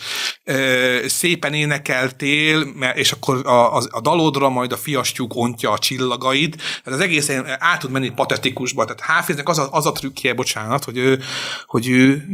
szépen 1.07 1.55
énekeltél, 1.55 2.67
és 2.95 3.13
akkor 3.13 3.47
a, 3.47 3.77
a, 3.77 3.83
a 3.91 4.01
dalodra 4.01 4.49
majd 4.49 4.73
a 4.73 4.77
fiastyúk 4.77 5.35
ontja 5.35 5.71
a 5.71 5.79
csillagait. 5.79 6.57
Tehát 6.57 7.01
az 7.01 7.01
egész 7.01 7.31
át 7.59 7.81
tud 7.81 7.91
menni 7.91 8.11
patetikusba. 8.11 8.85
Tehát 8.85 9.01
Háfiznek 9.01 9.49
az 9.49 9.59
a, 9.59 9.69
az 9.71 9.87
a 9.87 9.93
trükkje, 9.93 10.35
bocsánat, 10.35 10.85
hogy 10.85 10.97
ő, 10.97 11.23
hogy 11.67 11.89
ő 11.89 12.25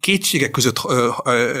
kétségek 0.00 0.50
között 0.50 0.80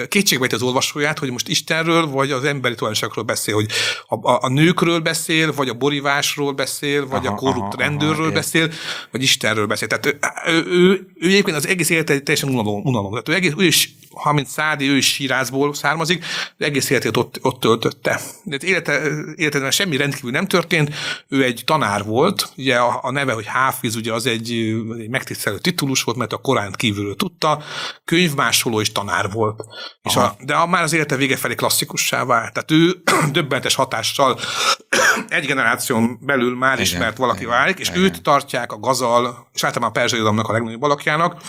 kétségbe 0.08 0.46
az 0.50 0.62
olvasóját, 0.62 1.18
hogy 1.18 1.30
most 1.30 1.48
Istenről 1.48 2.06
vagy 2.06 2.30
az 2.30 2.44
emberi 2.44 2.74
tulajdonságról 2.74 3.24
beszél, 3.24 3.54
hogy 3.54 3.68
a, 4.06 4.30
a, 4.30 4.38
a 4.42 4.48
nőkről 4.48 5.00
beszél, 5.00 5.52
vagy 5.52 5.68
a 5.68 5.74
borivásról 5.74 6.52
beszél, 6.52 7.06
vagy 7.06 7.26
aha, 7.26 7.34
a 7.34 7.38
korrupt 7.38 7.74
aha, 7.74 7.82
rendőrről 7.82 8.24
aha, 8.24 8.32
beszél, 8.32 8.70
vagy 9.10 9.22
Istenről 9.22 9.66
beszél. 9.66 9.88
Tehát 9.88 10.06
ő, 10.06 10.18
ő, 10.46 10.64
ő, 10.66 11.06
ő 11.14 11.28
egyébként 11.28 11.56
az 11.56 11.66
egész 11.66 11.90
élete 11.90 12.20
teljesen 12.20 12.48
unalom. 12.48 12.82
unalom. 12.84 13.10
Tehát 13.10 13.28
ő, 13.28 13.34
egész, 13.34 13.52
ő 13.56 13.64
is, 13.64 13.94
ha 14.22 14.32
mint 14.32 14.46
Szádi, 14.46 14.88
ő 14.88 14.96
is 14.96 15.12
sírázból 15.12 15.74
származik, 15.74 16.24
egész 16.58 16.90
életét 16.90 17.16
ott, 17.16 17.38
ott 17.42 17.60
töltötte. 17.60 18.20
De 18.42 18.56
élete, 18.60 19.00
életedben 19.36 19.70
semmi 19.70 19.96
rendkívül 19.96 20.30
nem 20.30 20.46
történt, 20.46 20.94
ő 21.28 21.44
egy 21.44 21.62
tanár 21.64 22.04
volt, 22.04 22.52
ugye 22.56 22.76
a, 22.76 22.98
a 23.02 23.10
neve, 23.10 23.32
hogy 23.32 23.46
Háfiz, 23.46 23.96
ugye 23.96 24.12
az 24.12 24.26
egy, 24.26 24.52
egy 24.98 25.08
megtisztelő 25.08 25.58
titulus 25.58 26.02
volt, 26.02 26.16
mert 26.16 26.32
a 26.32 26.36
Koránt 26.36 26.76
kívülről 26.76 27.16
tudta, 27.16 27.62
könyvmásoló 28.04 28.80
és 28.80 28.92
tanár 28.92 29.30
volt. 29.30 29.64
És 30.02 30.16
a, 30.16 30.36
de 30.40 30.54
a, 30.54 30.66
már 30.66 30.82
az 30.82 30.92
élete 30.92 31.16
vége 31.16 31.36
felé 31.36 31.54
klasszikussá 31.54 32.24
vált. 32.24 32.52
Tehát 32.52 32.70
ő 32.70 33.02
döbbentes 33.32 33.74
hatással 33.74 34.38
egy 35.28 35.46
generáción 35.46 36.18
belül 36.20 36.56
már 36.56 36.72
igen, 36.72 36.84
ismert 36.84 37.16
valaki 37.16 37.38
igen, 37.38 37.50
válik, 37.50 37.78
és 37.78 37.88
igen. 37.88 38.02
őt 38.02 38.22
tartják 38.22 38.72
a 38.72 38.78
gazal, 38.78 39.48
és 39.52 39.64
általában 39.64 39.94
a 39.94 40.00
perzsai 40.00 40.20
a 40.20 40.52
legnagyobb 40.52 40.82
alakjának, 40.82 41.40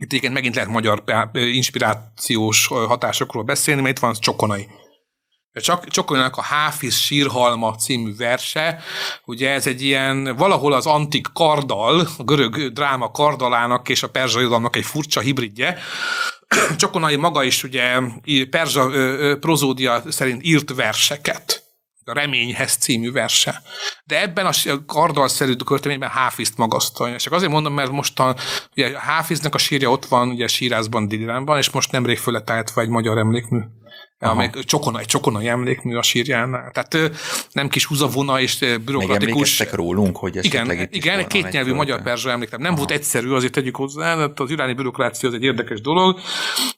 itt 0.00 0.12
igen 0.12 0.32
megint 0.32 0.54
lehet 0.54 0.70
magyar 0.70 1.02
inspirációs 1.32 2.66
hatásokról 2.66 3.42
beszélni, 3.42 3.80
mert 3.80 3.96
itt 3.96 4.02
van 4.02 4.14
Csokonai. 4.18 4.68
Csak, 5.52 5.88
Csokonainak 5.88 6.36
a 6.36 6.42
Háfiz 6.42 6.94
sírhalma 6.94 7.74
című 7.74 8.16
verse, 8.16 8.82
ugye 9.24 9.50
ez 9.50 9.66
egy 9.66 9.82
ilyen, 9.82 10.36
valahol 10.36 10.72
az 10.72 10.86
antik 10.86 11.26
kardal, 11.32 12.08
a 12.18 12.22
görög 12.22 12.72
dráma 12.72 13.10
kardalának 13.10 13.88
és 13.88 14.02
a 14.02 14.08
perzsai 14.08 14.46
egy 14.70 14.84
furcsa 14.84 15.20
hibridje, 15.20 15.78
Csokonai 16.76 17.16
maga 17.16 17.42
is 17.42 17.62
ugye 17.62 18.00
perzsa 18.50 18.90
prozódia 19.40 20.02
szerint 20.08 20.44
írt 20.44 20.74
verseket 20.74 21.69
a 22.10 22.14
Reményhez 22.14 22.76
című 22.76 23.12
verse. 23.12 23.62
De 24.04 24.20
ebben 24.20 24.46
a 24.46 24.84
kardalszerű 24.86 25.54
költeményben 25.54 26.08
Háfizt 26.08 26.56
magasztalja. 26.56 27.14
És 27.14 27.22
csak 27.22 27.32
azért 27.32 27.52
mondom, 27.52 27.74
mert 27.74 27.90
mostan 27.90 28.36
ugye 28.76 28.98
Háfiznek 28.98 29.54
a 29.54 29.58
sírja 29.58 29.90
ott 29.90 30.06
van, 30.06 30.28
ugye 30.28 30.46
sírázban 30.46 31.08
Diliránban, 31.08 31.58
és 31.58 31.70
most 31.70 31.92
nemrég 31.92 32.18
föletállítva 32.18 32.80
egy 32.80 32.88
magyar 32.88 33.18
emlékmű 33.18 33.60
amely 34.28 34.50
csokona, 34.64 34.98
egy 34.98 35.06
csokonai 35.06 35.48
emlékmű 35.48 35.96
a 35.96 36.02
sírjánál. 36.02 36.70
Tehát 36.72 37.10
nem 37.52 37.68
kis 37.68 37.84
húzavona 37.84 38.40
és 38.40 38.58
bürokratikus. 38.84 39.58
rólunk, 39.72 40.16
hogy 40.16 40.38
Igen, 40.42 40.88
igen 40.90 41.18
egy 41.18 41.26
kétnyelvű 41.26 41.74
magyar 41.74 42.02
perzsa 42.02 42.30
emlék. 42.30 42.50
Nem 42.50 42.66
Aha. 42.66 42.76
volt 42.76 42.90
egyszerű, 42.90 43.30
azért 43.30 43.52
tegyük 43.52 43.76
hozzá, 43.76 44.28
az 44.34 44.50
iráni 44.50 44.72
bürokrácia 44.72 45.28
az 45.28 45.34
egy 45.34 45.42
érdekes 45.42 45.80
dolog, 45.80 46.18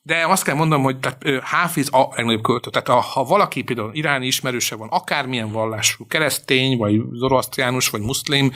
de 0.03 0.27
azt 0.27 0.45
kell 0.45 0.55
mondanom, 0.55 0.85
hogy 0.85 0.99
tehát, 0.99 1.25
Háfiz 1.43 1.89
a 1.93 2.09
legnagyobb 2.17 2.43
költő. 2.43 2.71
Tehát 2.71 2.89
a, 2.89 3.01
ha 3.01 3.25
valaki 3.25 3.63
például 3.63 3.91
iráni 3.93 4.27
ismerőse 4.27 4.77
van, 4.77 4.89
akármilyen 4.89 5.53
vallású, 5.53 6.07
keresztény, 6.07 6.77
vagy 6.77 7.01
zoroasztriánus, 7.13 7.89
vagy 7.89 8.01
muszlim, 8.01 8.53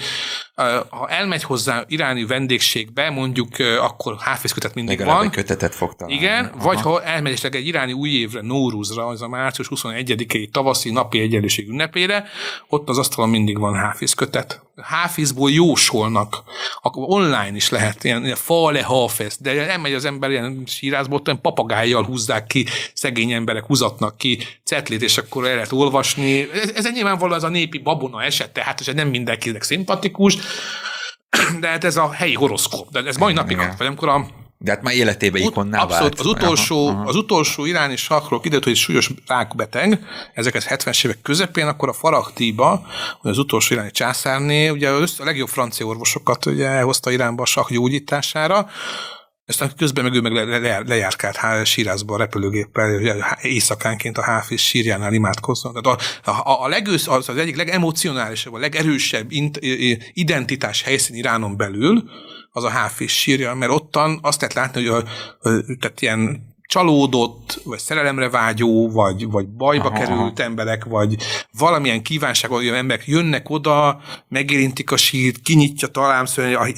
ha 0.88 1.08
elmegy 1.08 1.42
hozzá 1.42 1.84
iráni 1.88 2.26
vendégségbe, 2.26 3.10
mondjuk 3.10 3.48
akkor 3.80 4.16
Háfiz 4.18 4.52
kötet 4.52 4.74
mindig 4.74 4.98
Legalább 4.98 5.20
van. 5.20 5.30
kötetet 5.30 5.74
fog 5.74 5.94
találni. 5.94 6.20
Igen, 6.20 6.44
Aha. 6.44 6.64
vagy 6.64 6.80
ha 6.80 7.02
elmegy 7.02 7.48
egy 7.50 7.66
iráni 7.66 7.92
új 7.92 8.10
évre, 8.10 8.40
Nóru 8.40 8.75
Nóruzra, 8.76 9.06
az 9.06 9.22
a 9.22 9.28
március 9.28 9.68
21-i 9.74 10.48
tavaszi 10.50 10.90
napi 10.90 11.20
egyenlőség 11.20 11.68
ünnepére, 11.68 12.24
ott 12.68 12.88
az 12.88 12.98
asztalon 12.98 13.30
mindig 13.30 13.58
van 13.58 13.74
Háfiz 13.74 14.12
kötet. 14.12 14.62
Háfizból 14.82 15.50
jósolnak, 15.50 16.42
akkor 16.82 17.04
online 17.06 17.56
is 17.56 17.68
lehet, 17.68 18.04
ilyen, 18.04 18.24
ilyen 18.24 18.36
fale 18.36 18.82
hafez, 18.82 19.36
de 19.40 19.66
nem 19.66 19.80
megy 19.80 19.92
az 19.92 20.04
ember 20.04 20.30
ilyen 20.30 20.62
sírázból, 20.66 21.22
olyan 21.26 21.40
papagájjal 21.40 22.04
húzzák 22.04 22.46
ki, 22.46 22.66
szegény 22.94 23.32
emberek 23.32 23.66
húzatnak 23.66 24.16
ki 24.16 24.38
cetlét, 24.64 25.02
és 25.02 25.18
akkor 25.18 25.46
el 25.46 25.54
lehet 25.54 25.72
olvasni. 25.72 26.50
Ez, 26.52 26.70
ez 26.74 26.92
nyilvánvalóan 26.92 27.38
az 27.38 27.44
a 27.44 27.48
népi 27.48 27.78
babona 27.78 28.22
eset, 28.22 28.52
tehát 28.52 28.80
ez 28.80 28.94
nem 28.94 29.08
mindenkinek 29.08 29.62
szimpatikus, 29.62 30.36
de 31.60 31.68
hát 31.68 31.84
ez 31.84 31.96
a 31.96 32.12
helyi 32.12 32.34
horoszkóp. 32.34 32.90
De 32.90 33.02
ez 33.04 33.16
mai 33.16 33.32
napig, 33.32 33.56
vagy 33.78 33.86
amikor 33.86 34.08
a 34.08 34.26
de 34.66 34.72
hát 34.72 34.82
már 34.82 34.94
életében 34.94 35.42
ikonná 35.42 35.82
Abszolút, 35.82 36.16
vált. 36.16 36.20
Az 36.20 36.26
utolsó, 36.26 36.88
aha, 36.88 36.98
aha. 36.98 37.08
az 37.08 37.16
utolsó 37.16 37.64
iráni 37.64 37.96
sakról 37.96 38.40
kiderült, 38.40 38.64
hogy 38.64 38.76
súlyos 38.76 39.10
rákbeteg, 39.26 40.00
ezeket 40.34 40.66
70-es 40.68 41.04
évek 41.04 41.22
közepén, 41.22 41.66
akkor 41.66 41.88
a 41.88 41.92
Farahtiba, 41.92 42.86
hogy 43.20 43.30
az 43.30 43.38
utolsó 43.38 43.74
iráni 43.74 43.90
császárné, 43.90 44.68
ugye 44.68 44.90
a 44.90 45.04
legjobb 45.18 45.48
francia 45.48 45.86
orvosokat 45.86 46.46
ugye 46.46 46.66
elhozta 46.66 47.10
Iránba 47.10 47.42
a 47.42 47.46
sak 47.46 47.70
gyógyítására, 47.70 48.68
aztán 49.48 49.72
közben 49.76 50.04
meg 50.04 50.14
ő 50.14 50.20
meg 50.20 50.32
le, 50.32 50.58
le, 50.58 50.82
lejárkált 50.86 51.66
sírázba 51.66 52.14
a 52.14 52.18
repülőgéppel, 52.18 53.00
éjszakánként 53.42 54.18
a 54.18 54.22
Háfiz 54.22 54.60
sírjánál 54.60 55.12
imádkozzon. 55.12 55.82
Tehát 55.82 56.00
a, 56.24 56.30
a, 56.30 56.64
a 56.64 56.68
legősz, 56.68 57.08
az, 57.08 57.28
az 57.28 57.36
egyik 57.36 57.56
legemocionálisabb, 57.56 58.54
a 58.54 58.58
legerősebb 58.58 59.26
identitás 60.12 60.82
helyszín 60.82 61.16
Iránon 61.16 61.56
belül, 61.56 62.04
az 62.56 62.64
a 62.64 62.68
Háfiz 62.68 63.10
sírja, 63.10 63.54
mert 63.54 63.72
ottan 63.72 64.18
azt 64.22 64.40
lehet 64.40 64.54
látni, 64.54 64.86
hogy 64.86 65.04
a, 65.04 65.08
a, 65.48 65.62
tehát 65.80 66.00
ilyen 66.00 66.54
csalódott, 66.66 67.60
vagy 67.64 67.78
szerelemre 67.78 68.30
vágyó, 68.30 68.90
vagy, 68.90 69.30
vagy 69.30 69.46
bajba 69.46 69.88
Aha. 69.88 69.98
került 69.98 70.40
emberek, 70.40 70.84
vagy 70.84 71.16
valamilyen 71.58 72.02
kívánság, 72.02 72.50
hogy 72.50 72.66
emberek 72.66 73.06
jönnek 73.06 73.50
oda, 73.50 74.00
megérintik 74.28 74.90
a 74.90 74.96
sírt, 74.96 75.40
kinyitja 75.42 75.88
talán, 75.88 76.26
szóval, 76.26 76.72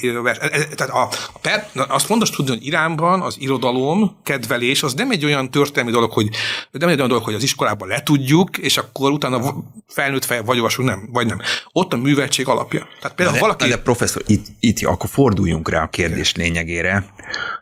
tehát 0.75 0.93
a, 0.93 1.01
a 1.33 1.39
per, 1.41 1.69
azt 1.87 2.05
fontos 2.05 2.29
tudni, 2.29 2.51
hogy 2.51 2.65
Iránban 2.65 3.21
az 3.21 3.35
irodalom, 3.39 4.17
kedvelés, 4.23 4.83
az 4.83 4.93
nem 4.93 5.11
egy 5.11 5.25
olyan 5.25 5.51
történelmi 5.51 5.91
dolog, 5.91 6.11
hogy 6.11 6.29
nem 6.71 6.89
egy 6.89 6.95
olyan 6.95 7.07
dolog, 7.07 7.23
hogy 7.23 7.33
az 7.33 7.43
iskolában 7.43 7.87
letudjuk, 7.87 8.57
és 8.57 8.77
akkor 8.77 9.11
utána 9.11 9.55
felnőtt 9.87 10.25
fel 10.25 10.43
vagy 10.43 10.57
olvasunk, 10.57 10.87
nem, 10.87 11.09
vagy 11.11 11.27
nem. 11.27 11.39
Ott 11.71 11.93
a 11.93 11.97
műveltség 11.97 12.47
alapja. 12.47 12.87
Tehát 13.01 13.15
például 13.15 13.37
de, 13.37 13.43
valaki... 13.43 13.67
De 13.67 13.77
professzor, 13.77 14.23
itt, 14.25 14.45
itt 14.59 14.85
akkor 14.85 15.09
forduljunk 15.09 15.69
rá 15.69 15.83
a 15.83 15.89
kérdés 15.89 16.35
lényegére. 16.35 17.05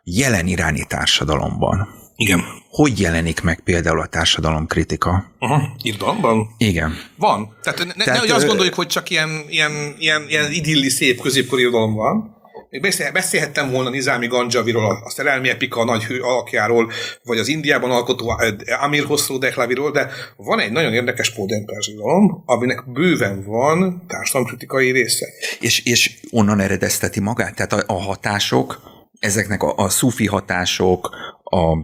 Jelen 0.03 0.47
iráni 0.47 0.85
társadalomban 0.85 2.05
igen. 2.17 2.43
Hogy 2.69 2.99
jelenik 2.99 3.41
meg 3.41 3.59
például 3.59 3.99
a 3.99 4.05
társadalomkritika? 4.05 5.31
Uh-huh. 5.39 5.61
Irodalomban? 5.81 6.47
Igen. 6.57 6.93
Van. 7.15 7.57
Tehát 7.61 7.79
ne, 7.79 7.85
Tehát, 7.85 8.05
nehogy 8.05 8.29
azt 8.29 8.47
gondoljuk, 8.47 8.73
hogy 8.73 8.87
csak 8.87 9.09
ilyen, 9.09 9.45
ilyen, 9.49 9.95
ilyen, 9.99 10.25
ilyen 10.29 10.51
idilli, 10.51 10.89
szép 10.89 11.21
középkori 11.21 11.61
irodalom 11.61 11.93
van. 11.93 12.35
Beszél, 12.81 13.11
beszélhettem 13.11 13.71
volna 13.71 13.89
Nizámi 13.89 14.27
Ganjaviról, 14.27 15.01
a 15.03 15.09
szerelmi 15.09 15.49
epika 15.49 15.79
a 15.79 15.85
nagy 15.85 16.03
hő 16.03 16.21
alakjáról, 16.21 16.91
vagy 17.23 17.37
az 17.37 17.47
Indiában 17.47 17.91
alkotó 17.91 18.39
Amir 18.81 19.05
Hosszú 19.05 19.37
Dehlaviról, 19.37 19.91
de 19.91 20.09
van 20.35 20.59
egy 20.59 20.71
nagyon 20.71 20.93
érdekes 20.93 21.33
modern 21.35 21.65
perzsidalom, 21.65 22.43
aminek 22.45 22.91
bőven 22.91 23.43
van 23.45 24.03
társadalomkritikai 24.07 24.91
része. 24.91 25.25
És, 25.59 25.85
és 25.85 26.19
onnan 26.31 26.59
eredezteti 26.59 27.19
magát? 27.19 27.55
Tehát 27.55 27.73
a, 27.73 27.83
a 27.87 28.01
hatások, 28.01 28.81
ezeknek 29.19 29.63
a, 29.63 29.75
a 29.75 29.89
szufi 29.89 30.25
hatások, 30.25 31.09
a 31.49 31.77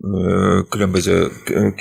ö, 0.00 0.60
különböző, 0.68 1.32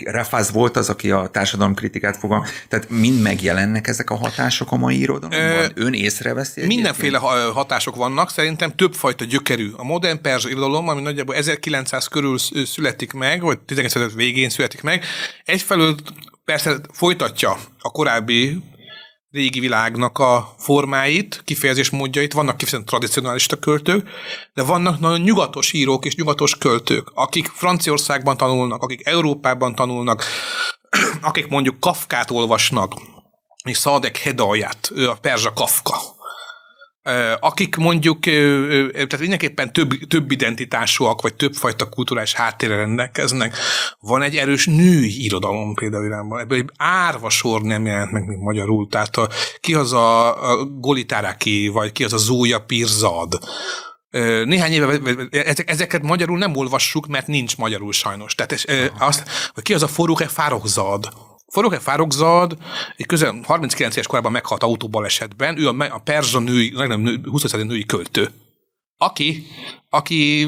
Rafaz 0.04 0.52
volt 0.52 0.78
az, 0.78 0.90
aki 0.90 1.12
a 1.12 1.30
kritikát 1.76 2.18
fogal, 2.18 2.46
tehát 2.68 2.90
mind 2.90 3.22
megjelennek 3.22 3.88
ezek 3.88 4.10
a 4.10 4.16
hatások 4.16 4.72
a 4.72 4.76
mai 4.76 5.00
irodalomban? 5.00 5.72
Ön 5.76 5.94
észreveszi? 5.94 6.66
Mindenféle 6.66 7.18
hatások 7.54 7.96
vannak, 7.96 8.30
szerintem 8.30 8.76
többfajta 8.76 9.26
gyökerű. 9.26 9.70
A 9.78 9.84
modern 9.84 10.22
perzs 10.22 10.46
irodalom, 10.46 10.88
ami 10.88 11.02
nagyjából 11.02 11.36
1900 11.36 12.08
körül 12.08 12.38
születik 12.66 13.14
meg, 13.14 13.42
vagy 13.42 13.60
1900 13.66 14.16
végén 14.16 14.50
születik 14.50 14.82
meg, 14.82 15.04
egyfelől 15.44 15.96
persze 16.46 16.80
folytatja 16.92 17.58
a 17.80 17.90
korábbi 17.90 18.62
régi 19.38 19.60
világnak 19.60 20.20
a 20.20 20.54
formáit, 20.58 21.42
kifejezés 21.46 21.90
módjait, 21.90 22.34
vannak 22.34 22.58
kifejezetten 22.58 23.00
tradicionalista 23.00 23.56
költők, 23.56 24.10
de 24.54 24.64
vannak 24.64 25.00
nagyon 25.00 25.20
nyugatos 25.20 25.74
írók 25.74 26.06
és 26.06 26.16
nyugatos 26.16 26.58
költők, 26.58 27.12
akik 27.14 27.48
Franciaországban 27.48 28.38
tanulnak, 28.38 28.82
akik 28.82 29.08
Európában 29.08 29.76
tanulnak, 29.76 30.24
akik 31.30 31.48
mondjuk 31.48 31.80
Kafkát 31.80 32.32
olvasnak, 32.32 32.94
és 33.64 33.78
Szadek 33.78 34.18
Hedaját, 34.18 34.92
ő 34.96 35.10
a 35.10 35.18
perzsa 35.22 35.54
Kafka 35.54 36.17
akik 37.40 37.76
mondjuk, 37.76 38.20
tehát 38.20 39.20
mindenképpen 39.20 39.74
több, 39.74 39.90
több 40.08 40.32
identitásúak, 40.32 41.22
vagy 41.22 41.36
többfajta 41.36 41.90
kulturális 41.90 42.34
háttérre 42.34 42.76
rendelkeznek. 42.76 43.56
Van 44.00 44.22
egy 44.22 44.36
erős 44.36 44.66
női 44.66 45.24
irodalom 45.24 45.74
például 45.74 46.06
Iránban. 46.06 46.40
Ebből 46.40 46.58
egy 46.58 46.70
árva 46.78 47.30
sor 47.30 47.62
nem 47.62 47.86
jelent 47.86 48.12
meg 48.12 48.26
még 48.26 48.38
magyarul. 48.38 48.88
Tehát 48.88 49.18
a, 49.18 49.30
ki 49.60 49.74
az 49.74 49.94
a, 49.94 50.50
a 50.52 50.66
Golitáraki, 50.66 51.68
vagy 51.68 51.92
ki 51.92 52.04
az 52.04 52.14
a 52.14 52.18
Zója 52.18 52.60
Pirzad, 52.60 53.40
néhány 54.46 54.72
éve 54.72 55.00
ezeket 55.66 56.02
magyarul 56.02 56.38
nem 56.38 56.56
olvassuk, 56.56 57.08
mert 57.08 57.28
nincs 57.28 57.58
magyarul 57.58 57.92
sajnos. 57.92 58.36
Tehát 58.36 58.52
ez, 58.52 58.64
azt, 59.00 59.24
hogy 59.54 59.64
ki 59.64 59.74
az 59.74 59.84
a 59.84 59.88
Forruche 59.88 60.28
Fárokzad, 60.28 61.10
Forruche 61.48 61.80
Fárokzad 61.80 62.58
egy 62.98 63.06
közel 63.06 63.40
39 63.44 63.94
éves 63.94 64.08
korában 64.08 64.32
meghalt 64.32 64.64
autóbalesetben, 64.64 65.60
ő 65.60 65.68
a, 65.68 65.76
a 65.92 66.00
perzsa 66.00 66.40
női, 66.40 66.74
nem, 66.76 67.22
20. 67.24 67.52
női 67.52 67.86
költő 67.86 68.32
aki, 68.98 69.48
aki 69.90 70.48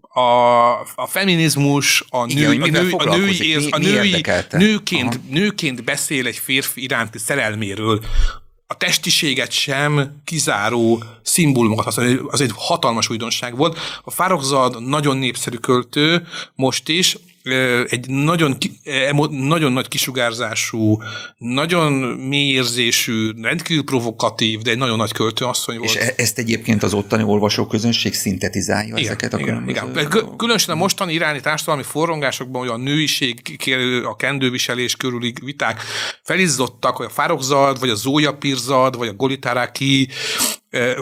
a, 0.00 0.20
a 0.94 1.06
feminizmus, 1.06 2.04
a, 2.08 2.24
nő, 2.24 2.52
Igen, 2.52 2.74
a, 2.74 2.80
nő, 2.80 2.92
a 2.92 3.16
női, 3.16 3.48
érz, 3.48 3.66
a 3.70 3.78
női 3.78 4.22
nőként, 4.50 5.30
nőként 5.30 5.84
beszél 5.84 6.26
egy 6.26 6.36
férfi 6.36 6.82
iránti 6.82 7.18
szerelméről, 7.18 8.00
a 8.66 8.76
testiséget 8.76 9.50
sem 9.50 10.20
kizáró 10.24 11.02
szimbólumokat 11.22 11.84
használni. 11.84 12.20
Az 12.26 12.40
egy 12.40 12.52
hatalmas 12.54 13.10
újdonság 13.10 13.56
volt. 13.56 13.78
A 14.02 14.10
Fárokzad 14.10 14.82
nagyon 14.82 15.16
népszerű 15.16 15.56
költő 15.56 16.26
most 16.54 16.88
is, 16.88 17.16
egy 17.88 18.08
nagyon, 18.08 18.56
nagyon 19.30 19.72
nagy 19.72 19.88
kisugárzású, 19.88 21.02
nagyon 21.38 21.92
mélyérzésű, 22.28 23.30
rendkívül 23.42 23.84
provokatív, 23.84 24.60
de 24.60 24.70
egy 24.70 24.78
nagyon 24.78 24.96
nagy 24.96 25.12
költőasszony 25.12 25.78
volt. 25.78 25.90
És 25.90 25.96
e- 25.96 26.14
ezt 26.16 26.38
egyébként 26.38 26.82
az 26.82 26.94
ottani 26.94 27.22
olvasóközönség 27.22 28.14
szintetizálja 28.14 28.96
igen, 28.96 29.10
ezeket 29.10 29.32
a 29.34 29.38
igen, 29.38 29.68
igen. 29.68 30.08
Különösen 30.36 30.74
a 30.74 30.78
mostani 30.78 31.12
iráni 31.12 31.40
társadalmi 31.40 31.82
forrongásokban, 31.82 32.60
hogy 32.60 32.70
a 32.70 32.76
nőiség, 32.76 33.58
a 34.04 34.16
kendőviselés 34.16 34.96
körüli 34.96 35.32
viták 35.44 35.82
felizzottak, 36.22 36.96
hogy 36.96 37.06
a 37.06 37.10
Fárokzad, 37.10 37.80
vagy 37.80 37.88
a 37.88 37.94
Zója 37.94 38.32
Pirzad, 38.32 38.96
vagy 38.96 39.08
a 39.08 39.14
Golitáráki, 39.14 40.08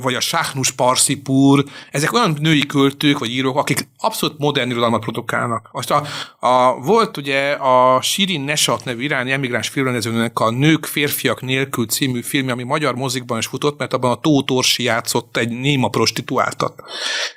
vagy 0.03 0.15
a 0.15 0.21
Sáhnus 0.21 0.71
Parszipur, 0.71 1.65
ezek 1.91 2.13
olyan 2.13 2.37
női 2.41 2.67
költők 2.67 3.19
vagy 3.19 3.31
írók, 3.31 3.57
akik 3.57 3.89
abszolút 3.97 4.39
modern 4.39 4.71
irodalmat 4.71 5.01
produkálnak. 5.01 5.69
Most 5.73 5.91
a, 5.91 6.07
a, 6.39 6.81
volt 6.81 7.17
ugye 7.17 7.51
a 7.51 8.03
Shirin 8.03 8.41
Neshat 8.41 8.85
nevű 8.85 9.03
iráni 9.03 9.33
emigráns 9.33 9.69
filmrendezőnek 9.69 10.39
a 10.39 10.51
Nők 10.51 10.87
férfiak 10.87 11.43
nélkül 11.43 11.87
című 11.87 12.23
film, 12.23 12.49
ami 12.49 12.63
magyar 12.63 12.95
mozikban 12.95 13.39
is 13.39 13.47
futott, 13.47 13.79
mert 13.79 13.93
abban 13.93 14.11
a 14.11 14.21
Tóth 14.21 14.53
Orsi 14.53 14.83
játszott 14.83 15.37
egy 15.37 15.49
néma 15.49 15.89
prostituáltat. 15.89 16.83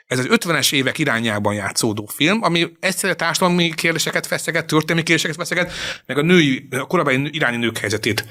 Ez 0.07 0.19
az 0.19 0.27
50-es 0.29 0.73
évek 0.73 0.97
irányában 0.97 1.53
játszódó 1.53 2.09
film, 2.15 2.43
ami 2.43 2.71
egyszerűen 2.79 3.17
társadalmi 3.17 3.73
kérdéseket 3.73 4.27
feszeget, 4.27 4.65
történelmi 4.65 5.03
kérdéseket 5.03 5.36
feszeget, 5.36 5.71
meg 6.05 6.17
a 6.17 6.21
női, 6.21 6.67
a 6.69 6.86
korábbi 6.86 7.29
iráni 7.32 7.57
nők 7.57 7.77
helyzetét. 7.77 8.25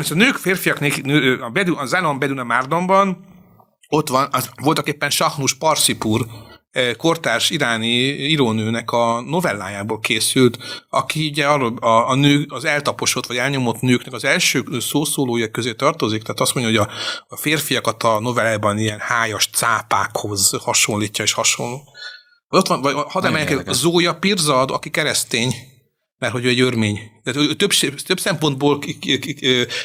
És 0.00 0.10
a 0.10 0.14
nők 0.14 0.34
férfiak 0.34 0.80
nélkül, 0.80 1.42
a, 1.42 1.48
Bedu, 1.48 1.78
a 1.78 1.86
Zánon 1.86 2.18
Beduna 2.18 2.44
Márdonban 2.44 3.26
ott 3.88 4.08
van, 4.08 4.28
az 4.32 4.50
voltak 4.62 4.88
éppen 4.88 5.10
Sahnus 5.10 5.54
Parsipur, 5.54 6.26
kortárs 6.96 7.50
iráni 7.50 7.86
írónőnek 8.06 8.90
a 8.90 9.20
novellájából 9.20 10.00
készült, 10.00 10.58
aki 10.88 11.28
ugye 11.28 11.46
arról 11.46 11.76
a, 11.76 12.08
a 12.08 12.14
nő, 12.14 12.46
az 12.48 12.64
eltaposott 12.64 13.26
vagy 13.26 13.36
elnyomott 13.36 13.80
nőknek 13.80 14.12
az 14.12 14.24
első 14.24 14.64
szószólója 14.80 15.50
közé 15.50 15.72
tartozik, 15.72 16.22
tehát 16.22 16.40
azt 16.40 16.54
mondja, 16.54 16.80
hogy 16.80 16.88
a, 16.88 16.92
a 17.28 17.36
férfiakat 17.36 18.02
a 18.02 18.20
novellában 18.20 18.78
ilyen 18.78 18.98
hájas 18.98 19.48
cápákhoz 19.52 20.50
hasonlítja 20.62 21.24
és 21.24 21.32
hasonló. 21.32 21.82
Ott 22.48 22.66
van, 22.66 22.80
vagy 22.80 22.94
hadd 23.08 23.24
emeljek, 23.24 23.72
Zója 23.72 24.14
Pirzad, 24.14 24.70
aki 24.70 24.90
keresztény, 24.90 25.54
mert 26.18 26.32
hogy 26.32 26.44
ő 26.44 26.48
egy 26.48 26.60
örmény. 26.60 27.10
Tehát 27.24 27.48
ő 27.50 27.54
több, 27.54 27.70
több 28.06 28.20
szempontból 28.20 28.78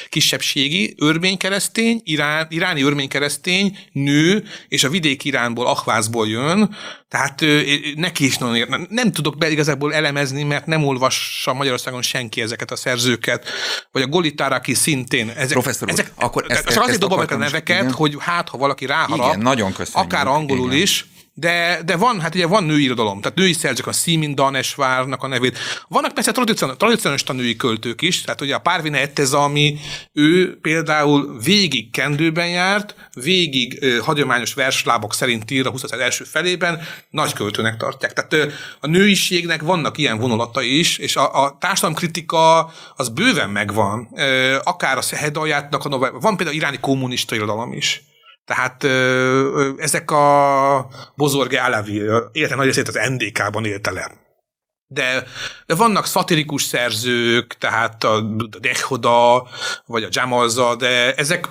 kisebbségi, 0.09 0.93
örmény 0.97 1.37
keresztény, 1.37 2.01
irán, 2.03 2.47
iráni 2.49 2.81
örmény 2.81 3.07
keresztény, 3.07 3.77
nő, 3.91 4.43
és 4.67 4.83
a 4.83 4.89
vidék 4.89 5.23
Iránból, 5.23 5.67
Ahvázból 5.67 6.27
jön, 6.27 6.75
tehát 7.07 7.45
neki 7.95 8.25
is 8.25 8.37
nagyon 8.37 8.55
ér. 8.55 8.67
Nem 8.89 9.11
tudok 9.11 9.37
be 9.37 9.51
igazából 9.51 9.93
elemezni, 9.93 10.43
mert 10.43 10.65
nem 10.65 10.85
olvassa 10.85 11.53
Magyarországon 11.53 12.01
senki 12.01 12.41
ezeket 12.41 12.71
a 12.71 12.75
szerzőket, 12.75 13.47
vagy 13.91 14.01
a 14.01 14.07
Golitáraki 14.07 14.73
szintén. 14.73 15.29
Ezek, 15.29 15.51
Professzor 15.51 15.87
úr, 15.87 15.99
ezek, 15.99 16.11
akkor 16.15 16.45
ezt, 16.47 16.67
ezt 16.67 16.77
azért 16.77 16.99
dobom 16.99 17.19
a 17.19 17.35
neveket, 17.35 17.81
igen. 17.81 17.91
hogy 17.91 18.15
hát, 18.19 18.49
ha 18.49 18.57
valaki 18.57 18.85
ráharap, 18.85 19.27
igen, 19.27 19.39
nagyon 19.39 19.73
köszönjük. 19.73 20.11
akár 20.11 20.27
angolul 20.27 20.71
igen. 20.71 20.81
is, 20.81 21.05
de, 21.35 21.81
de 21.85 21.95
van, 21.95 22.19
hát 22.19 22.35
ugye 22.35 22.47
van 22.47 22.63
női 22.63 22.83
irodalom, 22.83 23.21
tehát 23.21 23.37
női 23.37 23.53
szerzők, 23.53 23.87
a 23.87 23.91
Simin 23.91 24.35
Danesvárnak 24.35 25.23
a 25.23 25.27
nevét. 25.27 25.57
Vannak 25.87 26.13
persze 26.13 26.31
tradicionális 26.31 27.23
női 27.23 27.55
költők 27.55 28.01
is, 28.01 28.21
tehát 28.21 28.41
ugye 28.41 28.55
a 28.55 28.59
Párvina 28.59 28.97
Etteza, 28.97 29.43
ami 29.43 29.79
ő 30.11 30.59
például 30.61 31.39
végig 31.43 31.91
kendőben 31.91 32.49
járt, 32.49 32.95
végig 33.13 33.77
ö, 33.81 33.97
hagyományos 33.97 34.53
verslábok 34.53 35.13
szerint 35.13 35.51
ír 35.51 35.67
a 35.67 35.69
20. 35.69 35.91
első 35.91 36.23
felében, 36.23 36.81
nagy 37.09 37.33
költőnek 37.33 37.77
tartják. 37.77 38.13
Tehát 38.13 38.33
ö, 38.33 38.47
a 38.79 38.87
nőiségnek 38.87 39.61
vannak 39.61 39.97
ilyen 39.97 40.17
vonulatai 40.17 40.79
is, 40.79 40.97
és 40.97 41.15
a, 41.15 41.43
a 41.43 41.57
társadalomkritika 41.59 42.71
az 42.95 43.09
bőven 43.09 43.49
megvan. 43.49 44.09
Ö, 44.15 44.57
akár 44.63 44.97
a 44.97 45.01
Szehedajátnak 45.01 45.85
a 45.85 45.89
novell, 45.89 46.11
van 46.11 46.37
például 46.37 46.57
iráni 46.57 46.77
kommunista 46.79 47.35
irodalom 47.35 47.73
is. 47.73 48.03
Tehát 48.45 48.83
ö, 48.83 49.71
ezek 49.77 50.11
a 50.11 50.87
Bozorge 51.15 51.61
Alavi 51.61 52.01
élete 52.31 52.55
nagy 52.55 52.65
részét 52.65 52.87
az 52.87 52.99
NDK-ban 53.09 53.65
élte 53.65 53.91
le. 53.91 54.11
De, 54.87 55.23
de 55.65 55.75
vannak 55.75 56.05
szatirikus 56.05 56.63
szerzők, 56.63 57.57
tehát 57.57 58.03
a 58.03 58.21
Dehoda, 58.59 59.47
vagy 59.85 60.03
a 60.03 60.07
Jamalza, 60.11 60.75
de 60.75 61.13
ezek 61.13 61.49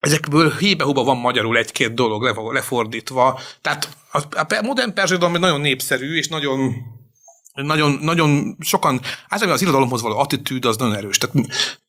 ezekből 0.00 0.52
hébe-hóba 0.58 1.04
van 1.04 1.16
magyarul 1.16 1.56
egy-két 1.56 1.94
dolog 1.94 2.52
lefordítva. 2.52 3.40
Tehát 3.60 3.96
a, 4.12 4.18
a 4.36 4.62
modern 4.62 4.94
perzsidalom 4.94 5.40
nagyon 5.40 5.60
népszerű, 5.60 6.16
és 6.16 6.28
nagyon 6.28 6.72
nagyon, 7.62 7.98
nagyon 8.02 8.56
sokan, 8.60 9.00
általában 9.28 9.54
az 9.54 9.62
irodalomhoz 9.62 10.02
való 10.02 10.18
attitűd 10.18 10.64
az 10.64 10.76
nagyon 10.76 10.94
erős. 10.94 11.18
Tehát 11.18 11.36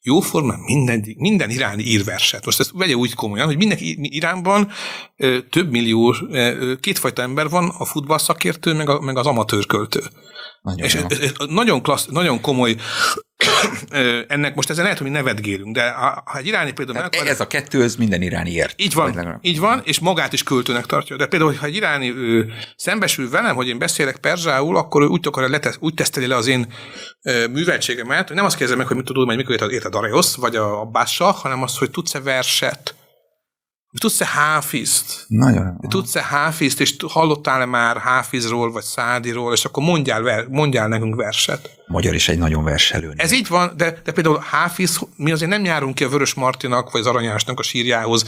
jóformán 0.02 0.60
minden, 0.60 1.06
minden 1.18 1.50
iráni 1.50 1.84
ír 1.84 2.04
verset. 2.04 2.46
Most 2.46 2.60
ezt 2.60 2.72
vegye 2.74 2.94
úgy 2.94 3.14
komolyan, 3.14 3.46
hogy 3.46 3.58
minden 3.58 3.78
Iránban 4.02 4.72
több 5.50 5.72
millió, 5.72 6.16
kétfajta 6.80 7.22
ember 7.22 7.50
van, 7.50 7.70
a 7.78 7.86
futballszakértő, 7.86 8.74
meg, 8.74 8.90
a, 8.90 9.00
meg 9.00 9.18
az 9.18 9.26
amatőr 9.26 9.66
költő. 9.66 10.02
Nagyon 10.62 10.86
és 10.86 10.96
ez, 10.96 11.20
ez 11.20 11.32
nagyon, 11.48 11.82
klassz, 11.82 12.06
nagyon 12.06 12.42
komoly 12.42 12.76
ennek 14.28 14.56
most 14.56 14.70
ezen 14.70 14.84
lehet, 14.84 15.00
hogy 15.00 15.12
nevetgélünk, 15.12 15.76
de 15.76 15.92
ha 15.92 16.38
egy 16.38 16.48
iráni 16.48 16.72
például 16.72 16.98
meg 16.98 17.06
akar, 17.06 17.28
Ez 17.28 17.40
a 17.40 17.48
kettő, 17.48 17.84
ez 17.84 17.96
minden 17.96 18.22
iráni 18.22 18.52
ért. 18.52 18.82
Így 18.82 18.94
van, 18.94 19.40
így 19.42 19.60
van, 19.60 19.82
és 19.84 20.00
magát 20.00 20.34
is 20.34 20.44
költőnek 20.44 20.86
tartja. 20.86 21.16
De 21.16 21.26
például, 21.26 21.54
ha 21.54 21.66
egy 21.66 21.76
iráni 21.76 22.10
ő, 22.10 22.54
szembesül 22.76 23.30
velem, 23.30 23.56
hogy 23.56 23.68
én 23.68 23.78
beszélek 23.78 24.18
perzsául, 24.18 24.78
akkor 24.78 25.02
ő 25.02 25.06
úgy, 25.06 25.28
akar, 25.28 25.50
letesz, 25.50 25.78
úgy 25.80 25.94
teszteli 25.94 26.28
le 26.28 26.36
az 26.36 26.48
én 26.48 26.74
ö, 27.22 27.48
műveltségemet, 27.48 28.28
hogy 28.28 28.36
nem 28.36 28.46
azt 28.46 28.56
kérdezem 28.56 28.78
meg, 28.78 28.88
hogy 28.88 28.96
mit 28.96 29.06
tudod, 29.06 29.28
hogy 29.28 29.36
mikor 29.36 29.72
ért 29.72 29.86
a 29.86 29.90
Darius, 29.90 30.36
vagy 30.36 30.56
a 30.56 30.86
Bassa, 30.86 31.32
hanem 31.32 31.64
azt, 31.64 31.78
hogy 31.78 31.92
tudsz-e 31.92 32.20
verset, 32.20 32.96
Tudsz-e 34.00 34.26
háfizt? 34.26 35.26
Nagyon. 35.28 35.80
Tudsz-e 35.90 36.24
háfizt, 36.24 36.80
és 36.80 36.96
hallottál-e 37.08 37.66
már 37.66 37.98
háfizról, 37.98 38.72
vagy 38.72 38.84
szádiról, 38.84 39.54
és 39.54 39.66
akkor 39.66 39.84
mondjál, 39.84 40.46
mondjál 40.50 40.88
nekünk 40.88 41.16
verset. 41.16 41.70
Magyar 41.88 42.14
is 42.14 42.30
egy 42.30 42.38
nagyon 42.38 42.64
verselő. 42.64 43.14
Ez 43.16 43.32
így 43.32 43.48
van, 43.48 43.74
de, 43.78 44.02
de 44.04 44.12
például 44.12 44.44
háfiz, 44.50 45.00
mi 45.16 45.32
azért 45.32 45.52
nem 45.52 45.66
járunk 45.66 45.96
ki 45.96 46.04
a 46.04 46.10
Vörös 46.10 46.34
Martinak, 46.34 46.92
vagy 46.92 47.02
az 47.02 47.08
Aranyásnak 47.08 47.60
a 47.60 47.64
sírjához 47.64 48.26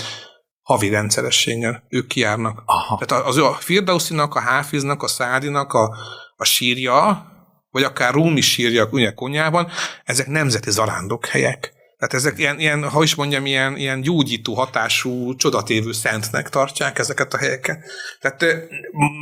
havi 0.62 0.90
rendszerességgel. 0.90 1.84
Ők 1.90 2.08
kijárnak. 2.08 2.64
Aha. 2.66 3.06
Tehát 3.06 3.26
az, 3.26 3.38
a 3.38 3.54
Firdauszinak, 3.54 4.36
a 4.36 4.40
Háfiznak, 4.40 5.04
a 5.04 5.08
Szádinak 5.08 5.74
a, 5.74 5.96
a 6.36 6.44
sírja, 6.44 7.26
vagy 7.70 7.84
akár 7.84 8.14
Rumi 8.14 8.42
sírja 8.42 8.88
ugye 8.92 9.12
Konyában, 9.12 9.68
ezek 10.04 10.28
nemzeti 10.28 10.72
zarándok 10.72 11.26
helyek. 11.26 11.73
Tehát 12.04 12.26
ezek 12.26 12.40
ilyen, 12.40 12.60
ilyen, 12.60 12.90
ha 12.90 13.04
is 13.04 13.16
mondjam, 13.16 13.46
ilyen, 13.46 13.78
ilyen 13.78 14.02
gyógyító 14.02 14.54
hatású, 14.54 15.36
csodatévő 15.36 15.92
szentnek 15.92 16.50
tartják 16.50 17.00
ezeket 17.00 17.34
a 17.34 17.38
helyeket. 17.38 17.84
Tehát 18.20 18.56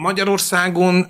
Magyarországon 0.02 1.08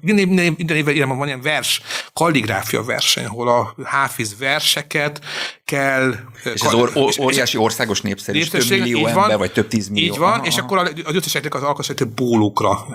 minden, 0.00 0.26
minden, 0.26 0.54
minden 0.56 0.76
évben 0.76 1.18
van 1.18 1.26
ilyen 1.26 1.40
vers, 1.40 1.82
kalligráfia 2.12 2.82
verseny, 2.82 3.24
ahol 3.24 3.48
a 3.48 3.74
háfiz 3.84 4.38
verseket 4.38 5.20
kell... 5.64 6.14
És 6.54 6.60
ez 6.60 6.74
or, 6.74 6.90
or, 6.94 7.12
óriási 7.20 7.56
országos 7.56 8.00
népszerűség, 8.00 8.50
több 8.50 8.78
millió 8.78 9.06
ember, 9.06 9.14
van, 9.14 9.38
vagy 9.38 9.52
több 9.52 9.68
tízmillió. 9.68 10.12
Így 10.12 10.18
van, 10.18 10.32
aha, 10.32 10.46
és 10.46 10.56
akkor 10.56 10.78
az 10.78 11.14
összeseknek 11.14 11.54
az 11.54 11.62
alkotását 11.62 12.08
bólókra 12.08 12.86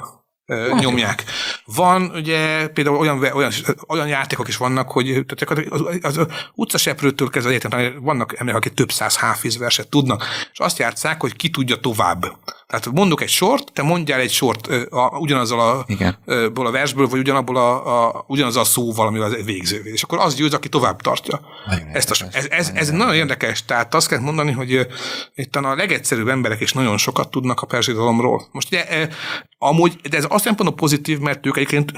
nyomják. 0.80 1.24
Van 1.66 2.12
ugye 2.16 2.68
például 2.68 2.98
olyan, 2.98 3.24
olyan, 3.34 3.52
olyan 3.88 4.08
játékok 4.08 4.48
is 4.48 4.58
vannak, 4.58 4.92
hogy 4.92 5.06
tehát 5.06 5.72
az, 5.72 5.82
az, 6.02 6.18
az 6.18 6.28
utcaseprőtől 6.54 7.30
kezdve 7.30 7.52
egyetem, 7.52 8.04
vannak 8.04 8.40
emberek, 8.40 8.62
akik 8.62 8.74
több 8.74 8.92
száz 8.92 9.18
háfiz 9.18 9.58
verset 9.58 9.90
tudnak, 9.90 10.26
és 10.52 10.60
azt 10.60 10.78
játszák, 10.78 11.22
hogy 11.22 11.36
ki 11.36 11.50
tudja 11.50 11.76
tovább. 11.76 12.26
Tehát 12.68 12.92
mondok 12.92 13.22
egy 13.22 13.30
sort, 13.30 13.72
te 13.74 13.82
mondjál 13.82 14.20
egy 14.20 14.32
sort 14.32 14.68
ö, 14.70 14.86
a, 14.90 15.18
ugyanazzal 15.18 15.60
a, 15.60 15.84
Igen. 15.88 16.18
ö, 16.26 16.50
a 16.54 16.72
versből, 16.72 17.08
vagy 17.08 17.20
ugyanabból 17.20 17.58
a, 17.58 18.06
a, 18.06 18.24
ugyanazzal 18.28 18.62
a 18.62 18.66
szóval, 18.66 19.08
amivel 19.08 19.30
végző. 19.30 19.82
És 19.84 20.04
akkor 20.04 20.20
az 20.20 20.36
győz, 20.36 20.54
aki 20.54 20.70
tovább 20.70 21.02
tartja. 21.02 21.40
Nagyon 21.68 21.88
Ezt 21.94 22.12
a, 22.12 22.26
ez, 22.32 22.48
ez, 22.50 22.72
ez 22.76 22.90
nagyon 22.90 23.16
érdekes. 23.16 23.66
Tehát 23.66 23.94
azt 23.94 24.08
kell 24.08 24.20
mondani, 24.20 24.52
hogy 24.52 24.88
itt 25.36 25.56
a 25.56 25.76
legegyszerűbb 25.76 26.28
emberek 26.28 26.62
is 26.62 26.74
nagyon 26.74 26.98
sokat 26.98 27.32
tudnak 27.32 27.62
a 27.62 27.66
perzsidalomról. 27.66 28.48
Most 28.52 28.68
ugye, 28.68 28.88
e, 28.88 29.10
amúgy, 29.58 29.96
de 30.10 30.18
ez 30.18 30.26
azt 30.30 30.44
szempontból 30.44 30.78
pozitív, 30.78 31.20
mert 31.20 31.46
ők 31.46 31.58
egyébként 31.58 31.92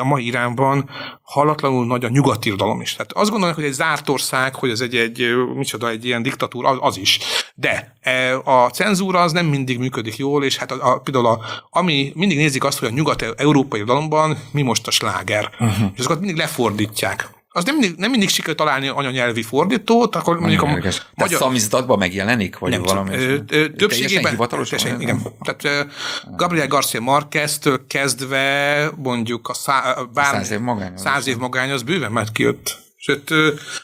a 0.00 0.04
mai 0.04 0.26
Iránban 0.26 0.90
hallatlanul 1.22 1.86
nagy 1.86 2.04
a 2.04 2.08
nyugati 2.08 2.48
irodalom 2.48 2.80
is. 2.80 2.92
Tehát 2.92 3.12
azt 3.12 3.30
gondolják, 3.30 3.56
hogy 3.56 3.66
egy 3.66 3.72
zárt 3.72 4.08
ország, 4.08 4.54
hogy 4.54 4.70
ez 4.70 4.80
egy, 4.80 4.96
egy 4.96 5.34
micsoda, 5.54 5.88
egy 5.88 6.04
ilyen 6.04 6.22
diktatúra, 6.22 6.68
az, 6.68 6.78
az 6.80 6.96
is. 6.96 7.18
De 7.54 7.96
e, 8.00 8.38
a 8.38 8.70
cenzúra 8.70 9.20
az 9.20 9.32
nem 9.32 9.46
mindig 9.46 9.78
működik 9.78 9.96
jól, 10.06 10.44
és 10.44 10.56
hát 10.56 10.72
a, 10.72 10.92
a, 10.92 10.98
például 10.98 11.26
a, 11.26 11.40
ami 11.70 12.12
mindig 12.14 12.36
nézik 12.36 12.64
azt, 12.64 12.78
hogy 12.78 12.88
a 12.88 12.92
nyugat-európai 12.92 13.80
irodalomban 13.80 14.38
mi 14.50 14.62
most 14.62 14.86
a 14.86 14.90
sláger. 14.90 15.50
Uh-huh. 15.60 15.90
És 15.92 15.98
azokat 15.98 16.18
mindig 16.18 16.36
lefordítják. 16.36 17.28
Az 17.50 17.64
nem 17.64 17.76
mindig, 17.76 17.98
nem 17.98 18.10
mindig 18.10 18.28
sikerül 18.28 18.54
találni 18.54 18.88
anyanyelvi 18.88 19.42
fordítót, 19.42 20.16
akkor 20.16 20.38
mondjuk 20.38 20.62
a 20.62 20.64
Nagyon 20.64 20.78
érdekes. 20.78 20.98
De 20.98 21.24
magyar... 21.24 21.38
szamizdatban 21.40 21.98
megjelenik? 21.98 22.58
Vagy 22.58 22.70
Nem, 22.70 22.82
valami? 22.82 23.16
ö, 23.16 23.36
ö, 23.48 23.70
többségében, 23.70 24.30
hivatalosan? 24.30 24.78
teljesen, 24.78 25.00
igen. 25.00 25.22
Tehát 25.40 25.64
ö, 25.64 25.90
Gabriel 26.36 26.66
Garcia 26.66 27.00
Marquez-től 27.00 27.86
kezdve 27.86 28.90
mondjuk 28.96 29.48
a, 29.48 29.54
szá, 29.54 29.92
a 29.92 30.04
bár, 30.04 30.34
Száz 30.34 30.50
év 30.50 30.60
magány, 30.60 30.96
száz 30.96 31.26
év 31.26 31.36
magány, 31.36 31.70
az 31.70 31.82
bőven 31.82 32.12
már 32.12 32.32
kijött. 32.32 32.78
Sőt, 33.00 33.34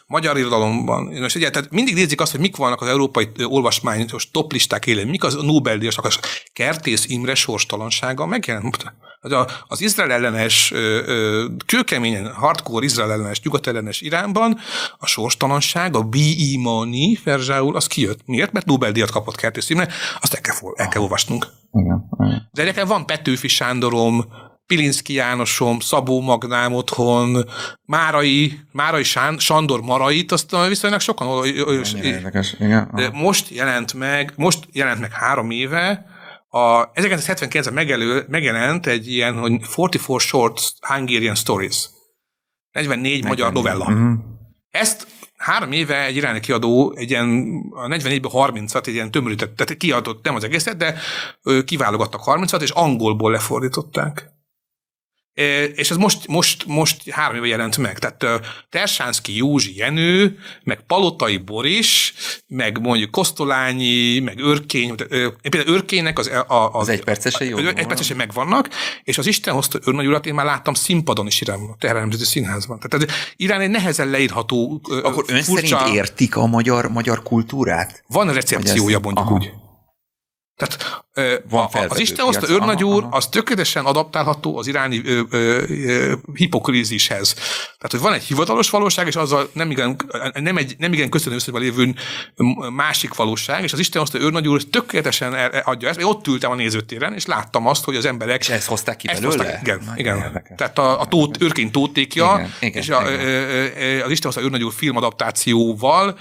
magyar 0.06 0.38
irodalomban. 0.38 1.04
Most 1.04 1.36
ugye, 1.36 1.50
tehát 1.50 1.70
mindig 1.70 1.94
nézik 1.94 2.20
azt, 2.20 2.30
hogy 2.30 2.40
mik 2.40 2.56
vannak 2.56 2.80
az 2.80 2.88
európai 2.88 3.28
olvasmányos 3.44 4.30
toplisták 4.30 4.86
élén, 4.86 5.06
mik 5.06 5.24
az 5.24 5.34
Nobel-díjasnak, 5.34 6.04
az 6.04 6.18
Kertész 6.52 7.06
Imre 7.08 7.34
sorstalansága 7.34 8.26
megjelent. 8.26 8.94
Az, 9.66 9.80
Izrael 9.80 10.12
ellenes, 10.12 10.72
kőkeményen 11.66 12.32
hardcore 12.32 12.84
Izrael 12.84 13.12
ellenes, 13.12 13.42
nyugat 13.42 13.66
ellenes 13.66 14.00
Iránban 14.00 14.58
a 14.98 15.06
sorstalanság, 15.06 15.96
a 15.96 16.02
B.I. 16.02 16.56
Mani, 16.56 17.14
Ferzsául, 17.14 17.76
az 17.76 17.86
kijött. 17.86 18.20
Miért? 18.26 18.52
Mert 18.52 18.66
Nobel-díjat 18.66 19.10
kapott 19.10 19.36
Kertész 19.36 19.70
Imre, 19.70 19.88
azt 20.20 20.34
el 20.34 20.40
kell, 20.40 20.54
el 20.74 20.88
kell 20.88 21.02
olvasnunk. 21.02 21.46
Igen. 21.72 22.08
igen. 22.18 22.48
De 22.52 22.64
nekem 22.64 22.86
van 22.86 23.06
Petőfi 23.06 23.48
Sándorom, 23.48 24.24
Pilinszki 24.66 25.12
Jánosom, 25.12 25.80
Szabó 25.80 26.20
Magnám 26.20 26.72
otthon, 26.72 27.44
Márai, 27.82 28.60
Márai 28.72 29.02
Sán, 29.02 29.38
Sandor 29.38 29.80
Marait, 29.80 30.32
azt 30.32 30.56
viszonylag 30.68 31.00
sokan 31.00 31.44
érdekes. 31.44 32.54
Igen. 32.58 32.90
de 32.94 33.10
most 33.12 33.50
jelent 33.50 33.94
meg, 33.94 34.32
most 34.36 34.64
jelent 34.72 35.00
meg 35.00 35.12
három 35.12 35.50
éve, 35.50 36.12
a 36.48 36.90
1979-ben 36.90 37.72
megelő, 37.72 38.24
megjelent 38.28 38.86
egy 38.86 39.08
ilyen, 39.08 39.38
hogy 39.38 39.50
44 39.50 40.20
Short 40.20 40.60
Hungarian 40.80 41.34
Stories. 41.34 41.88
44 42.72 43.24
magyar 43.24 43.52
novella. 43.52 43.88
Mhm. 43.88 44.12
Ezt 44.70 45.06
három 45.36 45.72
éve 45.72 46.04
egy 46.04 46.16
iráni 46.16 46.40
kiadó 46.40 46.94
egy 46.96 47.10
ilyen, 47.10 47.54
a 47.70 47.86
44-ből 47.86 48.30
30-at 48.32 48.86
egy 48.86 48.94
ilyen 48.94 49.10
tömörített, 49.10 49.56
tehát 49.56 49.76
kiadott 49.76 50.24
nem 50.24 50.34
az 50.34 50.44
egészet, 50.44 50.76
de 50.76 50.98
kiválogattak 51.64 52.20
30-at, 52.24 52.62
és 52.62 52.70
angolból 52.70 53.30
lefordították. 53.30 54.32
E, 55.35 55.64
És 55.64 55.91
ez 55.91 55.97
most, 55.97 56.26
most, 56.26 56.66
most 56.66 57.11
három 57.11 57.37
éve 57.37 57.47
jelent 57.47 57.76
meg. 57.78 57.99
Tehát 57.99 58.41
Tersánszki 58.68 59.37
Józsi 59.37 59.76
Jenő, 59.76 60.39
meg 60.62 60.80
Palotai 60.87 61.37
Boris, 61.37 62.14
meg 62.47 62.80
mondjuk 62.80 63.11
Kosztolányi, 63.11 64.18
meg 64.18 64.39
Örkény. 64.39 64.95
például 65.43 65.74
Örkénynek 65.74 66.18
az, 66.18 66.26
a, 66.26 66.70
Az 66.72 66.89
egypercesei 66.89 67.49
jó 67.49 67.57
Egy 67.57 67.64
volna? 67.64 67.87
percesen 67.87 68.16
megvannak, 68.16 68.68
és 69.03 69.18
az 69.18 69.26
Isten 69.26 69.55
hozta 69.55 69.78
őrnagy 69.87 70.07
urat 70.07 70.26
én 70.26 70.35
már 70.35 70.45
láttam 70.47 70.74
színpadon 70.74 71.26
is 71.26 71.41
Iránban, 71.41 71.70
a 71.70 71.76
Teherán 71.78 72.01
Nemzeti 72.03 72.24
Színházban. 72.24 72.80
Tehát 72.80 73.09
ez 73.09 73.14
Irán 73.37 73.61
egy 73.61 73.70
nehezen 73.70 74.09
leírható, 74.09 74.80
Akkor 75.03 75.24
ön 75.26 75.43
furcsa, 75.43 75.78
szerint 75.78 75.97
értik 75.97 76.37
a 76.37 76.47
magyar, 76.47 76.89
magyar 76.89 77.22
kultúrát? 77.22 78.03
van 78.07 78.32
recepciója, 78.32 78.82
Vagy 79.01 79.09
ez- 79.09 79.14
mondjuk 79.14 79.26
aha. 79.26 79.35
úgy. 79.35 79.53
Tehát 80.57 81.03
Van 81.48 81.68
a, 81.72 81.78
az 81.88 81.98
Isten 81.98 82.24
hozta 82.24 82.48
őrnagy 82.48 82.84
úr, 82.84 83.02
aha. 83.02 83.16
az 83.16 83.26
tökéletesen 83.28 83.84
adaptálható 83.84 84.58
az 84.58 84.66
iráni 84.66 85.02
ö, 85.04 85.20
ö, 85.30 85.62
ö, 85.68 86.14
hipokrízishez. 86.34 87.34
Tehát, 87.34 87.90
hogy 87.90 88.00
van 88.00 88.12
egy 88.12 88.22
hivatalos 88.22 88.70
valóság, 88.70 89.06
és 89.06 89.16
azzal 89.16 89.48
nem 89.52 89.70
igen, 89.70 89.96
nem 90.34 90.56
egy, 90.56 90.74
nem 90.78 90.92
igen 90.92 91.10
köszönő 91.10 91.34
összeben 91.34 91.60
lévő 91.60 91.94
másik 92.72 93.14
valóság, 93.14 93.62
és 93.62 93.72
az 93.72 93.78
Isten 93.78 94.00
hozta 94.00 94.18
őrnagy 94.18 94.48
úr 94.48 94.62
tökéletesen 94.62 95.34
adja 95.64 95.88
ezt. 95.88 95.98
Én 95.98 96.04
ott 96.04 96.26
ültem 96.26 96.50
a 96.50 96.54
nézőtéren, 96.54 97.14
és 97.14 97.26
láttam 97.26 97.66
azt, 97.66 97.84
hogy 97.84 97.96
az 97.96 98.04
emberek 98.04 98.40
És 98.40 98.48
ezt 98.48 98.66
hozták 98.66 98.96
ki 98.96 99.06
belőle? 99.06 99.26
hozták, 99.26 99.60
igen, 99.62 99.78
Nagyon 99.78 99.98
igen. 99.98 100.16
érdekes. 100.16 100.56
Tehát 100.56 100.78
a, 100.78 101.00
a 101.00 101.06
tót, 101.06 101.42
őrkény 101.42 101.70
tótékja, 101.70 102.32
Igen, 102.34 102.52
igen, 102.60 102.82
és 102.82 102.88
a, 102.88 103.02
igen. 103.10 104.02
az 104.02 104.10
Isten 104.10 104.30
hozta 104.30 104.42
őrnagy 104.46 104.64
úr 104.64 104.72
filmadaptációval, 104.72 106.18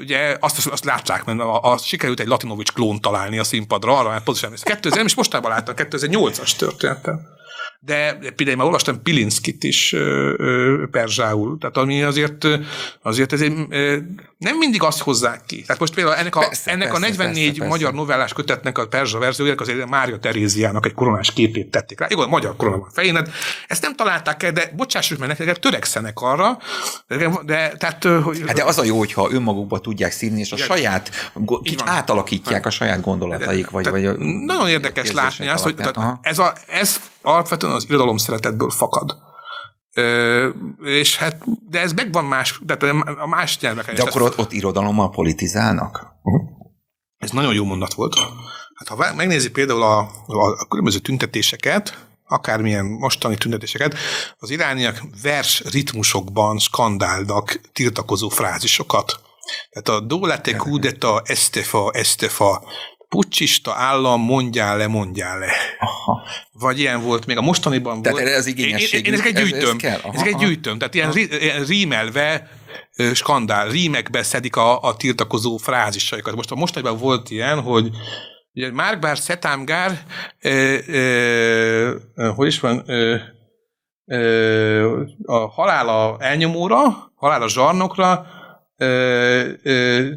ugye 0.00 0.36
azt, 0.40 0.66
azt 0.66 0.84
látták, 0.84 1.24
mert 1.24 1.40
a, 1.40 1.62
a, 1.62 1.78
sikerült 1.78 2.20
egy 2.20 2.26
Latinovics 2.26 2.72
klón 2.72 3.00
találni 3.00 3.38
a 3.38 3.44
színpadra, 3.44 3.98
arra 3.98 4.09
már 4.10 4.22
pontosan 4.22 4.50
emlékszem. 4.50 4.74
2000, 4.80 5.04
és 5.04 5.14
mostában 5.14 5.50
láttam, 5.50 5.74
2008-as 5.78 6.56
történetem. 6.56 7.38
De 7.82 8.18
például 8.36 8.56
már 8.56 8.66
olvastam 8.66 9.02
Pilinszkit 9.02 9.64
is 9.64 9.92
ö, 9.92 10.34
ö, 10.36 10.84
perzsául, 10.90 11.58
tehát 11.58 11.76
ami 11.76 12.02
azért, 12.02 12.46
azért 13.02 13.32
ez 13.32 13.40
egy, 13.40 13.66
ö, 13.68 13.96
nem 14.38 14.56
mindig 14.56 14.82
azt 14.82 15.00
hozzák 15.00 15.40
ki. 15.46 15.62
Tehát 15.62 15.80
most 15.80 15.94
például 15.94 16.16
ennek 16.16 16.36
a, 16.36 16.40
Persze, 16.40 16.70
ennek 16.70 16.88
persze, 16.88 17.04
a 17.04 17.08
44 17.08 17.44
persze, 17.44 17.58
persze. 17.58 17.68
magyar 17.68 17.94
novellás 17.94 18.32
kötetnek 18.32 18.78
a 18.78 18.86
perzsa 18.86 19.18
verziójának 19.18 19.60
azért 19.60 19.88
Mária 19.88 20.18
Teréziának 20.18 20.86
egy 20.86 20.94
koronás 20.94 21.32
képét 21.32 21.70
tették 21.70 22.00
rá. 22.00 22.06
Igaz, 22.10 22.26
magyar 22.26 22.56
korona 22.56 22.78
van 22.78 22.90
fején, 22.92 23.14
hát 23.14 23.30
ezt 23.68 23.82
nem 23.82 23.96
találták 23.96 24.42
el, 24.42 24.52
de 24.52 24.72
bocsássuk 24.76 25.18
meg 25.18 25.28
nekik, 25.28 25.52
törekszenek 25.52 26.20
arra, 26.20 26.58
de, 27.08 27.30
de 27.44 27.74
tehát, 27.78 28.04
hogy... 28.04 28.42
Hát 28.46 28.56
de 28.56 28.64
az 28.64 28.78
a 28.78 28.84
jó, 28.84 28.98
hogyha 28.98 29.28
önmagukba 29.32 29.78
tudják 29.78 30.12
szívni, 30.12 30.40
és 30.40 30.52
a 30.52 30.56
Igen. 30.56 30.68
saját, 30.68 31.32
kicsit 31.62 31.82
átalakítják 31.84 32.66
a 32.66 32.70
saját 32.70 33.00
gondolataik, 33.00 33.70
vagy, 33.70 33.88
vagy 33.88 34.06
a 34.06 34.12
Nagyon 34.44 34.68
érdekes 34.68 35.12
látni 35.12 35.48
azt, 35.48 35.62
hogy 35.62 35.74
tehát 35.74 36.18
ez, 36.22 36.38
a, 36.38 36.52
ez 36.66 37.00
alapvetően 37.22 37.72
az 37.72 37.84
irodalom 37.88 38.16
szeretetből 38.16 38.70
fakad. 38.70 39.16
Ö, 39.94 40.48
és 40.82 41.16
hát, 41.16 41.42
de 41.68 41.80
ez 41.80 41.92
megvan 41.92 42.24
más, 42.24 42.60
tehát 42.66 42.96
a 43.18 43.26
más 43.26 43.58
nyelveken. 43.58 43.94
De 43.94 44.02
akkor 44.02 44.22
ott, 44.22 44.38
ott 44.38 44.52
irodalommal 44.52 45.10
politizálnak? 45.10 46.06
Ez 47.16 47.30
nagyon 47.30 47.54
jó 47.54 47.64
mondat 47.64 47.94
volt. 47.94 48.14
Hát 48.74 48.88
ha 48.88 49.14
megnézi 49.14 49.50
például 49.50 49.82
a, 49.82 49.98
a, 50.26 50.58
a 50.58 50.66
különböző 50.68 50.98
tüntetéseket, 50.98 52.06
akármilyen 52.24 52.84
mostani 52.84 53.36
tüntetéseket, 53.36 53.94
az 54.38 54.50
irániak 54.50 55.02
vers 55.22 55.62
ritmusokban 55.70 56.58
skandálnak 56.58 57.60
tiltakozó 57.72 58.28
frázisokat. 58.28 59.20
Tehát 59.70 60.02
a 60.02 60.06
dolete 60.06 60.56
kudeta 60.56 61.22
estefa 61.24 61.90
estefa 61.92 62.62
pucsista 63.10 63.74
állam, 63.74 64.20
mondjál 64.20 64.76
le, 64.76 64.86
mondjál 64.86 65.38
le. 65.38 65.52
Aha. 65.78 66.22
Vagy 66.52 66.78
ilyen 66.78 67.02
volt, 67.02 67.26
még 67.26 67.36
a 67.36 67.40
mostaniban 67.40 68.02
Tehát 68.02 68.18
volt. 68.18 68.28
erre 68.30 68.38
az 68.38 68.46
Én, 68.46 68.54
én, 68.56 68.64
igényességük, 68.64 69.06
én 69.06 69.12
ezeket 69.12 69.36
ez- 69.36 69.42
ez 69.42 69.50
gyűjtöm. 69.50 69.76
kell? 69.76 69.98
Aha, 70.02 70.12
ezeket 70.14 70.32
aha. 70.34 70.44
gyűjtöm. 70.44 70.78
Tehát 70.78 70.94
ilyen, 70.94 71.12
rí, 71.12 71.28
ilyen 71.40 71.64
rímelve 71.64 72.50
skandál, 73.14 73.68
rímekbe 73.68 74.22
szedik 74.22 74.56
a, 74.56 74.82
a 74.82 74.96
tiltakozó 74.96 75.56
frázisaikat. 75.56 76.34
Most 76.34 76.50
a 76.50 76.54
mostaniban 76.54 76.98
volt 76.98 77.30
ilyen, 77.30 77.60
hogy 77.60 77.90
ugye 78.54 78.72
Márkbár 78.72 79.18
Szetámgár, 79.18 80.00
ö, 80.40 80.76
ö, 80.86 81.96
hogy 82.34 82.46
is 82.46 82.60
van, 82.60 82.82
ö, 82.86 83.16
ö, 84.06 85.02
a 85.24 85.36
halála 85.50 86.16
elnyomóra, 86.20 87.12
halála 87.14 87.48
zsarnokra, 87.48 88.26
ö, 88.76 89.48
ö, 89.62 90.08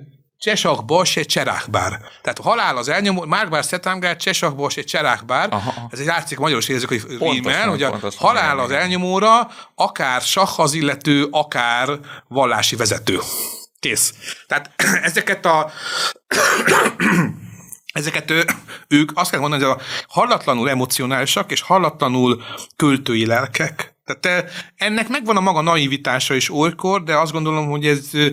Csesakba 0.43 1.05
se 1.05 1.23
cserákbár. 1.23 1.99
Tehát 2.21 2.39
a 2.39 2.43
halál 2.43 2.77
az 2.77 2.89
elnyomó, 2.89 3.25
Márkbár 3.25 3.63
Szetámgár, 3.63 4.15
Csesakba 4.15 4.69
se 4.69 4.81
cserákbár. 4.81 5.53
Aha. 5.53 5.87
Ez 5.91 5.99
egy 5.99 6.05
látszik 6.05 6.37
magyaros 6.37 6.67
érzők, 6.67 6.89
hogy 6.89 7.03
rímel, 7.19 7.69
hogy 7.69 7.83
a 7.83 7.99
halál 8.17 8.59
az 8.59 8.71
elnyomóra, 8.71 9.51
akár 9.75 10.21
sakk 10.21 10.59
az 10.59 10.73
illető, 10.73 11.27
akár 11.31 11.99
vallási 12.27 12.75
vezető. 12.75 13.19
Kész. 13.79 14.13
Tehát 14.47 14.71
ezeket 15.09 15.45
a 15.45 15.71
ezeket 17.93 18.31
ő, 18.31 18.45
ők 18.87 19.11
azt 19.13 19.31
kell 19.31 19.39
mondani, 19.39 19.63
hogy 19.63 19.71
a 19.71 19.81
hallatlanul 20.07 20.69
emocionálisak 20.69 21.51
és 21.51 21.61
hallatlanul 21.61 22.43
költői 22.75 23.25
lelkek. 23.25 23.93
Tehát 24.05 24.21
te, 24.21 24.49
ennek 24.75 25.07
megvan 25.07 25.37
a 25.37 25.41
maga 25.41 25.61
naivitása 25.61 26.33
is 26.33 26.49
olykor, 26.49 27.03
de 27.03 27.17
azt 27.17 27.31
gondolom, 27.31 27.69
hogy 27.69 27.85
ez 27.85 28.13
ö, 28.13 28.27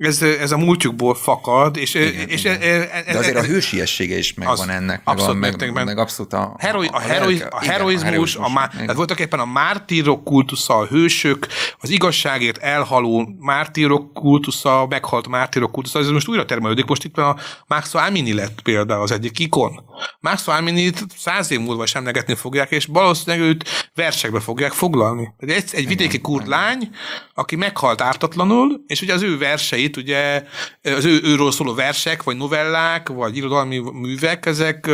ez, 0.00 0.22
ez 0.22 0.52
a 0.52 0.56
múltjukból 0.56 1.14
fakad, 1.14 1.76
és, 1.76 1.94
igen, 1.94 2.28
és 2.28 2.44
igen. 2.44 2.60
E, 2.60 2.66
e, 2.66 3.12
De 3.12 3.18
azért 3.18 3.36
a 3.36 3.42
hősiessége 3.42 4.18
is 4.18 4.34
megvan 4.34 4.58
az 4.58 4.68
ennek, 4.68 4.86
meg, 4.86 5.00
abszolút 5.04 5.62
a, 5.62 5.72
meg, 5.72 5.84
meg 5.84 5.98
abszolút 5.98 6.32
a, 6.32 6.54
Heroi, 6.58 6.86
a, 6.86 6.96
a, 6.96 7.00
heroi, 7.00 7.42
a 7.50 7.60
heroizmus, 7.64 8.36
a, 8.36 8.48
má, 8.48 8.66
tehát 8.66 8.94
voltak 8.94 9.20
éppen 9.20 9.38
a 9.38 9.44
mártírok 9.44 10.24
kultusza, 10.24 10.76
a 10.76 10.86
hősök, 10.86 11.46
az 11.78 11.90
igazságért 11.90 12.58
elhaló 12.58 13.28
mártírok 13.38 14.12
kultusza, 14.12 14.86
meghalt 14.88 15.28
mártírok 15.28 15.72
kultusza, 15.72 15.98
ez 15.98 16.08
most 16.08 16.28
újra 16.28 16.44
termelődik. 16.44 16.86
Most 16.86 17.04
itt 17.04 17.18
a 17.18 17.38
Max 17.66 17.94
Amini 17.94 18.32
lett 18.32 18.60
például 18.62 19.02
az 19.02 19.12
egyik 19.12 19.38
ikon. 19.38 19.84
Max 20.20 20.48
Aminit 20.48 21.04
száz 21.16 21.50
év 21.50 21.60
múlva 21.60 21.86
sem 21.86 22.00
emlegetni 22.00 22.34
fogják, 22.34 22.70
és 22.70 22.84
valószínűleg 22.84 23.48
őt 23.48 23.90
versekbe 23.94 24.40
fogják 24.40 24.72
foglalni. 24.72 25.34
Egy, 25.38 25.64
egy 25.72 25.86
vidéki 25.86 26.20
kurd 26.20 26.46
lány, 26.46 26.90
aki 27.34 27.56
meghalt 27.56 28.00
ártatlanul, 28.00 28.84
és 28.86 29.02
ugye 29.02 29.14
az 29.14 29.22
ő 29.22 29.38
verseit, 29.38 29.89
ugye 29.96 30.42
az 30.82 31.04
ő, 31.04 31.20
őről 31.24 31.50
szóló 31.52 31.74
versek, 31.74 32.22
vagy 32.22 32.36
novellák, 32.36 33.08
vagy 33.08 33.36
irodalmi 33.36 33.78
művek, 33.92 34.46
ezek, 34.46 34.90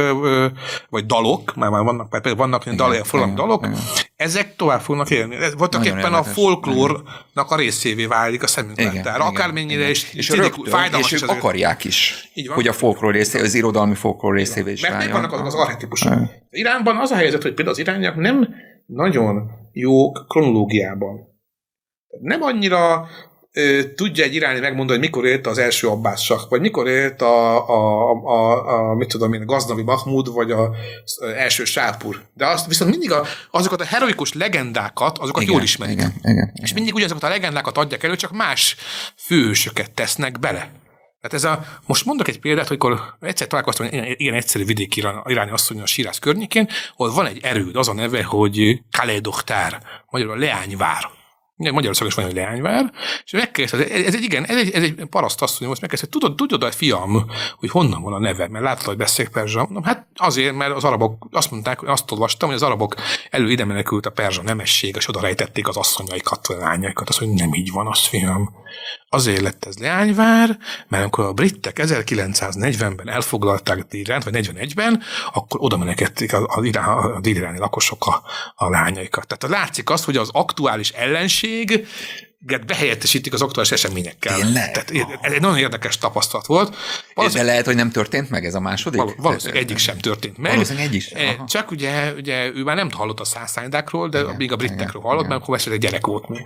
vagy 0.89 1.07
dalok, 1.07 1.55
már, 1.55 1.71
már 1.71 1.83
vannak, 1.83 2.11
például 2.11 2.37
vannak 2.37 2.65
igen, 2.65 2.77
dal, 2.77 2.95
igen, 2.95 3.35
dalok, 3.35 3.67
igen. 3.67 3.79
ezek 4.17 4.57
tovább 4.57 4.81
fognak 4.81 5.11
élni. 5.11 5.35
Ez 5.35 5.55
voltak 5.57 5.81
Nagyon 5.81 5.99
éppen 5.99 6.13
érdekes. 6.13 6.31
a 6.31 6.35
folklórnak 6.41 7.51
a 7.51 7.57
részévé 7.57 8.07
válik 8.07 8.43
a 8.43 8.47
szemünk 8.47 8.81
igen, 8.81 8.95
láttára. 8.95 9.25
Akármennyire 9.25 9.91
is 9.91 10.13
és, 10.13 10.29
rögtön, 10.31 10.95
és 10.99 11.13
ők 11.13 11.29
akarják 11.29 11.85
is, 11.85 12.31
hogy 12.55 12.69
a 12.69 12.73
folklór 12.73 13.13
részé, 13.13 13.41
az 13.41 13.55
irodalmi 13.55 13.95
folklór 13.95 14.35
részévé 14.35 14.73
is 14.73 14.81
Mert 14.81 15.11
vannak 15.11 15.33
azok 15.33 15.47
az 15.47 15.55
arhetipusok. 15.55 16.13
Iránban 16.51 16.97
az 16.97 17.11
a 17.11 17.17
helyzet, 17.17 17.43
hogy 17.43 17.55
például 17.55 17.77
az 17.77 17.83
irányak 17.83 18.17
nem 18.17 18.55
nagyon 18.87 19.51
jó 19.73 20.13
kronológiában 20.13 21.35
nem 22.21 22.43
annyira 22.43 23.09
tudja 23.95 24.25
egy 24.25 24.35
irányi 24.35 24.61
megmondani, 24.61 24.99
hogy 24.99 25.09
mikor 25.09 25.27
élt 25.27 25.47
az 25.47 25.59
első 25.59 25.89
Abbás 25.89 26.25
sak, 26.25 26.49
vagy 26.49 26.61
mikor 26.61 26.89
élt 26.89 27.23
a, 27.23 27.69
a, 27.69 28.11
a, 28.11 28.25
a, 28.25 28.91
a 28.91 28.95
mit 28.95 29.09
tudom 29.09 29.33
én, 29.33 29.41
a 29.41 29.45
Gaznavi 29.45 29.83
Mahmud, 29.83 30.33
vagy 30.33 30.51
a, 30.51 30.71
az 31.05 31.23
első 31.37 31.65
Sápur. 31.65 32.23
De 32.35 32.47
azt 32.47 32.67
viszont 32.67 32.91
mindig 32.91 33.13
a, 33.13 33.25
azokat 33.51 33.81
a 33.81 33.85
heroikus 33.85 34.33
legendákat, 34.33 35.19
azokat 35.19 35.43
igen, 35.43 35.55
jól 35.55 35.63
ismerik. 35.63 35.95
Igen, 35.95 36.15
igen, 36.23 36.53
és 36.63 36.73
mindig 36.73 36.95
ugyanazokat 36.95 37.23
a 37.23 37.29
legendákat 37.29 37.79
adják 37.79 38.03
elő, 38.03 38.17
csak 38.17 38.33
más 38.33 38.77
fősöket 39.17 39.91
tesznek 39.91 40.39
bele. 40.39 40.71
Tehát 41.21 41.45
ez 41.45 41.45
a, 41.45 41.81
most 41.87 42.05
mondok 42.05 42.29
egy 42.29 42.41
példát, 42.41 42.69
hogy 42.69 42.79
egyszer 43.21 43.47
találkoztam 43.47 43.87
egy 43.91 44.15
ilyen 44.21 44.35
egyszerű 44.35 44.65
vidéki 44.65 45.05
irányi 45.25 45.51
asszony 45.51 45.81
a 45.81 45.87
Sirász 45.87 46.19
környékén, 46.19 46.69
ahol 46.97 47.13
van 47.13 47.27
egy 47.27 47.41
erőd, 47.43 47.77
az 47.77 47.89
a 47.89 47.93
neve, 47.93 48.25
hogy 48.25 48.81
Kalédoktár, 48.99 49.83
magyarul 50.11 50.35
a 50.35 50.39
leányvár. 50.39 51.15
Magyarországon 51.57 52.09
is 52.09 52.15
van 52.15 52.25
egy 52.25 52.35
leányvár, 52.35 52.93
és 53.25 53.33
megkérdezte, 53.33 53.95
ez, 54.05 54.15
egy 54.15 54.23
igen, 54.23 54.45
ez 54.45 54.57
egy, 54.57 54.71
ez 54.71 54.83
egy 54.83 55.05
paraszt 55.11 55.43
asszony, 55.43 55.69
most 55.69 55.81
megkérdezte, 55.81 56.19
tudod, 56.19 56.37
tudod 56.37 56.63
a 56.63 56.71
fiam, 56.71 57.31
hogy 57.57 57.71
honnan 57.71 58.03
van 58.03 58.13
a 58.13 58.19
neve, 58.19 58.49
mert 58.49 58.65
láttad, 58.65 58.85
hogy 58.85 58.97
beszél 58.97 59.29
perzsa? 59.29 59.67
Na, 59.71 59.81
hát 59.85 60.07
azért, 60.17 60.55
mert 60.55 60.75
az 60.75 60.85
arabok 60.85 61.29
azt 61.31 61.51
mondták, 61.51 61.79
hogy 61.79 61.89
azt 61.89 62.11
olvastam, 62.11 62.49
hogy 62.49 62.57
az 62.57 62.63
arabok 62.63 62.95
elő 63.31 63.51
ide 63.51 63.65
menekült 63.65 64.07
a 64.07 64.11
perzsa 64.11 64.43
nemesség, 64.43 64.97
és 64.97 65.09
oda 65.09 65.21
rejtették 65.21 65.69
az 65.69 65.77
asszonyaikat, 65.77 66.47
a 66.47 66.57
lányaikat. 66.57 67.09
Az, 67.09 67.19
hogy 67.19 67.29
nem 67.29 67.55
így 67.55 67.71
van, 67.73 67.87
az 67.87 68.01
fiam. 68.01 68.55
Azért 69.09 69.41
lett 69.41 69.65
ez 69.65 69.79
leányvár, 69.79 70.59
mert 70.89 71.03
amikor 71.03 71.25
a 71.25 71.33
britek 71.33 71.81
1940-ben 71.83 73.09
elfoglalták 73.09 73.79
Díránt, 73.83 74.25
vagy 74.25 74.51
41-ben, 74.55 75.03
akkor 75.33 75.61
oda 75.63 75.77
menekették 75.77 76.33
a, 76.33 76.47
a, 76.47 77.15
a, 77.15 77.21
díráni 77.21 77.59
lakosok 77.59 78.07
a, 78.07 78.23
a 78.55 78.69
lányaikat. 78.69 79.27
Tehát 79.27 79.57
látszik 79.59 79.91
az, 79.91 80.05
hogy 80.05 80.17
az 80.17 80.31
aktuális 80.33 80.91
ellenség 80.91 81.46
behelyettesítik 82.67 83.33
az 83.33 83.43
aktuális 83.43 83.73
eseményekkel. 83.73 84.35
Tényleg? 84.41 84.73
Tehát 84.73 85.19
ez 85.21 85.33
egy 85.33 85.41
nagyon 85.41 85.59
érdekes 85.59 85.99
tapasztalat 85.99 86.47
volt. 86.47 86.77
De 87.33 87.43
lehet, 87.43 87.67
hogy 87.67 87.75
nem 87.75 87.91
történt 87.91 88.31
meg 88.31 88.45
ez 88.45 88.55
a 88.55 88.61
második? 88.61 89.01
Val- 89.01 89.17
valószínűleg 89.17 89.63
egyik 89.63 89.79
sem 89.79 89.99
történt 89.99 90.39
meg. 90.39 90.53
Valószínűleg 90.53 90.87
egyik 90.87 91.03
sem. 91.03 91.29
Aha. 91.29 91.47
Csak 91.47 91.71
ugye, 91.71 92.13
ugye 92.13 92.47
ő 92.55 92.63
már 92.63 92.77
nem 92.77 92.91
hallott 92.91 93.21
a 93.21 93.25
szászánydákról, 93.25 94.09
de 94.09 94.21
igen, 94.21 94.35
még 94.37 94.53
a 94.53 94.57
britekről 94.57 95.03
hallott, 95.03 95.25
igen. 95.25 95.29
mert 95.29 95.43
akkor 95.43 95.61
egy 95.73 95.79
gyerek 95.79 96.07
volt 96.07 96.29
még. 96.29 96.43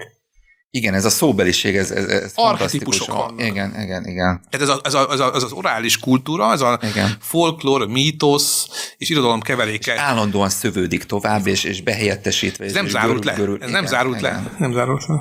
Igen, 0.73 0.95
ez 0.95 1.05
a 1.05 1.11
szóbeliség, 1.11 1.77
ez, 1.77 1.91
ez, 1.91 2.05
ez 2.05 2.33
Archetikusok 2.35 3.09
vannak. 3.09 3.41
Igen, 3.41 3.81
igen, 3.81 4.07
igen. 4.07 4.41
Tehát 4.51 4.69
ez, 4.69 4.69
a, 4.69 4.81
ez, 4.85 4.95
a, 4.95 5.13
ez, 5.13 5.21
a, 5.21 5.35
ez 5.35 5.43
az 5.43 5.53
orális 5.53 5.99
kultúra, 5.99 6.53
ez 6.53 6.61
a 6.61 6.79
igen. 6.83 7.17
folklór, 7.21 7.89
mítosz 7.89 8.69
és 8.97 9.09
irodalom 9.09 9.41
keveréke. 9.41 9.93
És 9.93 9.99
állandóan 9.99 10.49
szövődik 10.49 11.05
tovább, 11.05 11.47
és, 11.47 11.65
és 11.65 11.83
behelyettesítve. 11.83 12.65
Ez 12.65 12.73
nem 12.73 12.89
zárult 12.89 13.25
le. 13.25 13.33
Görül, 13.33 13.55
ez 13.55 13.69
igen, 13.69 13.83
nem 13.83 13.87
zárult 13.91 14.19
igen. 14.19 14.33
le. 14.33 14.57
Nem 14.59 14.73
zárult 14.73 15.07
le. 15.07 15.15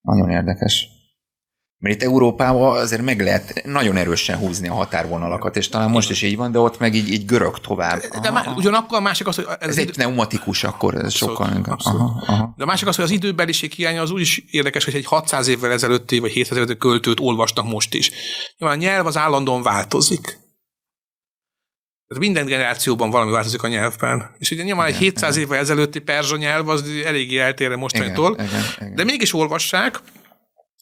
Nagyon 0.00 0.30
érdekes. 0.30 0.88
Mert 1.82 1.94
itt 1.94 2.02
Európában 2.02 2.76
azért 2.76 3.02
meg 3.02 3.20
lehet 3.20 3.62
nagyon 3.64 3.96
erősen 3.96 4.36
húzni 4.36 4.68
a 4.68 4.74
határvonalakat, 4.74 5.56
és 5.56 5.68
talán 5.68 5.90
most 5.90 6.10
is 6.10 6.22
így 6.22 6.36
van, 6.36 6.52
de 6.52 6.58
ott 6.58 6.78
meg 6.78 6.94
így, 6.94 7.08
így 7.08 7.26
görög 7.26 7.58
tovább. 7.58 8.00
De, 8.00 8.20
de 8.20 8.30
má, 8.30 8.54
ugyanakkor 8.56 8.98
a 8.98 9.00
másik 9.00 9.26
az, 9.26 9.34
hogy... 9.34 9.46
Ez, 9.60 9.68
ez 9.68 9.78
egy 9.78 9.90
pneumatikus, 9.90 10.64
akkor 10.64 10.94
ez 10.94 11.04
abszolút, 11.04 11.36
sokkal 11.36 11.56
inkább. 11.56 11.78
Aha, 11.82 12.22
aha. 12.26 12.54
De 12.56 12.62
a 12.62 12.66
másik 12.66 12.88
az, 12.88 12.96
hogy 12.96 13.04
az 13.04 13.10
időbeliség 13.10 13.72
hiánya 13.72 14.02
az 14.02 14.10
úgy 14.10 14.20
is 14.20 14.44
érdekes, 14.50 14.84
hogy 14.84 14.94
egy 14.94 15.06
600 15.06 15.48
évvel 15.48 15.70
ezelőtti, 15.70 16.18
vagy 16.18 16.30
700 16.30 16.58
évvel 16.58 16.76
költőt 16.76 17.20
olvasnak 17.20 17.64
most 17.64 17.94
is. 17.94 18.10
Nyilván 18.58 18.78
a 18.78 18.80
nyelv 18.80 19.06
az 19.06 19.16
állandóan 19.16 19.62
változik. 19.62 20.24
Tehát 22.08 22.18
minden 22.18 22.46
generációban 22.46 23.10
valami 23.10 23.30
változik 23.30 23.62
a 23.62 23.68
nyelvben. 23.68 24.30
És 24.38 24.50
ugye 24.50 24.62
nyilván 24.62 24.88
igen, 24.88 24.98
egy 24.98 25.04
700 25.04 25.36
igen. 25.36 25.48
évvel 25.48 25.60
ezelőtti 25.60 25.98
perzsa 25.98 26.36
nyelv 26.36 26.68
az 26.68 26.84
eléggé 27.04 27.38
eltér 27.38 27.74
mostanitól, 27.74 28.36
de 28.94 29.04
mégis 29.04 29.34
olvassák, 29.34 30.00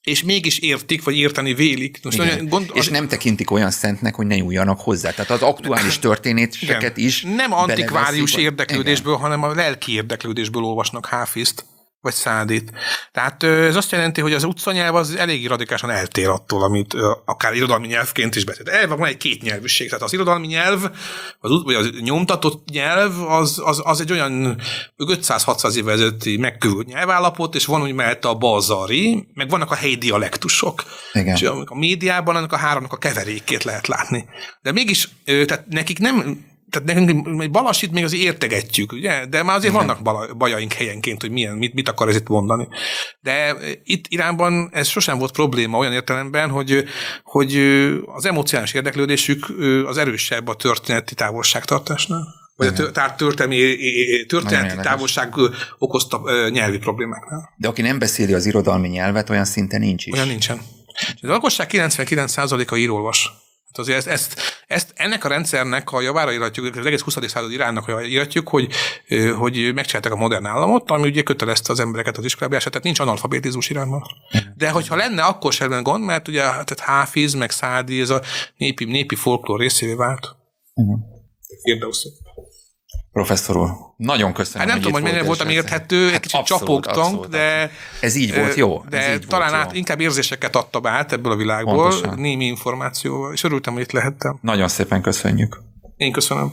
és 0.02 0.22
mégis 0.22 0.58
értik, 0.58 1.04
vagy 1.04 1.16
érteni 1.16 1.54
vélik. 1.54 1.98
Most 2.02 2.18
Igen. 2.18 2.48
Gond, 2.48 2.70
és 2.74 2.88
nem 2.88 3.08
tekintik 3.08 3.50
olyan 3.50 3.70
szentnek, 3.70 4.14
hogy 4.14 4.26
ne 4.26 4.34
nyúljanak 4.34 4.80
hozzá. 4.80 5.10
Tehát 5.10 5.30
az 5.30 5.42
aktuális 5.42 5.98
történeteket 5.98 6.96
is 6.96 7.22
Nem 7.22 7.52
antikvárius 7.52 8.34
érdeklődésből, 8.34 9.12
Igen. 9.12 9.24
hanem 9.24 9.42
a 9.42 9.54
lelki 9.54 9.92
érdeklődésből 9.92 10.64
olvasnak 10.64 11.06
Háfiszt 11.06 11.64
vagy 12.00 12.14
szádit. 12.14 12.72
Tehát 13.12 13.42
ez 13.42 13.76
azt 13.76 13.90
jelenti, 13.90 14.20
hogy 14.20 14.32
az 14.32 14.44
utcanyelv 14.44 14.94
az 14.94 15.14
elég 15.14 15.46
radikálisan 15.46 15.90
eltér 15.90 16.28
attól, 16.28 16.62
amit 16.62 16.94
akár 17.24 17.54
irodalmi 17.54 17.86
nyelvként 17.86 18.36
is 18.36 18.44
beszélt. 18.44 18.68
Elve 18.68 18.94
van 18.94 19.08
egy 19.08 19.16
két 19.16 19.42
nyelvűség, 19.42 19.88
tehát 19.88 20.04
az 20.04 20.12
irodalmi 20.12 20.46
nyelv, 20.46 20.90
az, 21.40 21.62
vagy 21.64 21.74
az 21.74 21.90
nyomtatott 22.00 22.68
nyelv, 22.70 23.22
az, 23.30 23.60
az, 23.64 23.80
az 23.84 24.00
egy 24.00 24.12
olyan 24.12 24.60
500-600 24.98 25.74
évvel 25.74 25.94
ezelőtti 25.94 26.36
megkövült 26.36 26.86
nyelvállapot, 26.86 27.54
és 27.54 27.64
van 27.66 27.82
úgy 27.82 27.92
mellette 27.92 28.28
a 28.28 28.34
bazari, 28.34 29.28
meg 29.34 29.48
vannak 29.50 29.70
a 29.70 29.74
helyi 29.74 29.96
dialektusok. 29.96 30.84
Igen. 31.12 31.34
És 31.34 31.42
a 31.42 31.74
médiában 31.74 32.36
ennek 32.36 32.52
a 32.52 32.56
háromnak 32.56 32.92
a 32.92 32.96
keverékét 32.96 33.64
lehet 33.64 33.86
látni. 33.86 34.28
De 34.62 34.72
mégis, 34.72 35.08
tehát 35.24 35.64
nekik 35.68 35.98
nem 35.98 36.48
tehát 36.70 36.88
nekünk 36.88 37.50
Balasit 37.50 37.92
még 37.92 38.04
azért 38.04 38.22
értegetjük, 38.22 38.92
ugye? 38.92 39.26
De 39.26 39.42
már 39.42 39.56
azért 39.56 39.72
vannak 39.72 40.02
bajaink 40.36 40.72
helyenként, 40.72 41.20
hogy 41.20 41.30
milyen, 41.30 41.56
mit, 41.56 41.74
mit 41.74 41.88
akar 41.88 42.08
ez 42.08 42.16
itt 42.16 42.28
mondani. 42.28 42.68
De 43.20 43.56
itt 43.84 44.04
Iránban 44.08 44.68
ez 44.72 44.88
sosem 44.88 45.18
volt 45.18 45.32
probléma 45.32 45.78
olyan 45.78 45.92
értelemben, 45.92 46.50
hogy, 46.50 46.84
hogy 47.22 47.56
az 48.06 48.26
emocionális 48.26 48.72
érdeklődésük 48.72 49.46
az 49.86 49.96
erősebb 49.96 50.48
a 50.48 50.54
történeti 50.54 51.14
távolságtartásnál. 51.14 52.38
Vagy 52.56 52.80
a 52.94 53.14
történelmi, 53.16 53.76
történeti 54.26 54.76
távolság 54.76 55.34
okozta 55.78 56.20
nyelvi 56.50 56.78
problémáknál. 56.78 57.54
De 57.56 57.68
aki 57.68 57.82
nem 57.82 57.98
beszéli 57.98 58.32
az 58.32 58.46
irodalmi 58.46 58.88
nyelvet, 58.88 59.30
olyan 59.30 59.44
szinte 59.44 59.78
nincs 59.78 60.06
is. 60.06 60.12
Olyan 60.12 60.26
nincsen. 60.26 60.60
A 61.20 61.26
lakosság 61.26 61.68
99%-a 61.72 62.76
írólvas. 62.76 63.30
Hát 63.70 63.78
azért 63.78 63.98
ezt, 63.98 64.08
ezt, 64.08 64.40
ezt, 64.66 64.92
ennek 64.94 65.24
a 65.24 65.28
rendszernek 65.28 65.92
a 65.92 66.00
javára 66.00 66.32
írhatjuk, 66.32 66.76
az 66.76 66.86
egész 66.86 67.00
20. 67.00 67.16
század 67.28 67.52
iránynak 67.52 67.88
a 67.88 68.04
írhatjuk, 68.04 68.48
hogy, 68.48 68.72
hogy 69.38 69.74
megcsináltak 69.74 70.12
a 70.12 70.16
modern 70.16 70.46
államot, 70.46 70.90
ami 70.90 71.08
ugye 71.08 71.22
kötelezte 71.22 71.72
az 71.72 71.80
embereket 71.80 72.16
az 72.16 72.24
iskolába, 72.24 72.58
tehát 72.58 72.82
nincs 72.82 73.00
analfabetizmus 73.00 73.70
Iránban. 73.70 74.02
De 74.56 74.70
hogyha 74.70 74.96
lenne, 74.96 75.22
akkor 75.22 75.52
sem 75.52 75.70
lenne 75.70 75.82
gond, 75.82 76.04
mert 76.04 76.28
ugye 76.28 76.40
tehát 76.40 76.78
Háfiz, 76.78 77.34
meg 77.34 77.50
Szádi, 77.50 78.00
ez 78.00 78.10
a 78.10 78.22
népi, 78.56 78.84
népi 78.84 79.14
folklór 79.14 79.60
részévé 79.60 79.94
vált. 79.94 80.36
Uh-huh. 80.74 81.00
Professzor 83.12 83.56
úr, 83.56 83.70
nagyon 83.96 84.32
köszönöm. 84.32 84.58
Hát 84.58 84.66
nem 84.66 84.76
tudom, 84.76 84.92
hogy 84.92 85.02
mennyire 85.02 85.22
voltam 85.22 85.48
érthető, 85.48 86.04
hát 86.04 86.14
egy 86.14 86.20
kicsit 86.20 86.38
abszolút, 86.40 86.62
csapogtam, 86.62 87.02
abszolút, 87.02 87.28
de... 87.28 87.70
Ez 88.00 88.14
így 88.14 88.34
volt 88.34 88.54
jó. 88.54 88.84
De 88.88 89.14
így 89.14 89.26
talán 89.26 89.50
volt 89.50 89.62
át, 89.62 89.72
jó. 89.72 89.78
inkább 89.78 90.00
érzéseket 90.00 90.56
adtam 90.56 90.86
át 90.86 91.12
ebből 91.12 91.32
a 91.32 91.36
világból, 91.36 91.88
Pontosan. 91.88 92.18
némi 92.18 92.44
információval, 92.44 93.32
és 93.32 93.44
örültem, 93.44 93.72
hogy 93.72 93.82
itt 93.82 93.92
lehettem. 93.92 94.38
Nagyon 94.42 94.68
szépen 94.68 95.02
köszönjük. 95.02 95.62
Én 95.96 96.12
köszönöm. 96.12 96.52